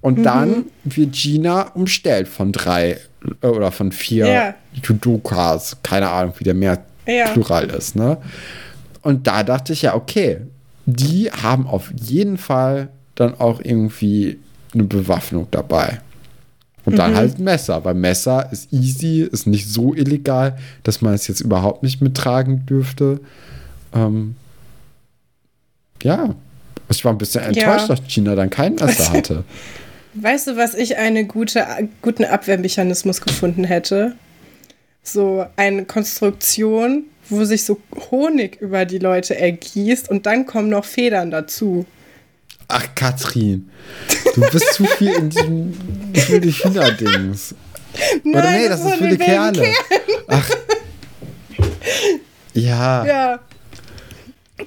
Und 0.01 0.19
mhm. 0.19 0.23
dann 0.23 0.65
wird 0.85 1.15
Gina 1.15 1.63
umstellt 1.75 2.29
von 2.29 2.53
drei 2.53 2.99
äh, 3.43 3.47
oder 3.47 3.73
von 3.73 3.91
vier 3.91 4.27
ja. 4.27 4.55
Judokas, 4.83 5.79
keine 5.83 6.11
Ahnung, 6.11 6.35
wie 6.39 6.45
der 6.45 6.55
mehr 6.55 6.85
ja. 7.07 7.29
Plural 7.29 7.71
ist, 7.71 7.97
ne? 7.97 8.19
Und 9.03 9.27
da 9.27 9.43
dachte 9.43 9.73
ich 9.73 9.83
ja, 9.83 9.95
okay, 9.95 10.41
die 10.87 11.31
haben 11.31 11.67
auf 11.67 11.93
jeden 12.01 12.39
Fall 12.39 12.89
dann 13.15 13.39
auch 13.39 13.61
irgendwie 13.63 14.39
eine 14.73 14.85
Bewaffnung 14.85 15.47
dabei. 15.51 16.01
Und 16.85 16.99
dann 16.99 17.13
mhm. 17.13 17.17
halt 17.17 17.39
Messer, 17.39 17.85
weil 17.85 17.95
Messer 17.95 18.49
ist 18.53 18.73
easy, 18.73 19.23
ist 19.23 19.47
nicht 19.47 19.69
so 19.69 19.95
illegal, 19.95 20.59
dass 20.83 21.01
man 21.01 21.15
es 21.15 21.27
jetzt 21.29 21.41
überhaupt 21.41 21.83
nicht 21.83 22.03
mittragen 22.03 22.67
dürfte. 22.67 23.21
Ähm, 23.95 24.37
ja, 26.03 26.35
ich 26.91 27.05
war 27.05 27.13
ein 27.13 27.19
bisschen 27.19 27.43
enttäuscht, 27.43 27.89
ja. 27.89 27.95
dass 27.95 28.03
China 28.07 28.35
dann 28.35 28.51
kein 28.51 28.75
Messer 28.75 29.13
hatte. 29.13 29.45
Weißt 30.15 30.47
du, 30.47 30.57
was 30.57 30.75
ich 30.75 30.97
einen 30.97 31.27
gute, 31.27 31.67
guten 32.03 32.25
Abwehrmechanismus 32.25 33.21
gefunden 33.21 33.65
hätte? 33.65 34.15
So 35.03 35.47
eine 35.57 35.85
Konstruktion, 35.87 37.05
wo 37.29 37.45
sich 37.45 37.65
so 37.65 37.81
Honig 38.11 38.61
über 38.61 38.85
die 38.85 38.99
Leute 38.99 39.37
ergießt 39.37 40.09
und 40.11 40.27
dann 40.27 40.47
kommen 40.47 40.69
noch 40.69 40.85
Federn 40.85 41.31
dazu. 41.31 41.87
Ach, 42.69 42.87
Katrin, 42.95 43.71
du 44.35 44.41
bist 44.51 44.75
zu 44.75 44.85
viel 44.85 45.13
in 45.13 45.31
diesem 45.31 45.75
wilde 46.13 46.49
Hühner-Dings. 46.49 47.55
Oder 48.25 48.51
nee, 48.51 48.69
das, 48.69 48.83
das 48.83 48.95
ist 48.95 49.01
wilde 49.01 49.19
Kerle. 49.19 49.63
Kerl. 49.63 49.75
Ach. 50.29 50.51
Ja. 52.55 53.07
Ja. 53.07 53.41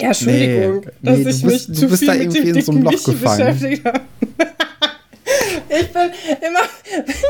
Ja, 0.00 0.08
Entschuldigung, 0.08 0.82
nee, 0.82 0.90
dass 1.02 1.18
nee, 1.18 1.30
ich 1.30 1.42
bist, 1.42 1.68
mich 1.70 1.78
zu 1.78 1.96
viel 1.96 2.18
mit 2.18 2.34
dem 2.34 2.54
in 2.56 2.62
so 2.62 2.72
einem 2.72 2.82
Loch 2.82 3.04
gefallen. 3.04 3.54
beschäftigt 3.54 3.84
habe. 3.84 4.00
Ich 5.80 5.92
bin 5.92 6.10
immer. 6.40 6.60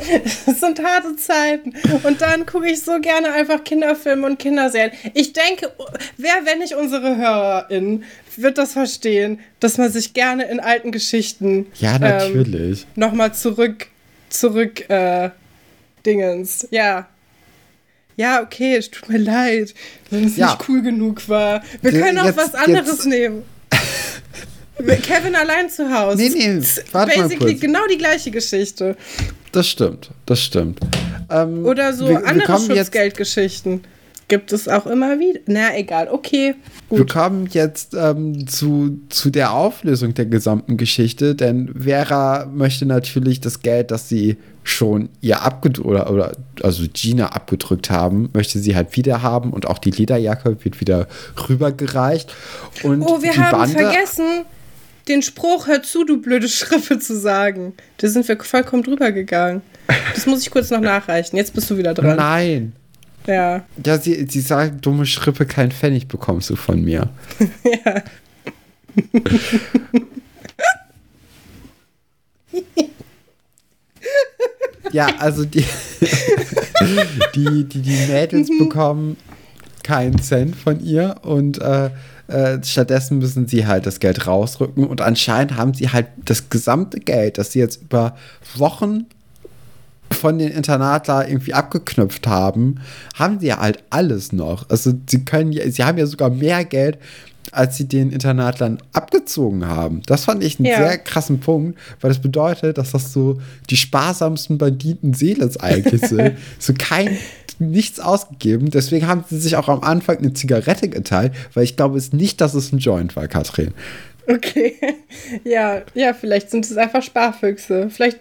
Es 0.47 0.61
sind 0.61 0.83
harte 0.83 1.17
Zeiten. 1.17 1.75
Und 2.05 2.21
dann 2.21 2.47
gucke 2.47 2.71
ich 2.71 2.83
so 2.83 3.01
gerne 3.01 3.33
einfach 3.33 3.63
Kinderfilme 3.65 4.27
und 4.27 4.39
Kinderserien. 4.39 4.93
Ich 5.15 5.33
denke, 5.33 5.73
wer, 6.17 6.45
wenn 6.45 6.59
nicht 6.59 6.75
unsere 6.75 7.17
HörerInnen, 7.17 8.05
wird 8.37 8.59
das 8.59 8.73
verstehen, 8.73 9.41
dass 9.61 9.79
man 9.79 9.91
sich 9.91 10.15
gerne 10.15 10.45
in 10.45 10.61
alten 10.61 10.93
Geschichten. 10.93 11.67
Ja, 11.75 11.99
natürlich. 11.99 12.83
Ähm, 12.83 12.87
Nochmal 12.95 13.35
zurück, 13.35 13.89
zurück, 14.29 14.89
äh, 14.89 15.31
Dingens. 16.07 16.67
Ja. 16.71 17.09
Ja, 18.17 18.43
okay, 18.43 18.77
es 18.77 18.91
tut 18.91 19.09
mir 19.09 19.19
leid, 19.19 19.75
wenn 20.11 20.25
es 20.25 20.37
ja. 20.37 20.47
nicht 20.47 20.69
cool 20.69 20.83
genug 20.83 21.29
war. 21.29 21.63
Wir 21.83 21.93
können 21.93 22.19
auch 22.19 22.27
jetzt, 22.27 22.37
was 22.37 22.55
anderes 22.55 22.89
jetzt. 22.89 23.07
nehmen. 23.07 23.45
Kevin 25.03 25.35
allein 25.35 25.69
zu 25.69 25.93
Hause. 25.93 26.19
Nee, 26.19 26.29
nee, 26.29 26.63
warte 26.93 27.21
Basically 27.21 27.39
mal 27.39 27.51
kurz. 27.51 27.61
genau 27.61 27.81
die 27.91 27.99
gleiche 27.99 28.31
Geschichte. 28.31 28.97
Das 29.53 29.69
stimmt, 29.69 30.11
das 30.27 30.41
stimmt. 30.43 30.81
Ähm, 31.31 31.65
Oder 31.65 31.93
so 31.93 32.09
wir, 32.09 32.27
andere 32.27 32.59
Schutzgeldgeschichten. 32.59 33.83
Gibt 34.29 34.53
es 34.53 34.69
auch 34.69 34.87
immer 34.87 35.19
wieder. 35.19 35.41
Na, 35.47 35.75
egal, 35.75 36.09
okay. 36.11 36.55
Gut. 36.91 36.99
Wir 36.99 37.07
kommen 37.07 37.49
jetzt 37.51 37.95
ähm, 37.95 38.47
zu, 38.47 39.01
zu 39.09 39.31
der 39.31 39.55
Auflösung 39.55 40.13
der 40.13 40.27
gesamten 40.27 40.77
Geschichte, 40.77 41.35
denn 41.35 41.75
Vera 41.81 42.45
möchte 42.45 42.85
natürlich 42.85 43.41
das 43.41 43.63
Geld, 43.63 43.91
das 43.91 44.11
sie 44.11 44.37
schon 44.65 45.09
ihr 45.23 45.41
abgedrückt 45.41 45.89
oder, 45.89 46.11
oder 46.11 46.33
also 46.63 46.85
Gina 46.93 47.29
abgedrückt 47.29 47.89
haben, 47.89 48.29
möchte 48.35 48.59
sie 48.59 48.77
halt 48.77 48.95
wieder 48.99 49.23
haben 49.23 49.51
und 49.51 49.67
auch 49.67 49.79
die 49.79 49.93
Lederjacke 49.93 50.63
wird 50.63 50.79
wieder 50.83 51.09
rübergereicht. 51.49 52.35
Und 52.83 53.01
oh, 53.01 53.23
wir 53.23 53.35
haben 53.35 53.59
Bande, 53.59 53.79
vergessen, 53.79 54.45
den 55.09 55.23
Spruch, 55.23 55.67
hör 55.67 55.83
zu, 55.83 56.05
du 56.05 56.21
blöde 56.21 56.49
Schrippe, 56.49 56.99
zu 56.99 57.19
sagen. 57.19 57.75
Da 57.99 58.09
sind 58.09 58.29
wir 58.29 58.39
vollkommen 58.41 58.83
drüber 58.83 59.13
gegangen. 59.13 59.63
Das 60.15 60.27
muss 60.27 60.43
ich 60.43 60.51
kurz 60.51 60.71
noch 60.71 60.81
nachreichen. 60.81 61.37
Jetzt 61.37 61.55
bist 61.55 61.71
du 61.71 61.79
wieder 61.79 61.95
dran. 61.95 62.17
Nein. 62.17 62.73
Ja. 63.27 63.65
Ja, 63.85 63.99
sie, 63.99 64.27
sie 64.29 64.41
sagen, 64.41 64.81
dumme 64.81 65.07
Schrippe, 65.07 65.47
kein 65.47 65.71
Pfennig 65.71 66.09
bekommst 66.09 66.51
du 66.51 66.57
von 66.57 66.83
mir. 66.83 67.11
ja. 67.85 68.03
Ja, 74.93 75.09
also 75.19 75.45
die, 75.45 75.65
die, 77.35 77.65
die, 77.65 77.83
die 77.83 78.07
Mädels 78.11 78.49
bekommen 78.59 79.17
keinen 79.83 80.19
Cent 80.21 80.57
von 80.57 80.81
ihr 80.81 81.17
und 81.23 81.61
äh, 81.61 81.91
äh, 82.29 82.59
stattdessen 82.63 83.19
müssen 83.19 83.49
sie 83.49 83.67
halt 83.67 83.87
das 83.87 84.01
Geld 84.01 84.27
rausrücken 84.27 84.87
und 84.87 85.01
anscheinend 85.01 85.57
haben 85.57 85.75
sie 85.75 85.89
halt 85.91 86.07
das 86.25 86.49
gesamte 86.51 87.01
Geld, 87.01 87.39
das 87.39 87.53
sie 87.53 87.59
jetzt 87.59 87.83
über 87.83 88.17
Wochen 88.57 89.07
von 90.11 90.39
den 90.39 90.51
Internatler 90.51 91.29
irgendwie 91.29 91.55
abgeknüpft 91.55 92.27
haben, 92.27 92.81
haben 93.15 93.41
sie 93.41 93.53
halt 93.53 93.83
alles 93.91 94.33
noch. 94.33 94.69
Also 94.71 94.93
sie 95.09 95.25
können 95.25 95.53
ja, 95.53 95.71
sie 95.71 95.85
haben 95.85 95.99
ja 95.99 96.07
sogar 96.07 96.31
mehr 96.31 96.65
Geld, 96.65 96.99
als 97.53 97.77
sie 97.77 97.87
den 97.89 98.11
Internatlern 98.11 98.79
abgezogen 98.93 99.67
haben. 99.67 100.03
Das 100.07 100.25
fand 100.25 100.43
ich 100.43 100.59
einen 100.59 100.67
Ja. 100.67 100.79
sehr 100.79 100.99
krassen 100.99 101.41
Punkt, 101.41 101.79
weil 102.01 102.09
das 102.11 102.21
bedeutet, 102.21 102.77
dass 102.79 102.93
das 102.93 103.13
so 103.13 103.39
die 103.71 103.77
sparsamsten 103.77 104.59
Banditen 104.59 105.15
Seeles 105.15 105.59
eigentlich 105.59 106.03
sind. 106.03 106.33
so 106.59 106.75
kein 106.79 107.17
nichts 107.59 108.01
ausgegeben. 108.01 108.71
Deswegen 108.71 109.07
haben 109.07 109.25
sie 109.29 109.39
sich 109.39 109.57
auch 109.57 109.69
am 109.69 109.83
Anfang 109.83 110.19
eine 110.19 110.33
Zigarette 110.33 110.89
geteilt, 110.89 111.33
weil 111.55 111.65
ich 111.65 111.77
glaube 111.77 111.99
es 111.99 112.13
nicht, 112.13 112.41
dass 112.41 112.55
es 112.55 112.73
ein 112.73 112.79
Joint 112.79 113.17
war, 113.17 113.29
Katrin. 113.29 113.73
Okay. 114.29 114.75
Ja, 115.45 115.83
ja, 115.95 116.15
vielleicht 116.15 116.51
sind 116.51 116.65
es 116.65 116.77
einfach 116.77 117.03
Sparfüchse. 117.03 117.89
Vielleicht 117.91 118.21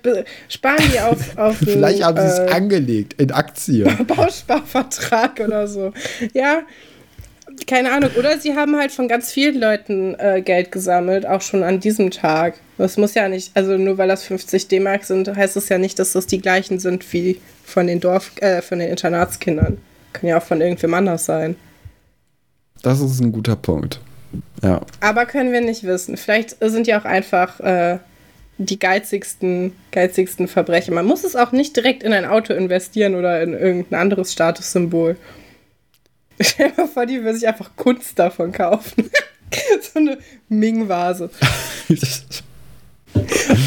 sparen 0.49 0.83
die 0.91 0.99
auf, 0.99 1.37
auf 1.37 1.57
Vielleicht 1.57 2.03
haben 2.03 2.17
sie 2.17 2.25
es 2.25 2.39
äh, 2.39 2.51
angelegt 2.51 3.13
in 3.21 3.31
Aktien. 3.31 4.05
Bausparvertrag 4.07 5.39
oder 5.39 5.67
so. 5.67 5.93
Ja, 6.33 6.63
keine 7.65 7.91
Ahnung. 7.91 8.11
Oder 8.17 8.39
sie 8.39 8.55
haben 8.55 8.75
halt 8.75 8.91
von 8.91 9.07
ganz 9.07 9.31
vielen 9.31 9.59
Leuten 9.59 10.15
äh, 10.19 10.41
Geld 10.41 10.71
gesammelt, 10.71 11.25
auch 11.25 11.41
schon 11.41 11.63
an 11.63 11.79
diesem 11.79 12.11
Tag. 12.11 12.55
Das 12.77 12.97
muss 12.97 13.15
ja 13.15 13.27
nicht, 13.29 13.51
also 13.55 13.77
nur 13.77 13.97
weil 13.97 14.07
das 14.07 14.23
50 14.23 14.67
D-Mark 14.67 15.05
sind, 15.05 15.35
heißt 15.35 15.57
es 15.57 15.69
ja 15.69 15.77
nicht, 15.77 15.97
dass 15.99 16.13
das 16.13 16.27
die 16.27 16.41
gleichen 16.41 16.79
sind 16.79 17.11
wie 17.13 17.39
von 17.63 17.87
den 17.87 17.99
Dorf, 17.99 18.31
äh, 18.41 18.61
von 18.61 18.79
den 18.79 18.89
Internatskindern. 18.89 19.77
Kann 20.13 20.29
ja 20.29 20.37
auch 20.37 20.43
von 20.43 20.61
irgendwem 20.61 20.93
anders 20.93 21.25
sein. 21.25 21.55
Das 22.83 22.99
ist 22.99 23.19
ein 23.19 23.31
guter 23.31 23.55
Punkt. 23.55 23.99
Ja. 24.61 24.81
Aber 24.99 25.25
können 25.25 25.51
wir 25.51 25.61
nicht 25.61 25.83
wissen. 25.83 26.17
Vielleicht 26.17 26.57
sind 26.61 26.87
ja 26.87 26.99
auch 26.99 27.05
einfach 27.05 27.59
äh, 27.59 27.97
die 28.57 28.79
geizigsten, 28.79 29.75
geizigsten 29.91 30.47
Verbrecher. 30.47 30.93
Man 30.93 31.05
muss 31.05 31.23
es 31.23 31.35
auch 31.35 31.51
nicht 31.51 31.75
direkt 31.75 32.03
in 32.03 32.13
ein 32.13 32.25
Auto 32.25 32.53
investieren 32.53 33.15
oder 33.15 33.41
in 33.41 33.53
irgendein 33.53 33.99
anderes 33.99 34.33
Statussymbol. 34.33 35.15
Stell 36.39 36.69
dir 36.69 36.77
mal 36.77 36.87
vor, 36.87 37.05
die 37.05 37.23
will 37.23 37.33
sich 37.33 37.47
einfach 37.47 37.71
Kunst 37.75 38.17
davon 38.17 38.51
kaufen. 38.51 39.09
so 39.81 39.99
eine 39.99 40.17
Ming-Vase. 40.49 41.29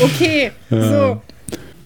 Okay, 0.01 0.53
so. 0.69 1.21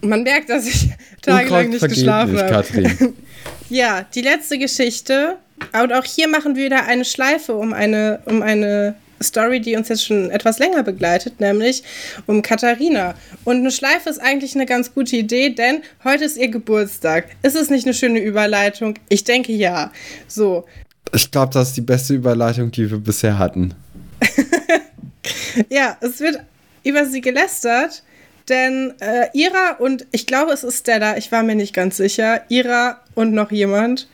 Man 0.01 0.21
merkt, 0.21 0.49
dass 0.49 0.67
ich 0.67 0.89
tagelang 1.21 1.69
nicht 1.69 1.87
geschlafen 1.87 2.39
habe. 2.39 3.13
Ja, 3.69 4.05
die 4.13 4.21
letzte 4.21 4.59
Geschichte. 4.59 5.37
Und 5.73 5.91
auch 5.91 6.03
hier 6.03 6.27
machen 6.27 6.55
wir 6.55 6.65
wieder 6.65 6.85
eine 6.85 7.05
Schleife 7.05 7.55
um 7.55 7.73
eine, 7.73 8.21
um 8.25 8.43
eine 8.43 8.95
Story, 9.21 9.59
die 9.59 9.75
uns 9.75 9.89
jetzt 9.89 10.05
schon 10.05 10.29
etwas 10.29 10.59
länger 10.59 10.83
begleitet, 10.83 11.39
nämlich 11.39 11.83
um 12.25 12.41
Katharina. 12.41 13.15
Und 13.43 13.57
eine 13.57 13.71
Schleife 13.71 14.09
ist 14.09 14.19
eigentlich 14.19 14.55
eine 14.55 14.65
ganz 14.65 14.93
gute 14.93 15.15
Idee, 15.15 15.49
denn 15.49 15.81
heute 16.03 16.25
ist 16.25 16.37
ihr 16.37 16.49
Geburtstag. 16.49 17.27
Ist 17.41 17.55
es 17.55 17.69
nicht 17.69 17.85
eine 17.85 17.93
schöne 17.93 18.19
Überleitung? 18.19 18.95
Ich 19.09 19.23
denke 19.23 19.53
ja. 19.53 19.91
So, 20.27 20.65
Ich 21.13 21.31
glaube, 21.31 21.53
das 21.53 21.69
ist 21.69 21.77
die 21.77 21.81
beste 21.81 22.13
Überleitung, 22.13 22.71
die 22.71 22.89
wir 22.89 22.97
bisher 22.97 23.39
hatten. 23.39 23.73
ja, 25.69 25.97
es 26.01 26.19
wird 26.19 26.39
über 26.83 27.05
sie 27.05 27.21
gelästert, 27.21 28.03
denn 28.49 28.93
äh, 28.99 29.27
Ira 29.33 29.77
und 29.79 30.05
ich 30.11 30.27
glaube, 30.27 30.51
es 30.51 30.63
ist 30.63 30.79
Stella, 30.79 31.17
ich 31.17 31.31
war 31.31 31.43
mir 31.43 31.55
nicht 31.55 31.73
ganz 31.73 31.97
sicher, 31.97 32.43
Ira 32.49 33.01
und 33.15 33.33
noch 33.33 33.51
jemand 33.51 34.07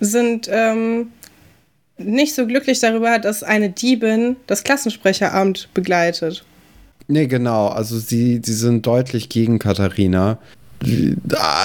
sind 0.00 0.48
ähm, 0.50 1.12
nicht 2.04 2.34
so 2.34 2.46
glücklich 2.46 2.80
darüber, 2.80 3.18
dass 3.18 3.42
eine 3.42 3.70
Diebin 3.70 4.36
das 4.46 4.64
Klassensprecheramt 4.64 5.68
begleitet. 5.74 6.44
Nee, 7.08 7.26
genau. 7.26 7.68
Also 7.68 7.98
sie, 7.98 8.40
sie 8.44 8.54
sind 8.54 8.86
deutlich 8.86 9.28
gegen 9.28 9.58
Katharina. 9.58 10.38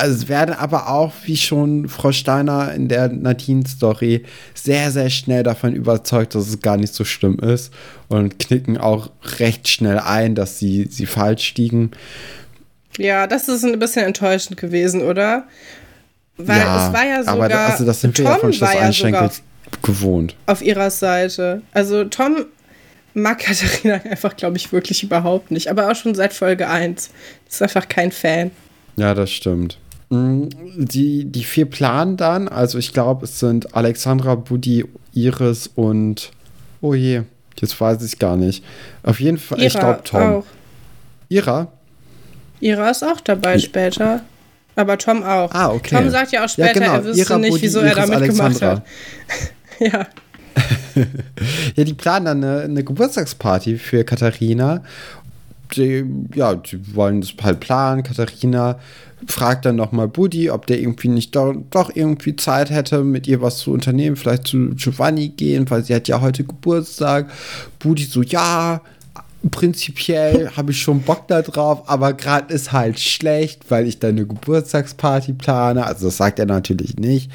Es 0.04 0.28
werden 0.28 0.54
aber 0.56 0.90
auch, 0.90 1.14
wie 1.24 1.38
schon 1.38 1.88
Frau 1.88 2.12
Steiner 2.12 2.74
in 2.74 2.90
der 2.90 3.08
Nadine-Story, 3.08 4.26
sehr, 4.54 4.92
sehr 4.92 5.10
schnell 5.10 5.44
davon 5.44 5.74
überzeugt, 5.74 6.36
dass 6.36 6.50
es 6.50 6.60
gar 6.60 6.76
nicht 6.76 6.94
so 6.94 7.06
schlimm 7.06 7.40
ist 7.40 7.72
und 8.10 8.40
knicken 8.40 8.78
auch 8.78 9.12
recht 9.40 9.70
schnell 9.70 10.00
ein, 10.00 10.36
dass 10.36 10.60
sie, 10.60 10.88
sie 10.90 11.06
falsch 11.06 11.54
liegen. 11.56 11.92
Ja, 12.98 13.28
das 13.28 13.48
ist 13.48 13.64
ein 13.64 13.78
bisschen 13.80 14.04
enttäuschend 14.06 14.58
gewesen, 14.58 15.02
oder? 15.02 15.48
Weil 16.38 16.60
es 16.60 16.94
war 16.94 17.06
ja 17.06 17.24
sogar. 17.24 17.46
aber 17.46 17.60
also 17.72 17.86
das 17.86 18.02
sind 18.02 18.18
wir 18.18 18.26
ja 18.26 18.32
Tom 18.32 18.42
von 18.42 18.54
Schloss 18.54 18.74
ja 18.74 18.82
Einschenkel 18.82 19.22
sogar 19.22 19.32
gewohnt. 19.82 20.36
auf 20.46 20.62
ihrer 20.62 20.90
Seite. 20.90 21.62
Also 21.74 22.04
Tom 22.06 22.46
mag 23.14 23.40
Katharina 23.40 23.96
einfach, 24.10 24.36
glaube 24.36 24.58
ich, 24.58 24.72
wirklich 24.72 25.04
überhaupt 25.04 25.52
nicht. 25.52 25.70
Aber 25.70 25.90
auch 25.92 25.96
schon 25.96 26.16
seit 26.16 26.34
Folge 26.34 26.68
1. 26.68 27.10
Ist 27.50 27.62
einfach 27.62 27.88
kein 27.88 28.12
Fan. 28.12 28.52
Ja, 28.98 29.14
das 29.14 29.32
stimmt. 29.32 29.78
Mm, 30.10 30.50
Die, 30.78 31.26
die 31.26 31.44
vier 31.44 31.66
planen 31.66 32.18
dann, 32.18 32.48
also 32.48 32.78
ich 32.78 32.94
glaube, 32.94 33.26
es 33.26 33.40
sind 33.40 33.74
Alexandra, 33.76 34.36
Buddy, 34.36 34.86
Iris 35.14 35.68
und. 35.76 36.32
Oh 36.82 36.94
je, 36.94 37.24
jetzt 37.60 37.80
weiß 37.82 38.04
ich 38.04 38.20
gar 38.20 38.36
nicht. 38.38 38.64
Auf 39.04 39.20
jeden 39.20 39.38
Fall, 39.38 39.62
ich 39.62 39.74
Ira 39.76 39.80
glaube 39.94 40.04
Tom. 40.04 40.22
auch. 40.22 40.46
Ira? 41.30 41.68
Ira 42.60 42.90
ist 42.92 43.04
auch 43.04 43.20
dabei 43.22 43.54
Ja. 43.54 43.60
später. 43.60 44.22
Aber 44.76 44.98
Tom 44.98 45.24
auch. 45.24 45.52
Ah, 45.54 45.72
okay. 45.72 45.96
Tom 45.96 46.10
sagt 46.10 46.34
ja 46.34 46.42
auch 46.42 46.44
Ja, 46.44 46.50
später, 46.50 46.74
genau. 46.74 46.94
er 46.94 47.06
wüsste 47.06 47.22
Ira, 47.22 47.38
nicht, 47.40 47.50
Buddy, 47.52 47.62
wieso 47.64 47.80
er 47.80 47.86
Iris, 47.98 48.10
da 48.10 48.20
mitgemacht 48.20 48.42
Alexandra. 48.62 48.72
hat. 48.72 48.84
ja. 49.80 50.08
Ja, 51.76 51.84
die 51.84 51.94
planen 51.94 52.26
dann 52.26 52.44
eine, 52.44 52.62
eine 52.62 52.84
Geburtstagsparty 52.84 53.78
für 53.78 54.04
Katharina. 54.04 54.84
Die, 55.76 56.06
ja, 56.34 56.56
die 56.56 56.96
wollen 56.96 57.22
das 57.22 57.34
halt 57.42 57.60
planen. 57.60 58.04
Katharina 58.04 58.80
fragt 59.28 59.66
dann 59.66 59.76
nochmal 59.76 60.08
Buddy, 60.08 60.50
ob 60.50 60.68
der 60.68 60.80
irgendwie 60.80 61.08
nicht 61.08 61.36
doch, 61.36 61.56
doch 61.72 61.92
irgendwie 61.94 62.36
Zeit 62.36 62.70
hätte, 62.70 63.04
mit 63.04 63.28
ihr 63.28 63.42
was 63.42 63.58
zu 63.58 63.72
unternehmen, 63.72 64.16
vielleicht 64.16 64.48
zu 64.48 64.72
Giovanni 64.76 65.30
gehen, 65.30 65.70
weil 65.70 65.84
sie 65.84 65.96
hat 65.96 66.08
ja 66.08 66.22
heute 66.22 66.44
Geburtstag. 66.44 67.30
Buddy 67.80 68.04
so, 68.04 68.22
ja, 68.22 68.82
prinzipiell 69.52 70.52
habe 70.58 70.72
ich 70.72 70.82
schon 70.82 71.02
Bock 71.02 71.28
da 71.28 71.42
drauf, 71.42 71.90
aber 71.90 72.14
gerade 72.14 72.54
ist 72.54 72.72
halt 72.72 73.00
schlecht, 73.00 73.70
weil 73.70 73.88
ich 73.88 74.00
da 74.00 74.10
eine 74.10 74.26
Geburtstagsparty 74.26 75.34
plane. 75.34 75.86
Also 75.86 76.08
das 76.08 76.18
sagt 76.18 76.40
er 76.40 76.46
natürlich 76.46 76.98
nicht. 76.98 77.32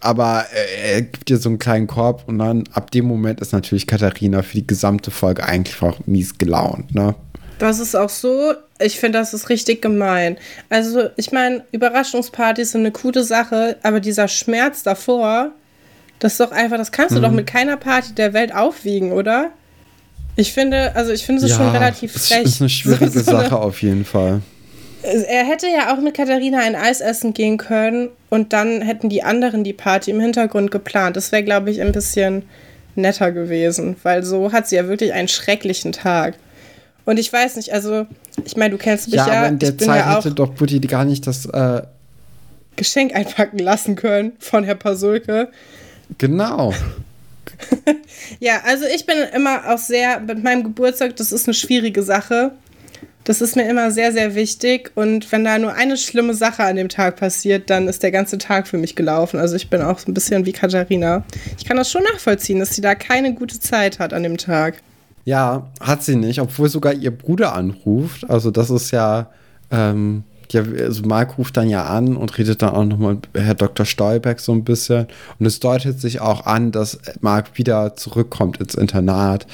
Aber 0.00 0.44
äh, 0.52 0.92
er 0.94 1.02
gibt 1.02 1.28
dir 1.28 1.38
so 1.38 1.48
einen 1.48 1.58
kleinen 1.58 1.86
Korb 1.88 2.22
und 2.26 2.38
dann 2.38 2.64
ab 2.72 2.90
dem 2.92 3.06
Moment 3.06 3.40
ist 3.40 3.52
natürlich 3.52 3.86
Katharina 3.86 4.42
für 4.42 4.54
die 4.58 4.66
gesamte 4.66 5.10
Folge 5.10 5.44
eigentlich 5.44 5.80
auch 5.82 5.98
mies 6.06 6.38
gelaunt, 6.38 6.94
ne? 6.94 7.14
Das 7.58 7.80
ist 7.80 7.96
auch 7.96 8.08
so, 8.08 8.54
ich 8.78 9.00
finde, 9.00 9.18
das 9.18 9.34
ist 9.34 9.48
richtig 9.48 9.82
gemein. 9.82 10.36
Also, 10.70 11.08
ich 11.16 11.32
meine, 11.32 11.64
Überraschungspartys 11.72 12.70
sind 12.70 12.82
eine 12.82 12.92
coole 12.92 13.24
Sache, 13.24 13.76
aber 13.82 13.98
dieser 13.98 14.28
Schmerz 14.28 14.84
davor, 14.84 15.50
das 16.20 16.32
ist 16.34 16.40
doch 16.40 16.52
einfach, 16.52 16.76
das 16.76 16.92
kannst 16.92 17.16
du 17.16 17.20
doch 17.20 17.32
mit 17.32 17.48
keiner 17.48 17.76
Party 17.76 18.12
der 18.14 18.32
Welt 18.32 18.54
aufwiegen, 18.54 19.10
oder? 19.10 19.50
Ich 20.36 20.52
finde, 20.52 20.94
also 20.94 21.10
ich 21.10 21.26
finde 21.26 21.44
es 21.44 21.52
schon 21.52 21.68
relativ 21.70 22.12
frech. 22.12 22.44
ist 22.44 22.60
eine 22.60 22.68
schwierige 22.70 23.10
So- 23.10 23.22
so 23.22 23.30
eine- 23.36 23.42
Sache 23.48 23.56
auf 23.56 23.82
jeden 23.82 24.04
Fall. 24.04 24.40
Er 25.02 25.44
hätte 25.44 25.66
ja 25.68 25.94
auch 25.94 26.00
mit 26.00 26.14
Katharina 26.14 26.58
ein 26.58 26.74
Eis 26.74 27.00
essen 27.00 27.32
gehen 27.32 27.56
können 27.56 28.08
und 28.30 28.52
dann 28.52 28.82
hätten 28.82 29.08
die 29.08 29.22
anderen 29.22 29.62
die 29.62 29.72
Party 29.72 30.10
im 30.10 30.20
Hintergrund 30.20 30.70
geplant. 30.70 31.16
Das 31.16 31.30
wäre, 31.30 31.44
glaube 31.44 31.70
ich, 31.70 31.80
ein 31.80 31.92
bisschen 31.92 32.42
netter 32.96 33.30
gewesen, 33.30 33.96
weil 34.02 34.24
so 34.24 34.52
hat 34.52 34.68
sie 34.68 34.76
ja 34.76 34.88
wirklich 34.88 35.12
einen 35.12 35.28
schrecklichen 35.28 35.92
Tag. 35.92 36.34
Und 37.04 37.18
ich 37.18 37.32
weiß 37.32 37.56
nicht, 37.56 37.72
also, 37.72 38.06
ich 38.44 38.56
meine, 38.56 38.72
du 38.72 38.78
kennst 38.78 39.06
mich 39.06 39.14
Ja, 39.14 39.28
ja, 39.28 39.38
aber 39.38 39.48
in 39.48 39.58
der 39.58 39.78
Zeit 39.78 40.00
ja 40.00 40.16
hätte 40.16 40.32
doch 40.32 40.50
Buddy 40.50 40.80
gar 40.80 41.04
nicht 41.04 41.26
das, 41.26 41.46
äh, 41.46 41.82
Geschenk 42.76 43.14
einpacken 43.14 43.58
lassen 43.58 43.96
können 43.96 44.32
von 44.38 44.64
Herr 44.64 44.74
Pasulke. 44.74 45.48
genau. 46.18 46.72
Ja, 48.40 48.60
also 48.66 48.84
ich 48.94 49.04
bin 49.04 49.16
immer 49.34 49.72
auch 49.72 49.78
sehr, 49.78 50.20
mit 50.20 50.44
meinem 50.44 50.62
Geburtstag, 50.62 51.16
das 51.16 51.32
ist 51.32 51.48
eine 51.48 51.54
schwierige 51.54 52.02
Sache. 52.02 52.52
Das 53.28 53.42
ist 53.42 53.56
mir 53.56 53.68
immer 53.68 53.90
sehr, 53.90 54.10
sehr 54.10 54.34
wichtig. 54.34 54.90
Und 54.94 55.30
wenn 55.30 55.44
da 55.44 55.58
nur 55.58 55.74
eine 55.74 55.98
schlimme 55.98 56.32
Sache 56.32 56.64
an 56.64 56.76
dem 56.76 56.88
Tag 56.88 57.16
passiert, 57.16 57.68
dann 57.68 57.86
ist 57.86 58.02
der 58.02 58.10
ganze 58.10 58.38
Tag 58.38 58.66
für 58.66 58.78
mich 58.78 58.96
gelaufen. 58.96 59.38
Also 59.38 59.54
ich 59.54 59.68
bin 59.68 59.82
auch 59.82 60.00
ein 60.06 60.14
bisschen 60.14 60.46
wie 60.46 60.52
Katharina. 60.52 61.24
Ich 61.58 61.66
kann 61.66 61.76
das 61.76 61.90
schon 61.90 62.04
nachvollziehen, 62.04 62.58
dass 62.58 62.74
sie 62.74 62.80
da 62.80 62.94
keine 62.94 63.34
gute 63.34 63.60
Zeit 63.60 63.98
hat 63.98 64.14
an 64.14 64.22
dem 64.22 64.38
Tag. 64.38 64.82
Ja, 65.26 65.66
hat 65.78 66.02
sie 66.02 66.16
nicht, 66.16 66.40
obwohl 66.40 66.70
sogar 66.70 66.94
ihr 66.94 67.10
Bruder 67.10 67.54
anruft. 67.54 68.30
Also 68.30 68.50
das 68.50 68.70
ist 68.70 68.92
ja, 68.92 69.28
ähm, 69.70 70.24
ja, 70.50 70.62
also 70.62 71.02
Marc 71.02 71.36
ruft 71.36 71.58
dann 71.58 71.68
ja 71.68 71.84
an 71.84 72.16
und 72.16 72.38
redet 72.38 72.62
dann 72.62 72.70
auch 72.70 72.86
nochmal 72.86 73.16
mit 73.16 73.28
Herr 73.34 73.54
Dr. 73.54 73.84
Stolberg 73.84 74.40
so 74.40 74.52
ein 74.52 74.64
bisschen. 74.64 75.06
Und 75.38 75.44
es 75.44 75.60
deutet 75.60 76.00
sich 76.00 76.22
auch 76.22 76.46
an, 76.46 76.72
dass 76.72 76.98
Marc 77.20 77.58
wieder 77.58 77.94
zurückkommt 77.94 78.56
ins 78.56 78.74
Internat. 78.74 79.46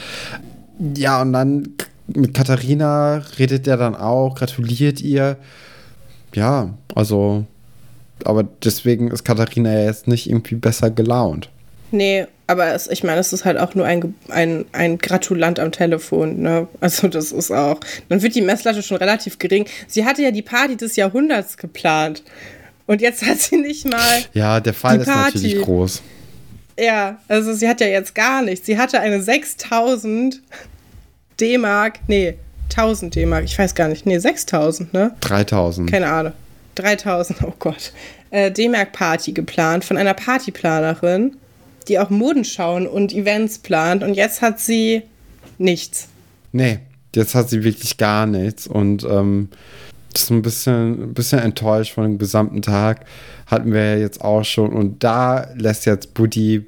Ja, 0.94 1.20
und 1.22 1.32
dann 1.32 1.74
mit 2.06 2.34
Katharina 2.34 3.22
redet 3.38 3.66
er 3.66 3.76
dann 3.76 3.94
auch, 3.94 4.34
gratuliert 4.34 5.00
ihr. 5.00 5.36
Ja, 6.34 6.74
also, 6.94 7.44
aber 8.24 8.44
deswegen 8.62 9.10
ist 9.10 9.24
Katharina 9.24 9.72
ja 9.72 9.84
jetzt 9.84 10.08
nicht 10.08 10.28
irgendwie 10.28 10.56
besser 10.56 10.90
gelaunt. 10.90 11.50
Nee, 11.90 12.26
aber 12.46 12.74
es, 12.74 12.88
ich 12.88 13.04
meine, 13.04 13.20
es 13.20 13.32
ist 13.32 13.44
halt 13.44 13.58
auch 13.58 13.74
nur 13.74 13.86
ein, 13.86 14.14
ein, 14.28 14.64
ein 14.72 14.98
Gratulant 14.98 15.58
am 15.60 15.72
Telefon, 15.72 16.42
ne? 16.42 16.68
Also 16.80 17.08
das 17.08 17.32
ist 17.32 17.50
auch. 17.50 17.80
Dann 18.08 18.20
wird 18.20 18.34
die 18.34 18.42
Messlatte 18.42 18.82
schon 18.82 18.96
relativ 18.96 19.38
gering. 19.38 19.66
Sie 19.86 20.04
hatte 20.04 20.22
ja 20.22 20.30
die 20.30 20.42
Party 20.42 20.76
des 20.76 20.96
Jahrhunderts 20.96 21.56
geplant. 21.56 22.22
Und 22.86 23.00
jetzt 23.00 23.24
hat 23.24 23.38
sie 23.38 23.56
nicht 23.56 23.88
mal. 23.88 24.22
Ja, 24.34 24.60
der 24.60 24.74
Fall 24.74 25.00
ist 25.00 25.06
natürlich 25.06 25.60
groß. 25.62 26.02
Ja, 26.78 27.18
also 27.28 27.54
sie 27.54 27.68
hat 27.68 27.80
ja 27.80 27.86
jetzt 27.86 28.14
gar 28.14 28.42
nichts. 28.42 28.66
Sie 28.66 28.76
hatte 28.76 29.00
eine 29.00 29.22
6000 29.22 30.42
D-Mark, 31.40 32.00
nee, 32.06 32.34
1000 32.70 33.14
D-Mark, 33.14 33.44
ich 33.44 33.58
weiß 33.58 33.74
gar 33.74 33.88
nicht, 33.88 34.06
nee, 34.06 34.18
6000, 34.18 34.92
ne? 34.92 35.14
3000. 35.20 35.90
Keine 35.90 36.08
Ahnung. 36.08 36.32
3000, 36.76 37.42
oh 37.42 37.54
Gott. 37.58 37.92
Äh, 38.30 38.50
D-Mark-Party 38.50 39.32
geplant 39.32 39.84
von 39.84 39.96
einer 39.96 40.14
Partyplanerin, 40.14 41.36
die 41.88 41.98
auch 41.98 42.10
Modenschauen 42.10 42.86
und 42.86 43.12
Events 43.12 43.58
plant 43.58 44.02
und 44.02 44.14
jetzt 44.14 44.42
hat 44.42 44.58
sie 44.58 45.02
nichts. 45.58 46.08
Nee, 46.52 46.80
jetzt 47.14 47.34
hat 47.34 47.48
sie 47.48 47.62
wirklich 47.62 47.96
gar 47.96 48.26
nichts 48.26 48.66
und 48.66 49.04
ähm, 49.04 49.50
ist 50.14 50.30
ein 50.30 50.42
bisschen, 50.42 51.10
ein 51.10 51.14
bisschen 51.14 51.40
enttäuscht 51.40 51.94
von 51.94 52.04
dem 52.04 52.18
gesamten 52.18 52.62
Tag. 52.62 53.04
Hatten 53.46 53.72
wir 53.72 53.84
ja 53.84 53.96
jetzt 53.96 54.20
auch 54.20 54.44
schon 54.44 54.72
und 54.72 55.02
da 55.04 55.48
lässt 55.56 55.86
jetzt 55.86 56.14
Buddy 56.14 56.64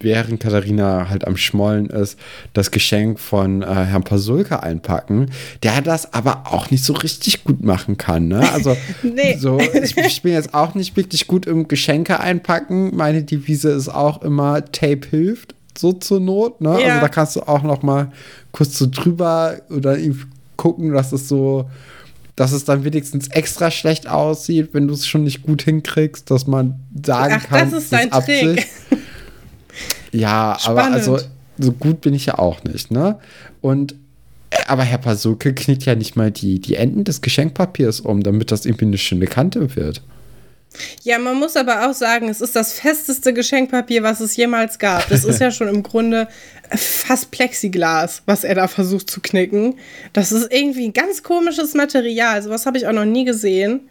während 0.00 0.40
Katharina 0.40 1.08
halt 1.08 1.26
am 1.26 1.36
Schmollen 1.36 1.86
ist, 1.86 2.18
das 2.52 2.70
Geschenk 2.70 3.18
von 3.18 3.62
äh, 3.62 3.66
Herrn 3.66 4.04
Pasulka 4.04 4.60
einpacken, 4.60 5.30
der 5.62 5.82
das 5.82 6.12
aber 6.14 6.44
auch 6.46 6.70
nicht 6.70 6.84
so 6.84 6.92
richtig 6.92 7.44
gut 7.44 7.62
machen 7.62 7.96
kann. 7.96 8.28
Ne? 8.28 8.50
Also, 8.52 8.76
nee. 9.02 9.36
so, 9.38 9.58
ich, 9.58 9.96
ich, 9.96 10.22
bin 10.22 10.32
jetzt 10.32 10.54
auch 10.54 10.74
nicht 10.74 10.96
wirklich 10.96 11.26
gut 11.26 11.46
im 11.46 11.68
Geschenke 11.68 12.20
einpacken. 12.20 12.94
Meine 12.96 13.22
Devise 13.22 13.70
ist 13.70 13.88
auch 13.88 14.22
immer 14.22 14.64
Tape 14.72 15.08
hilft, 15.08 15.54
so 15.76 15.92
zur 15.92 16.20
Not. 16.20 16.60
Ne? 16.60 16.80
Ja. 16.80 16.88
Also, 16.88 17.00
da 17.00 17.08
kannst 17.08 17.36
du 17.36 17.42
auch 17.42 17.62
noch 17.62 17.82
mal 17.82 18.12
kurz 18.52 18.78
so 18.78 18.86
drüber 18.90 19.56
oder 19.70 19.96
gucken, 20.56 20.92
dass 20.92 21.12
es 21.12 21.28
so 21.28 21.68
dass 22.38 22.52
es 22.52 22.64
dann 22.64 22.84
wenigstens 22.84 23.26
extra 23.28 23.68
schlecht 23.68 24.08
aussieht, 24.08 24.68
wenn 24.72 24.86
du 24.86 24.94
es 24.94 25.08
schon 25.08 25.24
nicht 25.24 25.42
gut 25.42 25.62
hinkriegst, 25.62 26.30
dass 26.30 26.46
man 26.46 26.78
sagen 27.04 27.34
Ach, 27.36 27.48
kann, 27.48 27.70
das 27.70 27.82
ist 27.82 27.92
dein 27.92 28.12
Trick. 28.12 28.64
Ja, 30.12 30.56
Spannend. 30.58 30.80
aber 30.80 30.94
also 30.94 31.18
so 31.58 31.72
gut 31.72 32.00
bin 32.00 32.14
ich 32.14 32.26
ja 32.26 32.38
auch 32.38 32.64
nicht, 32.64 32.90
ne? 32.90 33.18
Und 33.60 33.94
äh, 34.50 34.56
aber 34.66 34.84
Herr 34.84 34.98
Pasuke 34.98 35.54
knickt 35.54 35.84
ja 35.84 35.94
nicht 35.94 36.16
mal 36.16 36.30
die, 36.30 36.60
die 36.60 36.76
Enden 36.76 37.04
des 37.04 37.20
Geschenkpapiers 37.20 38.00
um, 38.00 38.22
damit 38.22 38.50
das 38.50 38.64
irgendwie 38.64 38.86
eine 38.86 38.98
schöne 38.98 39.26
Kante 39.26 39.74
wird. 39.76 40.02
Ja, 41.02 41.18
man 41.18 41.36
muss 41.36 41.56
aber 41.56 41.88
auch 41.88 41.94
sagen, 41.94 42.28
es 42.28 42.40
ist 42.40 42.54
das 42.54 42.74
festeste 42.74 43.32
Geschenkpapier, 43.32 44.02
was 44.02 44.20
es 44.20 44.36
jemals 44.36 44.78
gab. 44.78 45.08
Das 45.08 45.24
ist 45.24 45.40
ja 45.40 45.50
schon 45.50 45.68
im 45.68 45.82
Grunde 45.82 46.28
fast 46.70 47.30
Plexiglas, 47.30 48.22
was 48.26 48.44
er 48.44 48.54
da 48.54 48.68
versucht 48.68 49.08
zu 49.10 49.20
knicken. 49.20 49.76
Das 50.12 50.30
ist 50.30 50.52
irgendwie 50.52 50.86
ein 50.86 50.92
ganz 50.92 51.22
komisches 51.22 51.74
Material. 51.74 52.42
Sowas 52.42 52.66
habe 52.66 52.76
ich 52.76 52.86
auch 52.86 52.92
noch 52.92 53.06
nie 53.06 53.24
gesehen. 53.24 53.88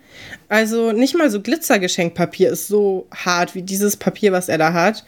Also 0.49 0.91
nicht 0.91 1.17
mal 1.17 1.29
so 1.29 1.41
Glitzergeschenkpapier 1.41 2.51
ist 2.51 2.67
so 2.67 3.07
hart 3.13 3.55
wie 3.55 3.63
dieses 3.63 3.97
Papier, 3.97 4.31
was 4.31 4.47
er 4.47 4.57
da 4.57 4.73
hat. 4.73 5.03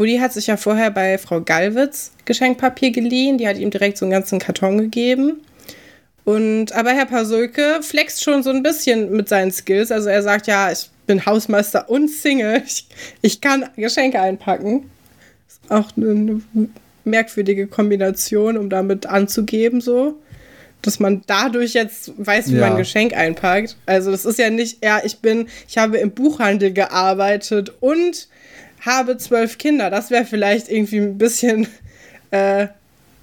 Buddy 0.00 0.16
hat 0.16 0.32
sich 0.32 0.46
ja 0.46 0.56
vorher 0.56 0.90
bei 0.90 1.18
Frau 1.18 1.42
Gallwitz 1.42 2.12
Geschenkpapier 2.24 2.90
geliehen. 2.90 3.36
Die 3.36 3.46
hat 3.46 3.58
ihm 3.58 3.68
direkt 3.68 3.98
so 3.98 4.06
einen 4.06 4.12
ganzen 4.12 4.38
Karton 4.38 4.78
gegeben. 4.78 5.42
Und 6.24 6.72
aber 6.72 6.92
Herr 6.92 7.04
Pasulke 7.04 7.82
flext 7.82 8.24
schon 8.24 8.42
so 8.42 8.48
ein 8.48 8.62
bisschen 8.62 9.12
mit 9.12 9.28
seinen 9.28 9.52
Skills. 9.52 9.92
Also 9.92 10.08
er 10.08 10.22
sagt 10.22 10.46
ja, 10.46 10.72
ich 10.72 10.88
bin 11.06 11.26
Hausmeister 11.26 11.90
und 11.90 12.08
Single. 12.08 12.62
Ich, 12.66 12.86
ich 13.20 13.40
kann 13.42 13.68
Geschenke 13.76 14.18
einpacken. 14.18 14.90
Ist 15.46 15.70
auch 15.70 15.94
eine, 15.94 16.40
merkwürdige 17.04 17.66
Kombination, 17.66 18.56
um 18.56 18.70
damit 18.70 19.04
anzugeben, 19.04 19.82
so. 19.82 20.18
Dass 20.80 20.98
man 20.98 21.24
dadurch 21.26 21.74
jetzt 21.74 22.12
weiß, 22.16 22.48
wie 22.48 22.54
ja. 22.54 22.60
man 22.60 22.70
ein 22.70 22.78
Geschenk 22.78 23.14
einpackt. 23.14 23.76
Also, 23.84 24.10
das 24.10 24.24
ist 24.24 24.38
ja 24.38 24.48
nicht, 24.48 24.82
ja, 24.82 25.02
ich 25.04 25.18
bin, 25.18 25.48
ich 25.68 25.76
habe 25.76 25.98
im 25.98 26.12
Buchhandel 26.12 26.72
gearbeitet 26.72 27.70
und 27.80 28.28
habe 28.80 29.16
zwölf 29.18 29.58
Kinder. 29.58 29.90
Das 29.90 30.10
wäre 30.10 30.24
vielleicht 30.24 30.70
irgendwie 30.70 30.98
ein 30.98 31.18
bisschen, 31.18 31.66
äh, 32.30 32.68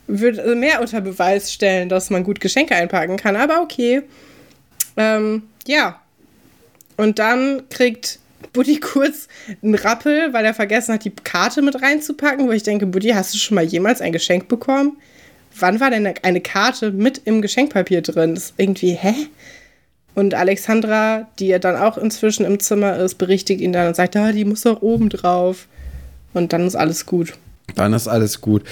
würde 0.08 0.56
mehr 0.56 0.82
unter 0.82 1.02
Beweis 1.02 1.52
stellen, 1.52 1.90
dass 1.90 2.10
man 2.10 2.24
gut 2.24 2.40
Geschenke 2.40 2.76
einpacken 2.76 3.18
kann. 3.18 3.36
Aber 3.36 3.62
okay. 3.62 4.04
Ähm, 4.96 5.44
ja. 5.66 6.02
Und 6.96 7.20
dann 7.20 7.64
kriegt 7.70 8.20
Buddy 8.54 8.80
kurz 8.80 9.28
einen 9.62 9.76
Rappel, 9.76 10.34
weil 10.34 10.46
er 10.46 10.54
vergessen 10.54 10.94
hat, 10.94 11.06
die 11.06 11.12
Karte 11.12 11.62
mit 11.62 11.82
reinzupacken, 11.82 12.48
wo 12.48 12.52
ich 12.52 12.64
denke, 12.64 12.86
Buddy, 12.86 13.10
hast 13.10 13.34
du 13.34 13.38
schon 13.38 13.56
mal 13.56 13.64
jemals 13.64 14.02
ein 14.02 14.12
Geschenk 14.12 14.48
bekommen? 14.48 14.98
Wann 15.60 15.80
war 15.80 15.90
denn 15.90 16.08
eine 16.22 16.42
Karte 16.42 16.92
mit 16.92 17.22
im 17.26 17.42
Geschenkpapier 17.42 18.02
drin? 18.02 18.36
Das 18.36 18.46
ist 18.46 18.54
irgendwie, 18.58 18.94
hä? 18.94 19.14
Und 20.18 20.34
Alexandra, 20.34 21.28
die 21.38 21.46
ja 21.46 21.60
dann 21.60 21.76
auch 21.76 21.96
inzwischen 21.96 22.44
im 22.44 22.60
Zimmer 22.60 22.98
ist, 22.98 23.20
berichtigt 23.20 23.62
ihn 23.62 23.72
dann 23.72 23.90
und 23.90 23.96
sagt, 23.96 24.16
ah, 24.16 24.32
die 24.32 24.46
muss 24.46 24.62
doch 24.62 24.82
oben 24.82 25.10
drauf. 25.10 25.68
Und 26.34 26.54
dann 26.54 26.66
ist 26.66 26.76
alles 26.76 27.06
gut. 27.06 27.38
Dann 27.76 27.94
ist 27.94 28.08
alles 28.08 28.42
gut 28.42 28.64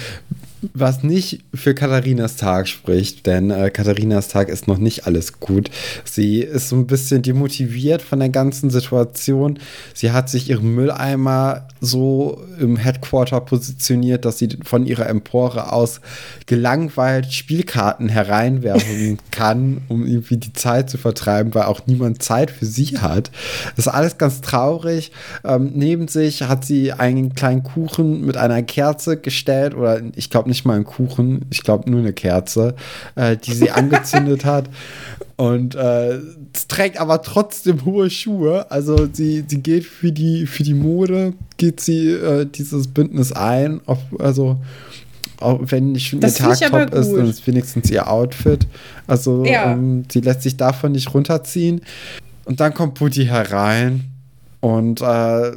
was 0.74 1.04
nicht 1.04 1.44
für 1.54 1.76
Katharinas 1.76 2.38
Tag 2.38 2.68
spricht, 2.68 3.26
denn 3.26 3.52
äh, 3.52 3.70
Katharinas 3.70 4.30
Tag 4.30 4.50
ist 4.50 4.68
noch 4.68 4.78
nicht 4.78 5.06
alles 5.06 5.40
gut. 5.40 5.70
Sie 6.04 6.40
ist 6.40 6.70
so 6.70 6.76
ein 6.76 6.88
bisschen 6.88 7.22
demotiviert 7.22 8.02
von 8.02 8.20
der 8.20 8.30
ganzen 8.30 8.70
Situation. 8.70 9.60
Sie 9.94 10.12
hat 10.12 10.30
sich 10.30 10.50
ihren 10.50 10.74
Mülleimer 10.74 11.68
so 11.82 12.42
im 12.60 12.78
Headquarter 12.78 13.42
positioniert, 13.42 14.26
dass 14.26 14.40
sie 14.40 14.50
von 14.64 14.86
ihrer 14.86 15.08
Empore 15.08 15.72
aus 15.72 16.02
gelangweilt 16.46 17.32
Spielkarten 17.32 18.10
hereinwerfen 18.10 19.20
kann, 19.32 19.82
um 19.88 20.06
irgendwie 20.06 20.38
die 20.38 20.54
Zeit 20.54 20.90
zu 20.90 20.98
vertreiben, 20.98 21.54
weil 21.54 21.64
auch 21.64 21.82
niemand 21.86 22.24
Zeit 22.24 22.52
für 22.52 22.66
sie 22.66 22.98
hat. 23.00 23.32
Das 23.76 23.88
ist 23.88 23.94
alles 23.94 24.18
ganz 24.18 24.42
traurig. 24.42 25.12
Ähm, 25.44 25.72
neben 25.76 26.08
sich 26.08 26.44
hat 26.44 26.66
sie 26.66 26.94
einen 26.94 27.36
kleinen 27.36 27.64
Kuchen 27.64 28.26
mit 28.26 28.38
einer 28.38 28.64
Kerze 28.64 29.18
gestellt 29.18 29.76
oder 29.76 30.02
ich 30.16 30.30
glaube 30.30 30.50
nicht 30.50 30.55
nicht 30.56 30.66
mal 30.66 30.76
einen 30.76 30.86
Kuchen, 30.86 31.46
ich 31.52 31.64
glaube 31.64 31.90
nur 31.90 32.00
eine 32.00 32.14
Kerze, 32.14 32.76
äh, 33.16 33.38
die 33.38 33.54
sie 33.54 33.72
angezündet 33.72 34.46
hat. 34.46 34.70
Und 35.38 35.76
äh, 35.76 36.20
trägt 36.70 36.98
aber 36.98 37.22
trotzdem 37.22 37.84
hohe 37.84 38.10
Schuhe. 38.10 38.72
Also 38.72 39.08
sie, 39.12 39.44
sie 39.46 39.62
geht 39.62 39.84
für 39.84 40.14
die, 40.14 40.48
für 40.48 40.64
die 40.64 40.74
Mode, 40.74 41.34
geht 41.58 41.82
sie 41.82 42.12
äh, 42.12 42.46
dieses 42.46 42.88
Bündnis 42.88 43.34
ein. 43.34 43.82
Auf, 43.86 44.00
also 44.18 44.58
auch 45.42 45.60
wenn 45.64 45.92
nicht 45.92 46.08
schon 46.08 46.22
das 46.22 46.40
ihr 46.40 46.46
Tag 46.46 46.72
top 46.72 46.94
ist, 46.94 47.12
dann 47.12 47.30
ist 47.30 47.46
wenigstens 47.46 47.92
ihr 47.92 48.10
Outfit. 48.10 48.66
Also 49.08 49.44
ja. 49.44 49.74
ähm, 49.74 50.06
sie 50.10 50.22
lässt 50.22 50.44
sich 50.44 50.56
davon 50.56 50.94
nicht 50.94 51.14
runterziehen. 51.14 51.82
Und 52.46 52.62
dann 52.62 52.74
kommt 52.74 52.98
Buddy 53.00 53.26
herein 53.26 54.06
und 54.62 55.02
äh, 55.02 55.52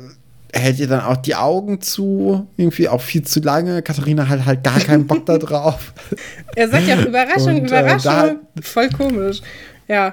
hält 0.52 0.78
ihr 0.78 0.88
dann 0.88 1.00
auch 1.00 1.16
die 1.16 1.34
Augen 1.34 1.80
zu, 1.80 2.46
irgendwie 2.56 2.88
auch 2.88 3.00
viel 3.00 3.22
zu 3.22 3.40
lange. 3.40 3.82
Katharina 3.82 4.28
hat 4.28 4.46
halt 4.46 4.64
gar 4.64 4.80
keinen 4.80 5.06
Bock 5.06 5.26
da 5.26 5.38
drauf. 5.38 5.92
Er 6.54 6.68
sagt 6.68 6.86
ja 6.86 7.00
Überraschung, 7.00 7.60
Und, 7.60 7.66
Überraschung, 7.66 8.12
äh, 8.12 8.62
voll 8.62 8.88
komisch. 8.88 9.40
Ja. 9.86 10.12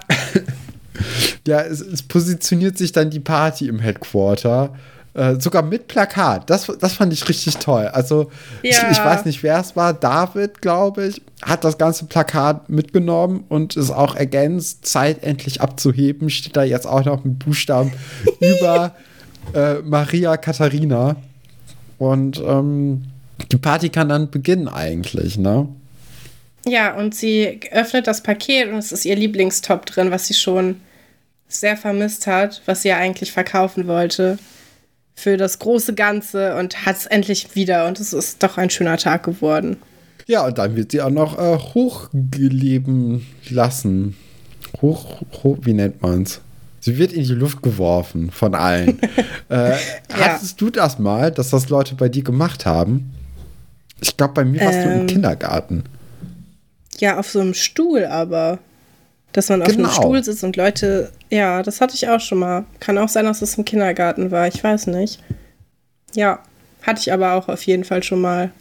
ja, 1.47 1.61
es, 1.61 1.81
es, 1.81 2.03
positioniert 2.03 2.77
sich 2.77 2.91
dann 2.91 3.09
die 3.09 3.19
Party 3.19 3.67
im 3.67 3.79
Headquarter. 3.79 4.73
Äh, 5.13 5.39
sogar 5.39 5.61
mit 5.61 5.87
Plakat. 5.87 6.49
Das, 6.49 6.69
das 6.79 6.93
fand 6.93 7.13
ich 7.13 7.29
richtig 7.29 7.55
toll. 7.57 7.87
Also, 7.87 8.31
ja. 8.61 8.71
ich, 8.71 8.83
ich, 8.91 8.97
weiß 8.97 9.23
nicht, 9.23 9.43
wer 9.43 9.59
es 9.61 9.73
war. 9.77 9.93
David, 9.93 10.61
glaube 10.61 11.05
ich, 11.05 11.21
hat 11.41 11.63
das 11.63 11.77
ganze 11.77 12.05
Plakat 12.05 12.69
mitgenommen 12.69 13.45
und 13.47 13.77
ist 13.77 13.91
auch 13.91 14.15
ergänzt, 14.15 14.85
Zeit 14.85 15.23
endlich 15.23 15.61
abzuheben. 15.61 16.29
Steht 16.29 16.57
da 16.57 16.63
jetzt 16.63 16.85
auch 16.85 17.05
noch 17.05 17.23
mit 17.23 17.39
Buchstaben 17.39 17.93
über 18.41 18.93
äh, 19.53 19.75
Maria 19.83 20.37
Katharina. 20.37 21.15
Und 21.97 22.41
ähm, 22.45 23.05
die 23.51 23.57
Party 23.57 23.89
kann 23.89 24.09
dann 24.09 24.29
beginnen 24.29 24.67
eigentlich, 24.67 25.37
ne? 25.37 25.67
Ja, 26.67 26.95
und 26.95 27.13
sie 27.13 27.59
öffnet 27.71 28.07
das 28.07 28.23
Paket 28.23 28.69
und 28.69 28.77
es 28.77 28.91
ist 28.91 29.05
ihr 29.05 29.15
Lieblingstop 29.15 29.85
drin, 29.85 30.09
was 30.11 30.27
sie 30.27 30.33
schon 30.33 30.81
sehr 31.47 31.77
vermisst 31.77 32.25
hat, 32.25 32.61
was 32.65 32.81
sie 32.81 32.89
ja 32.89 32.97
eigentlich 32.97 33.31
verkaufen 33.31 33.87
wollte 33.87 34.39
für 35.15 35.37
das 35.37 35.59
große 35.59 35.93
Ganze 35.93 36.55
und 36.57 36.85
hat 36.85 36.97
es 36.97 37.05
endlich 37.05 37.55
wieder 37.55 37.87
und 37.87 37.99
es 37.99 38.13
ist 38.13 38.43
doch 38.43 38.57
ein 38.57 38.69
schöner 38.69 38.97
Tag 38.97 39.23
geworden. 39.23 39.77
Ja, 40.27 40.45
und 40.45 40.57
dann 40.57 40.75
wird 40.75 40.91
sie 40.91 41.01
auch 41.01 41.09
noch 41.09 41.37
äh, 41.37 41.57
hochgeleben 41.57 43.25
lassen. 43.49 44.17
Hoch, 44.81 45.21
hoch, 45.43 45.57
wie 45.61 45.73
nennt 45.73 46.01
man's? 46.01 46.41
Sie 46.85 46.99
wird 46.99 47.13
in 47.13 47.23
die 47.23 47.33
Luft 47.33 47.63
geworfen 47.63 48.29
von 48.29 48.53
allen. 48.53 48.99
äh, 49.49 49.71
ja. 49.71 49.77
Hattest 50.13 50.61
du 50.61 50.69
das 50.69 50.99
mal, 50.99 51.31
dass 51.31 51.49
das 51.49 51.69
Leute 51.69 51.95
bei 51.95 52.09
dir 52.09 52.21
gemacht 52.21 52.67
haben? 52.67 53.11
Ich 54.01 54.15
glaube, 54.15 54.35
bei 54.35 54.45
mir 54.45 54.61
warst 54.61 54.77
ähm, 54.77 54.83
du 54.83 54.93
im 54.93 54.99
ähm. 54.99 55.07
Kindergarten. 55.07 55.83
Ja, 56.99 57.17
auf 57.17 57.27
so 57.27 57.39
einem 57.39 57.55
Stuhl 57.55 58.05
aber. 58.05 58.59
Dass 59.31 59.49
man 59.49 59.63
auf 59.63 59.69
genau. 59.69 59.87
einem 59.89 59.95
Stuhl 59.95 60.23
sitzt 60.23 60.43
und 60.43 60.57
Leute. 60.57 61.11
Ja, 61.31 61.63
das 61.63 61.81
hatte 61.81 61.95
ich 61.95 62.07
auch 62.07 62.19
schon 62.19 62.37
mal. 62.37 62.65
Kann 62.79 62.99
auch 62.99 63.09
sein, 63.09 63.25
dass 63.25 63.41
es 63.41 63.57
im 63.57 63.65
Kindergarten 63.65 64.29
war. 64.29 64.47
Ich 64.47 64.63
weiß 64.63 64.85
nicht. 64.85 65.23
Ja, 66.13 66.37
hatte 66.83 66.99
ich 66.99 67.11
aber 67.11 67.33
auch 67.33 67.49
auf 67.49 67.63
jeden 67.63 67.83
Fall 67.83 68.03
schon 68.03 68.21
mal. 68.21 68.51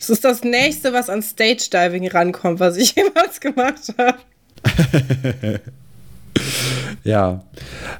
Das 0.00 0.10
ist 0.10 0.24
das 0.24 0.42
nächste, 0.42 0.92
was 0.92 1.08
an 1.08 1.22
Stage 1.22 1.68
Diving 1.72 2.08
rankommt, 2.08 2.58
was 2.58 2.76
ich 2.76 2.92
jemals 2.96 3.38
gemacht 3.38 3.94
habe. 3.96 4.18
ja. 7.04 7.42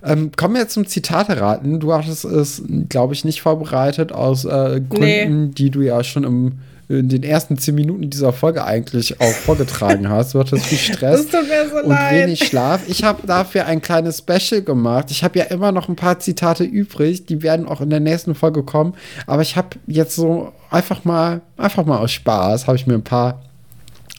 Ähm, 0.05 0.32
kommen 0.36 0.55
wir 0.55 0.62
jetzt 0.62 0.74
zum 0.74 0.86
Zitate 0.86 1.41
raten. 1.41 1.80
Du 1.80 1.93
hattest 1.93 2.24
es, 2.24 2.62
glaube 2.89 3.14
ich, 3.14 3.24
nicht 3.24 3.43
vorbereitet 3.43 4.12
aus 4.12 4.45
äh, 4.45 4.80
Gründen, 4.89 5.47
nee. 5.47 5.55
die 5.55 5.70
du 5.70 5.80
ja 5.80 6.03
schon 6.05 6.24
im 6.24 6.53
in 6.89 7.09
den 7.09 7.22
ersten 7.22 7.59
zehn 7.59 7.74
Minuten 7.74 8.09
dieser 8.09 8.32
Folge 8.32 8.64
eigentlich 8.64 9.20
auch 9.20 9.32
vorgetragen 9.32 10.09
hast. 10.09 10.34
Du 10.34 10.39
hattest 10.39 10.64
viel 10.64 10.78
Stress 10.95 11.30
so 11.30 11.39
und 11.39 11.89
leid. 11.89 12.28
wenig 12.28 12.45
Schlaf. 12.47 12.80
Ich 12.89 13.05
habe 13.05 13.26
dafür 13.26 13.66
ein 13.66 13.82
kleines 13.82 14.18
Special 14.18 14.62
gemacht. 14.62 15.11
Ich 15.11 15.22
habe 15.22 15.39
ja 15.39 15.45
immer 15.47 15.70
noch 15.70 15.89
ein 15.89 15.97
paar 15.97 16.18
Zitate 16.18 16.64
übrig, 16.64 17.26
die 17.26 17.43
werden 17.43 17.68
auch 17.68 17.82
in 17.82 17.91
der 17.91 18.01
nächsten 18.01 18.34
Folge 18.34 18.62
kommen. 18.62 18.95
Aber 19.26 19.43
ich 19.43 19.57
habe 19.57 19.76
jetzt 19.86 20.16
so 20.16 20.53
einfach 20.70 21.05
mal, 21.05 21.43
einfach 21.59 21.84
mal 21.84 21.99
aus 21.99 22.12
Spaß, 22.12 22.66
habe 22.66 22.78
ich 22.78 22.86
mir 22.86 22.95
ein 22.95 23.05
paar 23.05 23.43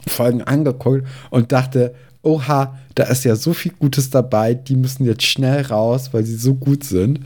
Folgen 0.07 0.43
angeguckt 0.43 1.07
und 1.31 1.51
dachte, 1.51 1.95
oha, 2.21 2.77
da 2.95 3.03
ist 3.05 3.23
ja 3.23 3.35
so 3.35 3.53
viel 3.53 3.71
Gutes 3.77 4.09
dabei, 4.09 4.53
die 4.53 4.75
müssen 4.75 5.05
jetzt 5.05 5.23
schnell 5.23 5.61
raus, 5.61 6.09
weil 6.11 6.25
sie 6.25 6.35
so 6.35 6.53
gut 6.53 6.83
sind. 6.83 7.21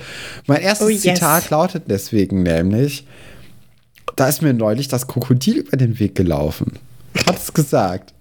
Mein 0.45 0.61
erstes 0.61 0.87
oh 0.87 0.89
yes. 0.89 1.01
Zitat 1.01 1.49
lautet 1.49 1.83
deswegen 1.87 2.43
nämlich, 2.43 3.07
da 4.15 4.27
ist 4.27 4.41
mir 4.41 4.53
neulich 4.53 4.87
das 4.87 5.07
Krokodil 5.07 5.57
über 5.57 5.77
den 5.77 5.99
Weg 5.99 6.15
gelaufen. 6.15 6.73
Hat 7.25 7.37
es 7.37 7.53
gesagt. 7.53 8.13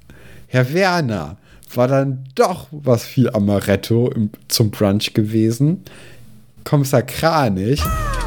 Herr 0.47 0.73
Werner 0.73 1.37
war 1.75 1.89
dann 1.89 2.25
doch 2.35 2.69
was 2.71 3.05
viel 3.05 3.31
Amaretto 3.31 4.11
im, 4.11 4.31
zum 4.49 4.71
Brunch 4.71 5.15
gewesen. 5.15 5.83
Kommissar 6.65 7.03
Kranich 7.03 7.83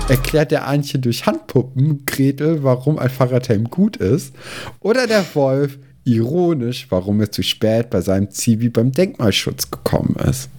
erklärt 0.09 0.51
der 0.51 0.67
Antje 0.67 0.99
durch 0.99 1.25
Handpuppen 1.25 2.05
Gretel, 2.05 2.63
warum 2.63 2.99
ein 2.99 3.09
Fahrradhelm 3.09 3.69
gut 3.69 3.97
ist. 3.97 4.35
Oder 4.79 5.07
der 5.07 5.23
Wolf 5.33 5.77
ironisch, 6.05 6.87
warum 6.89 7.19
er 7.19 7.31
zu 7.31 7.43
spät 7.43 7.89
bei 7.89 8.01
seinem 8.01 8.31
Zivi 8.31 8.69
beim 8.69 8.91
Denkmalschutz 8.91 9.69
gekommen 9.69 10.15
ist. 10.29 10.49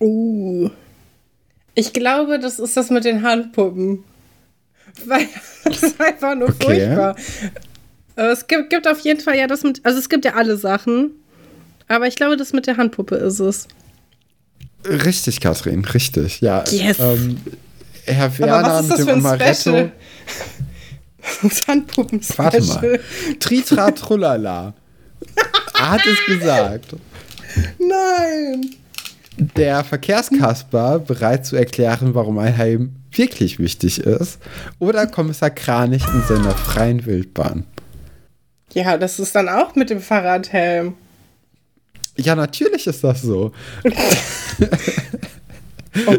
Uh. 0.00 0.70
Ich 1.74 1.92
glaube, 1.92 2.38
das 2.38 2.58
ist 2.58 2.76
das 2.76 2.90
mit 2.90 3.04
den 3.04 3.22
Handpuppen. 3.22 4.04
Weil 5.06 5.26
das 5.64 5.82
ist 5.82 6.00
einfach 6.00 6.34
nur 6.34 6.48
okay. 6.48 6.86
furchtbar. 6.86 7.16
Es 8.16 8.46
gibt, 8.46 8.70
gibt 8.70 8.86
auf 8.86 9.00
jeden 9.00 9.20
Fall 9.20 9.36
ja 9.36 9.46
das 9.46 9.62
mit, 9.62 9.80
also 9.84 9.98
es 9.98 10.08
gibt 10.08 10.24
ja 10.24 10.34
alle 10.34 10.56
Sachen, 10.56 11.10
aber 11.88 12.06
ich 12.06 12.14
glaube, 12.14 12.36
das 12.36 12.52
mit 12.52 12.66
der 12.66 12.76
Handpuppe 12.76 13.16
ist 13.16 13.40
es. 13.40 13.66
Richtig, 14.86 15.40
Kathrin, 15.40 15.84
richtig. 15.84 16.40
Ja. 16.40 16.62
Yes. 16.70 16.98
Ähm, 17.00 17.38
Herr 18.04 18.38
Werner 18.38 18.82
mit 18.82 18.98
dem 18.98 19.08
Amaretto. 19.08 19.90
Handpuppen 21.66 22.20
Warte 22.36 22.62
mal. 22.62 23.00
Tritra 23.40 23.90
Trullala. 23.90 24.74
er 25.74 25.90
hat 25.90 26.02
es 26.06 26.24
gesagt. 26.26 26.94
Nein. 27.78 28.70
Der 29.36 29.82
Verkehrskasper 29.82 31.00
bereit 31.00 31.44
zu 31.44 31.56
erklären, 31.56 32.14
warum 32.14 32.38
ein 32.38 32.52
Helm 32.52 32.94
wirklich 33.10 33.58
wichtig 33.58 34.00
ist. 34.00 34.38
Oder 34.78 35.06
Kommissar 35.06 35.50
Kranich 35.50 36.04
in 36.06 36.22
seiner 36.22 36.52
freien 36.52 37.04
Wildbahn. 37.04 37.64
Ja, 38.72 38.96
das 38.96 39.18
ist 39.18 39.34
dann 39.34 39.48
auch 39.48 39.74
mit 39.74 39.90
dem 39.90 40.00
Fahrradhelm. 40.00 40.94
Ja, 42.16 42.36
natürlich 42.36 42.86
ist 42.86 43.02
das 43.02 43.22
so. 43.22 43.50
oh 43.84 43.90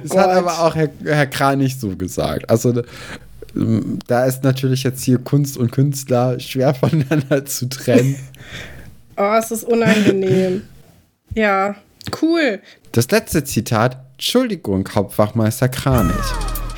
das 0.03 0.17
hat 0.17 0.29
aber 0.29 0.59
auch 0.59 0.75
Herr, 0.75 0.89
Herr 1.03 1.27
Kranich 1.27 1.79
so 1.79 1.95
gesagt. 1.95 2.49
Also 2.49 2.83
da 4.07 4.25
ist 4.25 4.43
natürlich 4.43 4.83
jetzt 4.83 5.03
hier 5.03 5.17
Kunst 5.17 5.57
und 5.57 5.71
Künstler 5.71 6.39
schwer 6.39 6.73
voneinander 6.73 7.45
zu 7.45 7.69
trennen. 7.69 8.15
oh, 9.17 9.35
es 9.39 9.51
ist 9.51 9.63
unangenehm. 9.63 10.63
ja, 11.33 11.75
cool. 12.21 12.59
Das 12.91 13.09
letzte 13.11 13.43
Zitat. 13.43 13.97
Entschuldigung, 14.13 14.87
Hauptwachmeister 14.93 15.67
Kranich 15.67 16.15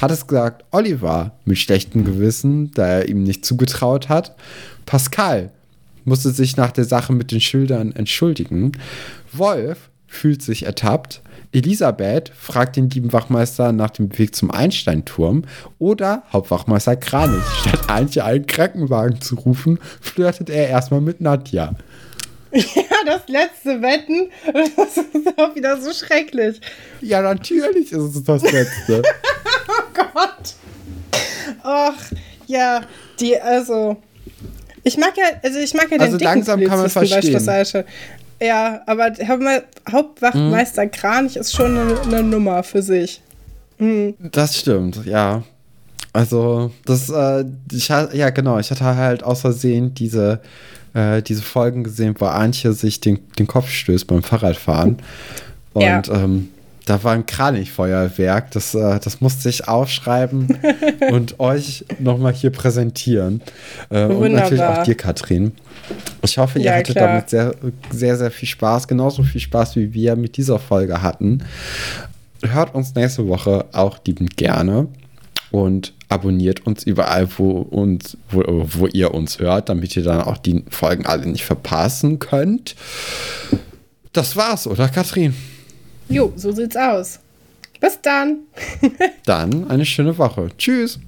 hat 0.01 0.11
es 0.11 0.27
gesagt, 0.27 0.63
Oliver 0.71 1.33
mit 1.45 1.57
schlechtem 1.57 2.03
Gewissen, 2.03 2.71
da 2.73 2.85
er 2.87 3.09
ihm 3.09 3.23
nicht 3.23 3.45
zugetraut 3.45 4.09
hat. 4.09 4.35
Pascal 4.85 5.51
musste 6.05 6.31
sich 6.31 6.55
nach 6.55 6.71
der 6.71 6.85
Sache 6.85 7.13
mit 7.13 7.31
den 7.31 7.41
Schildern 7.41 7.91
entschuldigen. 7.91 8.71
Wolf 9.33 9.89
fühlt 10.07 10.41
sich 10.41 10.65
ertappt. 10.65 11.21
Elisabeth 11.57 12.31
fragt 12.37 12.75
den 12.75 12.89
lieben 12.89 13.11
Wachmeister 13.13 13.71
nach 13.71 13.89
dem 13.89 14.15
Weg 14.19 14.35
zum 14.35 14.51
Einsteinturm 14.51 15.43
oder 15.79 16.21
Hauptwachmeister 16.31 16.95
Kranich. 16.95 17.43
Statt 17.61 17.89
Antje 17.89 18.23
einen 18.23 18.45
Krankenwagen 18.45 19.21
zu 19.21 19.35
rufen, 19.35 19.79
flirtet 19.99 20.51
er 20.51 20.69
erstmal 20.69 21.01
mit 21.01 21.19
Nadja. 21.19 21.73
Ja, 22.51 22.83
das 23.05 23.27
letzte 23.27 23.81
Wetten, 23.81 24.29
das 24.75 24.97
ist 24.97 25.37
auch 25.37 25.55
wieder 25.55 25.81
so 25.81 25.91
schrecklich. 25.91 26.61
Ja, 27.01 27.21
natürlich 27.21 27.91
ist 27.91 28.15
es 28.15 28.23
das 28.23 28.41
letzte. 28.43 29.01
oh 29.67 29.83
Gott. 29.93 30.53
Ach, 31.63 32.11
ja, 32.45 32.81
die, 33.19 33.39
also. 33.39 33.97
Ich 34.83 34.97
mag 34.97 35.17
ja, 35.17 35.25
also 35.43 35.59
ich 35.59 35.73
mag 35.73 35.91
ja 35.91 35.97
also 35.97 36.17
den 36.17 36.23
langsam 36.23 36.63
kann 36.63 36.79
man 36.79 36.89
verstehen. 36.89 37.75
Ja, 38.39 38.81
aber 38.85 39.11
Hauptwachtmeister 39.91 40.85
mhm. 40.85 40.91
Kranich 40.91 41.37
ist 41.37 41.53
schon 41.53 41.77
eine, 41.77 42.01
eine 42.01 42.23
Nummer 42.23 42.63
für 42.63 42.81
sich. 42.81 43.21
Mhm. 43.79 44.15
Das 44.19 44.57
stimmt, 44.57 45.05
ja. 45.05 45.43
Also, 46.13 46.71
das, 46.85 47.09
äh, 47.09 47.45
ich, 47.71 47.89
ja, 47.89 48.29
genau, 48.29 48.59
ich 48.59 48.71
hatte 48.71 48.83
halt 48.83 49.23
aus 49.23 49.41
Versehen 49.41 49.93
diese 49.93 50.41
äh, 50.97 51.21
diese 51.21 51.43
Folgen 51.43 51.83
gesehen, 51.83 52.15
wo 52.17 52.25
Antje 52.25 52.73
sich 52.73 52.99
den, 52.99 53.19
den 53.37 53.47
Kopf 53.47 53.69
stößt 53.69 54.07
beim 54.07 54.23
Fahrradfahren. 54.23 54.97
Und 55.73 55.83
ja. 55.83 56.01
ähm, 56.07 56.49
da 56.87 57.03
war 57.03 57.13
ein 57.13 57.25
Kranichfeuerwerk. 57.25 58.51
Das, 58.51 58.73
äh, 58.73 58.99
das 58.99 59.19
musste 59.19 59.49
ich 59.49 59.67
aufschreiben 59.67 60.57
und 61.11 61.39
euch 61.39 61.85
nochmal 61.99 62.33
hier 62.33 62.49
präsentieren. 62.49 63.41
Äh, 63.89 64.05
und 64.05 64.33
natürlich 64.33 64.63
auch 64.63 64.83
dir, 64.83 64.95
Katrin. 64.95 65.51
Ich 66.23 66.37
hoffe, 66.37 66.59
ihr 66.59 66.65
ja, 66.65 66.75
hattet 66.75 66.95
klar. 66.95 67.07
damit 67.07 67.29
sehr, 67.29 67.55
sehr, 67.91 68.17
sehr 68.17 68.31
viel 68.31 68.47
Spaß. 68.47 68.87
Genauso 68.87 69.23
viel 69.23 69.41
Spaß, 69.41 69.75
wie 69.75 69.93
wir 69.93 70.15
mit 70.15 70.37
dieser 70.37 70.59
Folge 70.59 71.01
hatten. 71.01 71.43
Hört 72.41 72.73
uns 72.73 72.95
nächste 72.95 73.27
Woche 73.27 73.65
auch 73.73 73.99
liebend 74.05 74.37
gerne 74.37 74.87
und 75.51 75.93
abonniert 76.07 76.65
uns 76.65 76.83
überall, 76.83 77.27
wo, 77.37 77.59
uns, 77.59 78.17
wo, 78.29 78.43
wo 78.45 78.87
ihr 78.87 79.13
uns 79.13 79.39
hört, 79.39 79.67
damit 79.67 79.95
ihr 79.97 80.03
dann 80.03 80.21
auch 80.21 80.37
die 80.37 80.63
Folgen 80.69 81.05
alle 81.05 81.25
nicht 81.25 81.43
verpassen 81.43 82.19
könnt. 82.19 82.75
Das 84.13 84.35
war's, 84.37 84.67
oder 84.67 84.87
Katrin? 84.87 85.33
Jo, 86.09 86.31
so 86.35 86.51
sieht's 86.51 86.75
aus. 86.75 87.19
Bis 87.79 87.99
dann. 88.01 88.39
dann 89.25 89.69
eine 89.69 89.85
schöne 89.85 90.17
Woche. 90.17 90.49
Tschüss. 90.57 90.99